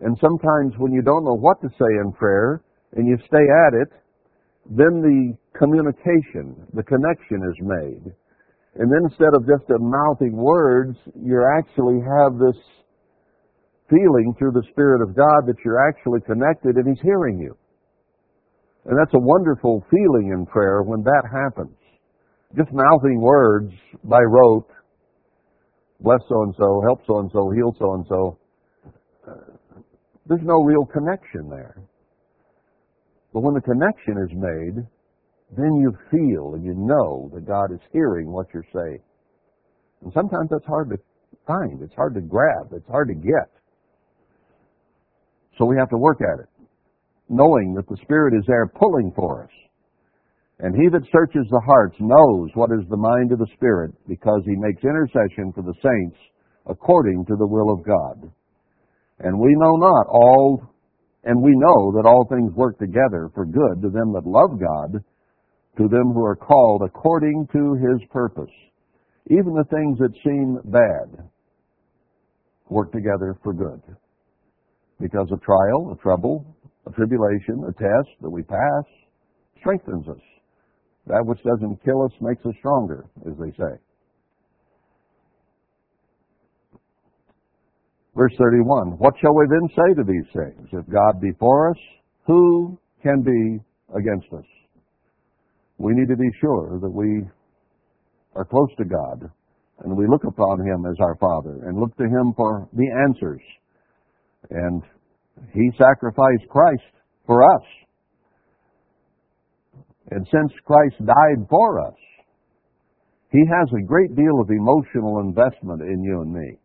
And 0.00 0.16
sometimes 0.20 0.74
when 0.78 0.92
you 0.92 1.02
don't 1.02 1.24
know 1.24 1.36
what 1.36 1.60
to 1.62 1.68
say 1.68 2.00
in 2.04 2.12
prayer 2.12 2.62
and 2.96 3.06
you 3.06 3.16
stay 3.26 3.44
at 3.66 3.74
it, 3.74 3.88
then 4.66 5.00
the 5.02 5.36
communication, 5.58 6.66
the 6.74 6.82
connection 6.82 7.42
is 7.42 7.56
made. 7.60 8.14
And 8.74 8.90
then 8.90 9.04
instead 9.04 9.34
of 9.34 9.46
just 9.46 9.68
mouthing 9.68 10.36
words, 10.36 10.96
you 11.14 11.44
actually 11.58 12.00
have 12.00 12.38
this 12.38 12.56
feeling 13.90 14.34
through 14.38 14.52
the 14.52 14.64
Spirit 14.70 15.02
of 15.02 15.14
God 15.14 15.44
that 15.46 15.56
you're 15.64 15.86
actually 15.86 16.20
connected 16.22 16.76
and 16.76 16.88
He's 16.88 17.02
hearing 17.02 17.38
you. 17.38 17.56
And 18.86 18.98
that's 18.98 19.14
a 19.14 19.20
wonderful 19.20 19.84
feeling 19.90 20.32
in 20.32 20.46
prayer 20.46 20.82
when 20.82 21.02
that 21.04 21.22
happens. 21.30 21.76
Just 22.56 22.70
mouthing 22.72 23.20
words 23.20 23.72
by 24.04 24.20
rote, 24.20 24.68
bless 26.00 26.20
so 26.28 26.42
and 26.42 26.54
so, 26.56 26.82
help 26.84 27.00
so 27.06 27.18
and 27.20 27.30
so, 27.32 27.50
heal 27.50 27.74
so 27.78 27.94
and 27.94 28.06
so, 28.08 28.38
there's 30.26 30.44
no 30.44 30.62
real 30.62 30.84
connection 30.86 31.48
there. 31.48 31.76
But 33.32 33.40
when 33.40 33.54
the 33.54 33.60
connection 33.60 34.18
is 34.18 34.30
made, 34.34 34.86
then 35.56 35.76
you 35.76 35.92
feel 36.10 36.54
and 36.54 36.64
you 36.64 36.74
know 36.76 37.30
that 37.34 37.46
God 37.46 37.72
is 37.72 37.80
hearing 37.92 38.32
what 38.32 38.46
you're 38.54 38.66
saying. 38.72 39.00
And 40.02 40.12
sometimes 40.12 40.48
that's 40.50 40.66
hard 40.66 40.90
to 40.90 40.96
find. 41.46 41.82
It's 41.82 41.94
hard 41.94 42.14
to 42.14 42.20
grab. 42.20 42.72
It's 42.72 42.88
hard 42.88 43.08
to 43.08 43.14
get. 43.14 43.50
So 45.58 45.66
we 45.66 45.76
have 45.78 45.90
to 45.90 45.98
work 45.98 46.18
at 46.20 46.40
it 46.40 46.48
knowing 47.32 47.72
that 47.74 47.88
the 47.88 47.96
Spirit 48.02 48.34
is 48.36 48.44
there 48.46 48.66
pulling 48.66 49.10
for 49.16 49.44
us. 49.44 49.50
And 50.60 50.76
he 50.76 50.88
that 50.90 51.08
searches 51.10 51.48
the 51.50 51.62
hearts 51.64 51.96
knows 51.98 52.50
what 52.54 52.70
is 52.70 52.86
the 52.88 52.96
mind 52.96 53.32
of 53.32 53.38
the 53.38 53.50
Spirit, 53.54 53.92
because 54.06 54.42
he 54.44 54.54
makes 54.54 54.84
intercession 54.84 55.50
for 55.52 55.62
the 55.62 55.74
saints 55.82 56.18
according 56.66 57.24
to 57.26 57.34
the 57.36 57.46
will 57.46 57.72
of 57.72 57.84
God. 57.84 58.30
And 59.18 59.38
we 59.38 59.54
know 59.56 59.74
not 59.76 60.06
all, 60.08 60.62
and 61.24 61.42
we 61.42 61.52
know 61.56 61.92
that 61.96 62.06
all 62.06 62.26
things 62.28 62.52
work 62.54 62.78
together 62.78 63.30
for 63.34 63.44
good 63.44 63.82
to 63.82 63.88
them 63.88 64.12
that 64.12 64.26
love 64.26 64.60
God, 64.60 65.02
to 65.78 65.88
them 65.88 66.12
who 66.12 66.24
are 66.24 66.36
called 66.36 66.82
according 66.84 67.48
to 67.52 67.74
his 67.74 68.08
purpose. 68.10 68.50
Even 69.30 69.54
the 69.54 69.64
things 69.70 69.98
that 69.98 70.12
seem 70.24 70.58
bad, 70.64 71.28
work 72.68 72.92
together 72.92 73.38
for 73.42 73.52
good. 73.52 73.80
Because 75.00 75.28
a 75.32 75.38
trial, 75.44 75.96
a 75.96 76.02
trouble, 76.02 76.44
a 76.86 76.90
tribulation, 76.90 77.64
a 77.68 77.72
test 77.72 78.10
that 78.20 78.30
we 78.30 78.42
pass 78.42 78.84
strengthens 79.60 80.06
us. 80.08 80.20
That 81.06 81.24
which 81.24 81.42
doesn't 81.42 81.82
kill 81.84 82.02
us 82.02 82.12
makes 82.20 82.44
us 82.44 82.54
stronger, 82.58 83.06
as 83.26 83.36
they 83.38 83.50
say. 83.52 83.78
Verse 88.14 88.32
31, 88.38 88.98
What 88.98 89.14
shall 89.20 89.34
we 89.34 89.46
then 89.48 89.68
say 89.70 89.94
to 89.94 90.04
these 90.04 90.30
things? 90.32 90.68
If 90.72 90.92
God 90.92 91.20
be 91.20 91.32
for 91.38 91.70
us, 91.70 91.78
who 92.26 92.78
can 93.02 93.22
be 93.22 93.58
against 93.96 94.32
us? 94.32 94.44
We 95.82 95.94
need 95.94 96.06
to 96.10 96.16
be 96.16 96.30
sure 96.40 96.78
that 96.80 96.88
we 96.88 97.26
are 98.36 98.44
close 98.44 98.70
to 98.78 98.84
God 98.84 99.28
and 99.80 99.96
we 99.96 100.06
look 100.06 100.22
upon 100.22 100.60
Him 100.60 100.86
as 100.86 100.94
our 101.00 101.16
Father 101.16 101.66
and 101.66 101.76
look 101.76 101.96
to 101.96 102.04
Him 102.04 102.32
for 102.36 102.68
the 102.72 102.86
answers. 103.08 103.42
And 104.50 104.80
He 105.52 105.72
sacrificed 105.76 106.48
Christ 106.48 106.94
for 107.26 107.42
us. 107.42 107.62
And 110.12 110.24
since 110.30 110.52
Christ 110.64 111.04
died 111.04 111.48
for 111.50 111.84
us, 111.84 111.98
He 113.32 113.40
has 113.40 113.68
a 113.72 113.84
great 113.84 114.14
deal 114.14 114.40
of 114.40 114.50
emotional 114.50 115.18
investment 115.18 115.82
in 115.82 116.00
you 116.04 116.22
and 116.22 116.32
me. 116.32 116.58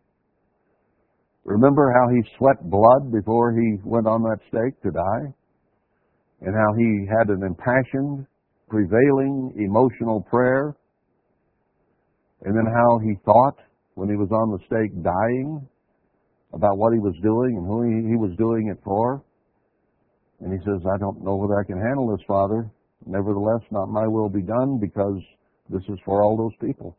Remember 1.43 1.91
how 1.91 2.13
he 2.13 2.21
sweat 2.37 2.61
blood 2.69 3.11
before 3.11 3.53
he 3.53 3.77
went 3.83 4.05
on 4.05 4.21
that 4.21 4.39
stake 4.49 4.79
to 4.83 4.91
die? 4.91 5.33
And 6.41 6.53
how 6.53 6.73
he 6.77 7.07
had 7.07 7.29
an 7.29 7.41
impassioned, 7.41 8.27
prevailing, 8.67 9.53
emotional 9.57 10.21
prayer? 10.21 10.75
And 12.43 12.55
then 12.55 12.65
how 12.65 12.99
he 12.99 13.15
thought 13.25 13.57
when 13.95 14.09
he 14.09 14.15
was 14.15 14.29
on 14.31 14.51
the 14.51 14.59
stake 14.67 14.93
dying 15.03 15.67
about 16.53 16.77
what 16.77 16.93
he 16.93 16.99
was 16.99 17.15
doing 17.23 17.57
and 17.57 17.65
who 17.65 17.83
he, 17.83 18.15
was 18.15 18.35
doing 18.37 18.69
it 18.69 18.79
for? 18.83 19.23
And 20.39 20.53
he 20.53 20.59
says, 20.59 20.81
I 20.85 20.97
don't 20.99 21.23
know 21.23 21.35
whether 21.35 21.59
I 21.59 21.65
can 21.65 21.81
handle 21.81 22.15
this, 22.15 22.23
Father. 22.27 22.69
Nevertheless, 23.05 23.61
not 23.71 23.89
my 23.89 24.07
will 24.07 24.29
be 24.29 24.41
done 24.41 24.79
because 24.79 25.19
this 25.69 25.81
is 25.89 25.99
for 26.05 26.23
all 26.23 26.37
those 26.37 26.55
people. 26.61 26.95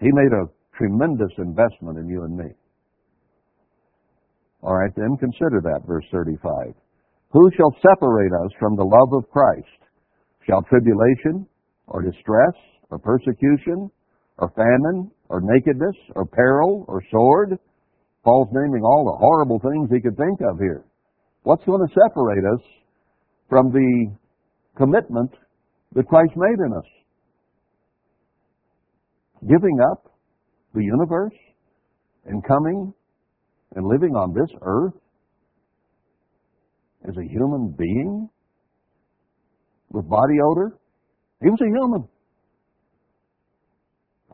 He 0.00 0.08
made 0.12 0.32
a 0.32 0.50
tremendous 0.76 1.32
investment 1.38 1.98
in 1.98 2.08
you 2.08 2.24
and 2.24 2.36
me. 2.36 2.50
All 4.62 4.74
right, 4.74 4.90
then 4.96 5.16
consider 5.18 5.60
that, 5.62 5.86
verse 5.86 6.04
35. 6.10 6.74
Who 7.32 7.50
shall 7.56 7.74
separate 7.82 8.32
us 8.32 8.50
from 8.58 8.76
the 8.76 8.84
love 8.84 9.12
of 9.12 9.30
Christ? 9.30 9.66
Shall 10.46 10.62
tribulation, 10.62 11.46
or 11.86 12.02
distress, 12.02 12.54
or 12.90 12.98
persecution, 12.98 13.90
or 14.38 14.50
famine, 14.56 15.10
or 15.28 15.40
nakedness, 15.42 15.96
or 16.16 16.24
peril, 16.24 16.86
or 16.88 17.02
sword? 17.10 17.58
Paul's 18.24 18.48
naming 18.52 18.82
all 18.82 19.04
the 19.04 19.18
horrible 19.18 19.58
things 19.58 19.90
he 19.90 20.00
could 20.00 20.16
think 20.16 20.40
of 20.50 20.58
here. 20.58 20.84
What's 21.42 21.64
going 21.64 21.86
to 21.86 21.94
separate 21.94 22.44
us 22.44 22.60
from 23.48 23.72
the 23.72 24.16
commitment 24.76 25.30
that 25.94 26.08
Christ 26.08 26.32
made 26.36 26.58
in 26.66 26.72
us? 26.72 26.84
Giving 29.42 29.78
up 29.92 30.10
the 30.74 30.82
universe 30.82 31.34
and 32.24 32.42
coming 32.46 32.92
and 33.76 33.86
living 33.86 34.14
on 34.14 34.32
this 34.32 34.50
earth 34.62 34.94
as 37.08 37.16
a 37.16 37.24
human 37.24 37.74
being 37.76 38.28
with 39.90 40.08
body 40.08 40.34
odor. 40.44 40.76
He 41.42 41.48
was 41.48 41.60
a 41.62 41.66
human. 41.66 42.08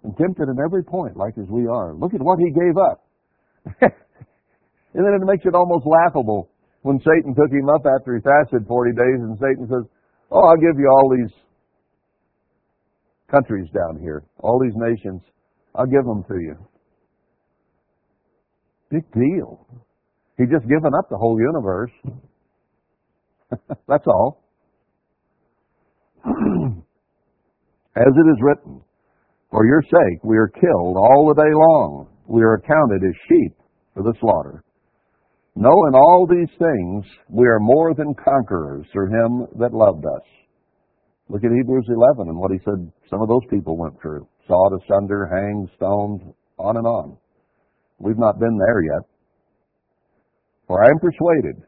And 0.02 0.16
tempted 0.16 0.48
in 0.48 0.56
every 0.64 0.84
point, 0.84 1.16
like 1.16 1.38
as 1.38 1.48
we 1.48 1.66
are. 1.66 1.94
Look 1.94 2.14
at 2.14 2.20
what 2.20 2.38
he 2.38 2.50
gave 2.50 2.76
up. 2.76 3.06
and 3.80 5.02
then 5.04 5.14
it 5.14 5.24
makes 5.24 5.44
it 5.46 5.54
almost 5.54 5.86
laughable 5.86 6.50
when 6.82 6.98
Satan 6.98 7.34
took 7.34 7.50
him 7.50 7.68
up 7.70 7.82
after 7.86 8.14
he 8.14 8.20
fasted 8.20 8.66
40 8.68 8.92
days 8.92 9.20
and 9.20 9.38
Satan 9.38 9.66
says, 9.68 9.88
Oh, 10.30 10.44
I'll 10.48 10.60
give 10.60 10.78
you 10.78 10.88
all 10.90 11.08
these 11.16 11.32
countries 13.30 13.68
down 13.72 14.00
here, 14.00 14.24
all 14.40 14.60
these 14.60 14.76
nations. 14.76 15.22
I'll 15.74 15.86
give 15.86 16.04
them 16.04 16.24
to 16.28 16.34
you. 16.34 16.56
Big 18.90 19.10
deal. 19.12 19.66
He'd 20.36 20.50
just 20.50 20.68
given 20.68 20.92
up 20.98 21.08
the 21.08 21.16
whole 21.16 21.38
universe. 21.40 21.90
That's 23.88 24.06
all. 24.06 24.42
As 27.96 28.12
it 28.16 28.28
is 28.28 28.38
written, 28.40 28.80
For 29.50 29.66
your 29.66 29.82
sake 29.82 30.24
we 30.24 30.36
are 30.36 30.48
killed 30.48 30.96
all 30.96 31.28
the 31.28 31.42
day 31.42 31.52
long. 31.52 32.08
We 32.26 32.42
are 32.42 32.54
accounted 32.54 33.04
as 33.04 33.14
sheep 33.28 33.52
for 33.94 34.02
the 34.02 34.14
slaughter. 34.18 34.64
No, 35.54 35.70
in 35.88 35.94
all 35.94 36.26
these 36.28 36.48
things 36.58 37.04
we 37.28 37.46
are 37.46 37.60
more 37.60 37.94
than 37.94 38.14
conquerors 38.14 38.86
through 38.92 39.10
him 39.10 39.46
that 39.58 39.72
loved 39.72 40.04
us. 40.04 40.26
Look 41.28 41.44
at 41.44 41.52
Hebrews 41.52 41.86
11 41.88 42.28
and 42.28 42.38
what 42.38 42.50
he 42.50 42.58
said 42.64 42.90
some 43.08 43.22
of 43.22 43.28
those 43.28 43.44
people 43.50 43.76
went 43.78 43.94
through. 44.00 44.26
Sawed 44.48 44.72
asunder, 44.82 45.26
hanged, 45.26 45.68
stoned, 45.76 46.34
on 46.58 46.76
and 46.76 46.86
on. 46.86 47.16
We've 47.98 48.18
not 48.18 48.38
been 48.40 48.58
there 48.58 48.82
yet. 48.82 49.08
For 50.66 50.82
I 50.82 50.88
am 50.88 50.98
persuaded, 50.98 51.62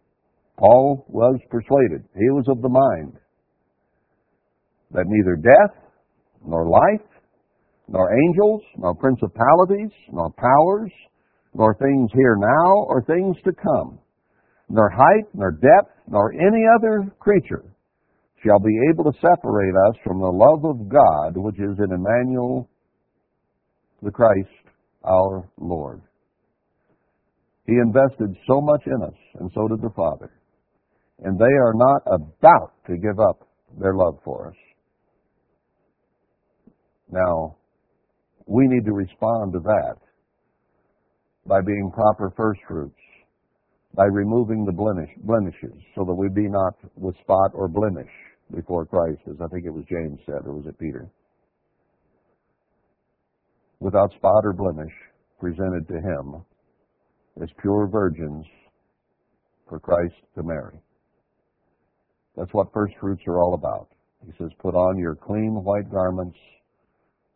Paul 0.58 1.04
was 1.08 1.38
persuaded, 1.50 2.04
he 2.14 2.30
was 2.30 2.46
of 2.48 2.62
the 2.62 2.68
mind, 2.68 3.18
that 4.92 5.04
neither 5.06 5.36
death, 5.36 5.76
nor 6.46 6.68
life, 6.68 7.06
nor 7.88 8.10
angels, 8.12 8.62
nor 8.78 8.94
principalities, 8.94 9.90
nor 10.10 10.30
powers, 10.30 10.90
nor 11.54 11.74
things 11.74 12.10
here 12.14 12.36
now, 12.38 12.72
or 12.88 13.02
things 13.02 13.36
to 13.44 13.52
come, 13.52 13.98
nor 14.68 14.90
height, 14.90 15.24
nor 15.34 15.52
depth, 15.52 15.92
nor 16.08 16.32
any 16.32 16.64
other 16.76 17.12
creature 17.18 17.64
shall 18.44 18.58
be 18.58 18.78
able 18.90 19.04
to 19.04 19.18
separate 19.20 19.74
us 19.88 19.96
from 20.04 20.20
the 20.20 20.26
love 20.26 20.64
of 20.64 20.88
God 20.88 21.36
which 21.36 21.56
is 21.56 21.78
in 21.78 21.92
Emmanuel, 21.92 22.68
the 24.02 24.10
Christ, 24.10 24.48
our 25.04 25.48
Lord. 25.58 26.02
He 27.66 27.72
invested 27.72 28.36
so 28.46 28.60
much 28.60 28.82
in 28.86 29.02
us, 29.02 29.18
and 29.40 29.50
so 29.54 29.68
did 29.68 29.80
the 29.82 29.90
Father. 29.96 30.30
And 31.22 31.38
they 31.38 31.44
are 31.44 31.72
not 31.74 32.02
about 32.06 32.72
to 32.86 32.96
give 32.96 33.18
up 33.18 33.48
their 33.80 33.94
love 33.94 34.18
for 34.24 34.48
us. 34.48 34.56
Now, 37.10 37.56
we 38.46 38.66
need 38.68 38.84
to 38.84 38.92
respond 38.92 39.52
to 39.52 39.60
that 39.60 39.96
by 41.46 41.60
being 41.60 41.90
proper 41.92 42.32
first 42.36 42.60
fruits, 42.68 42.98
by 43.94 44.04
removing 44.04 44.64
the 44.64 44.72
blemish, 44.72 45.10
blemishes, 45.24 45.80
so 45.94 46.04
that 46.04 46.14
we 46.14 46.28
be 46.28 46.48
not 46.48 46.74
with 46.96 47.16
spot 47.22 47.52
or 47.54 47.68
blemish 47.68 48.10
before 48.54 48.84
Christ, 48.84 49.20
as 49.28 49.36
I 49.40 49.48
think 49.48 49.64
it 49.64 49.72
was 49.72 49.84
James 49.88 50.20
said, 50.26 50.44
or 50.44 50.54
was 50.54 50.66
it 50.66 50.78
Peter? 50.78 51.08
Without 53.80 54.12
spot 54.12 54.44
or 54.44 54.52
blemish, 54.52 54.92
presented 55.40 55.86
to 55.88 55.94
Him 55.94 56.44
as 57.42 57.48
pure 57.60 57.86
virgins 57.86 58.44
for 59.68 59.78
Christ 59.78 60.14
to 60.34 60.42
marry. 60.42 60.78
That's 62.36 62.52
what 62.52 62.72
first 62.72 62.94
fruits 63.00 63.22
are 63.26 63.40
all 63.40 63.54
about. 63.54 63.88
He 64.24 64.32
says, 64.38 64.50
put 64.60 64.74
on 64.74 64.98
your 64.98 65.14
clean 65.14 65.62
white 65.62 65.90
garments. 65.90 66.36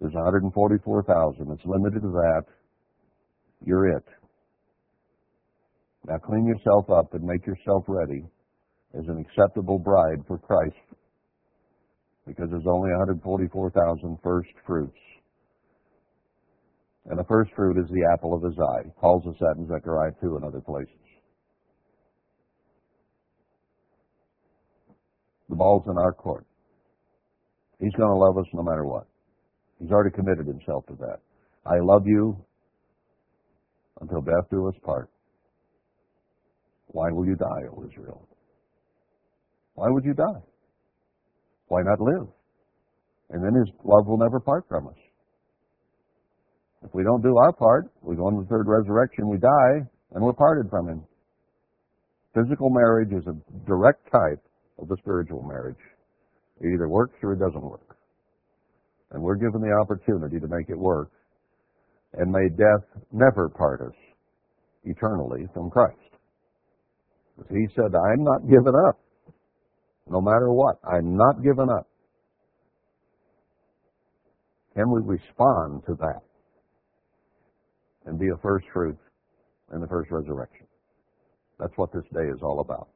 There's 0.00 0.14
144,000. 0.14 1.50
It's 1.52 1.64
limited 1.64 2.02
to 2.02 2.08
that. 2.08 2.42
You're 3.64 3.96
it. 3.96 4.04
Now 6.06 6.18
clean 6.18 6.46
yourself 6.46 6.90
up 6.90 7.14
and 7.14 7.22
make 7.22 7.46
yourself 7.46 7.84
ready 7.86 8.24
as 8.98 9.04
an 9.08 9.18
acceptable 9.18 9.78
bride 9.78 10.24
for 10.26 10.38
Christ 10.38 10.74
because 12.26 12.48
there's 12.50 12.66
only 12.66 12.90
144,000 12.90 14.18
first 14.22 14.48
fruits. 14.66 14.96
And 17.06 17.18
the 17.18 17.24
first 17.24 17.50
fruit 17.56 17.76
is 17.78 17.88
the 17.90 18.08
apple 18.12 18.34
of 18.34 18.42
his 18.42 18.58
eye. 18.58 18.82
He 18.84 18.90
calls 19.00 19.26
us 19.26 19.36
that 19.40 19.56
in 19.58 19.66
Zechariah 19.66 20.12
2 20.20 20.36
and 20.36 20.44
other 20.44 20.60
places. 20.60 20.94
The 25.50 25.56
ball's 25.56 25.82
in 25.88 25.98
our 25.98 26.12
court. 26.12 26.46
He's 27.80 27.92
going 27.94 28.08
to 28.08 28.16
love 28.16 28.38
us 28.38 28.46
no 28.54 28.62
matter 28.62 28.84
what. 28.84 29.06
He's 29.80 29.90
already 29.90 30.14
committed 30.14 30.46
himself 30.46 30.86
to 30.86 30.94
that. 31.00 31.18
I 31.66 31.80
love 31.82 32.06
you 32.06 32.36
until 34.00 34.20
death 34.20 34.48
do 34.50 34.68
us 34.68 34.74
part. 34.84 35.10
Why 36.86 37.10
will 37.10 37.26
you 37.26 37.34
die, 37.34 37.62
O 37.72 37.84
Israel? 37.90 38.28
Why 39.74 39.88
would 39.88 40.04
you 40.04 40.14
die? 40.14 40.42
Why 41.66 41.82
not 41.82 42.00
live? 42.00 42.28
And 43.30 43.42
then 43.42 43.54
his 43.54 43.72
love 43.84 44.06
will 44.06 44.18
never 44.18 44.38
part 44.38 44.64
from 44.68 44.86
us. 44.86 44.98
If 46.84 46.94
we 46.94 47.02
don't 47.02 47.22
do 47.22 47.36
our 47.38 47.52
part, 47.52 47.90
we 48.02 48.16
go 48.16 48.28
into 48.28 48.42
the 48.42 48.48
third 48.48 48.66
resurrection, 48.66 49.28
we 49.28 49.38
die, 49.38 49.86
and 50.12 50.24
we're 50.24 50.32
parted 50.32 50.70
from 50.70 50.88
him. 50.88 51.02
Physical 52.34 52.70
marriage 52.70 53.12
is 53.12 53.26
a 53.26 53.66
direct 53.66 54.10
type 54.12 54.42
of 54.80 54.88
the 54.88 54.96
spiritual 54.98 55.42
marriage. 55.42 55.78
It 56.60 56.68
either 56.74 56.88
works 56.88 57.14
or 57.22 57.34
it 57.34 57.40
doesn't 57.40 57.62
work. 57.62 57.96
And 59.12 59.22
we're 59.22 59.36
given 59.36 59.60
the 59.60 59.72
opportunity 59.82 60.40
to 60.40 60.48
make 60.48 60.70
it 60.70 60.78
work 60.78 61.10
And 62.14 62.32
may 62.32 62.48
death 62.50 62.86
never 63.12 63.48
part 63.48 63.80
us 63.82 63.94
eternally 64.84 65.46
from 65.54 65.70
Christ. 65.70 65.96
He 67.50 67.66
said, 67.74 67.94
I'm 67.94 68.24
not 68.24 68.42
giving 68.42 68.74
up. 68.88 68.98
No 70.08 70.20
matter 70.20 70.52
what, 70.52 70.76
I'm 70.84 71.16
not 71.16 71.42
giving 71.42 71.68
up. 71.70 71.88
Can 74.74 74.90
we 74.90 75.00
respond 75.04 75.82
to 75.86 75.94
that 76.00 76.22
and 78.06 78.18
be 78.18 78.28
a 78.28 78.38
first 78.42 78.66
fruit 78.72 78.98
in 79.74 79.80
the 79.80 79.88
first 79.88 80.10
resurrection? 80.10 80.66
That's 81.58 81.72
what 81.76 81.92
this 81.92 82.04
day 82.14 82.28
is 82.28 82.40
all 82.42 82.60
about. 82.60 82.88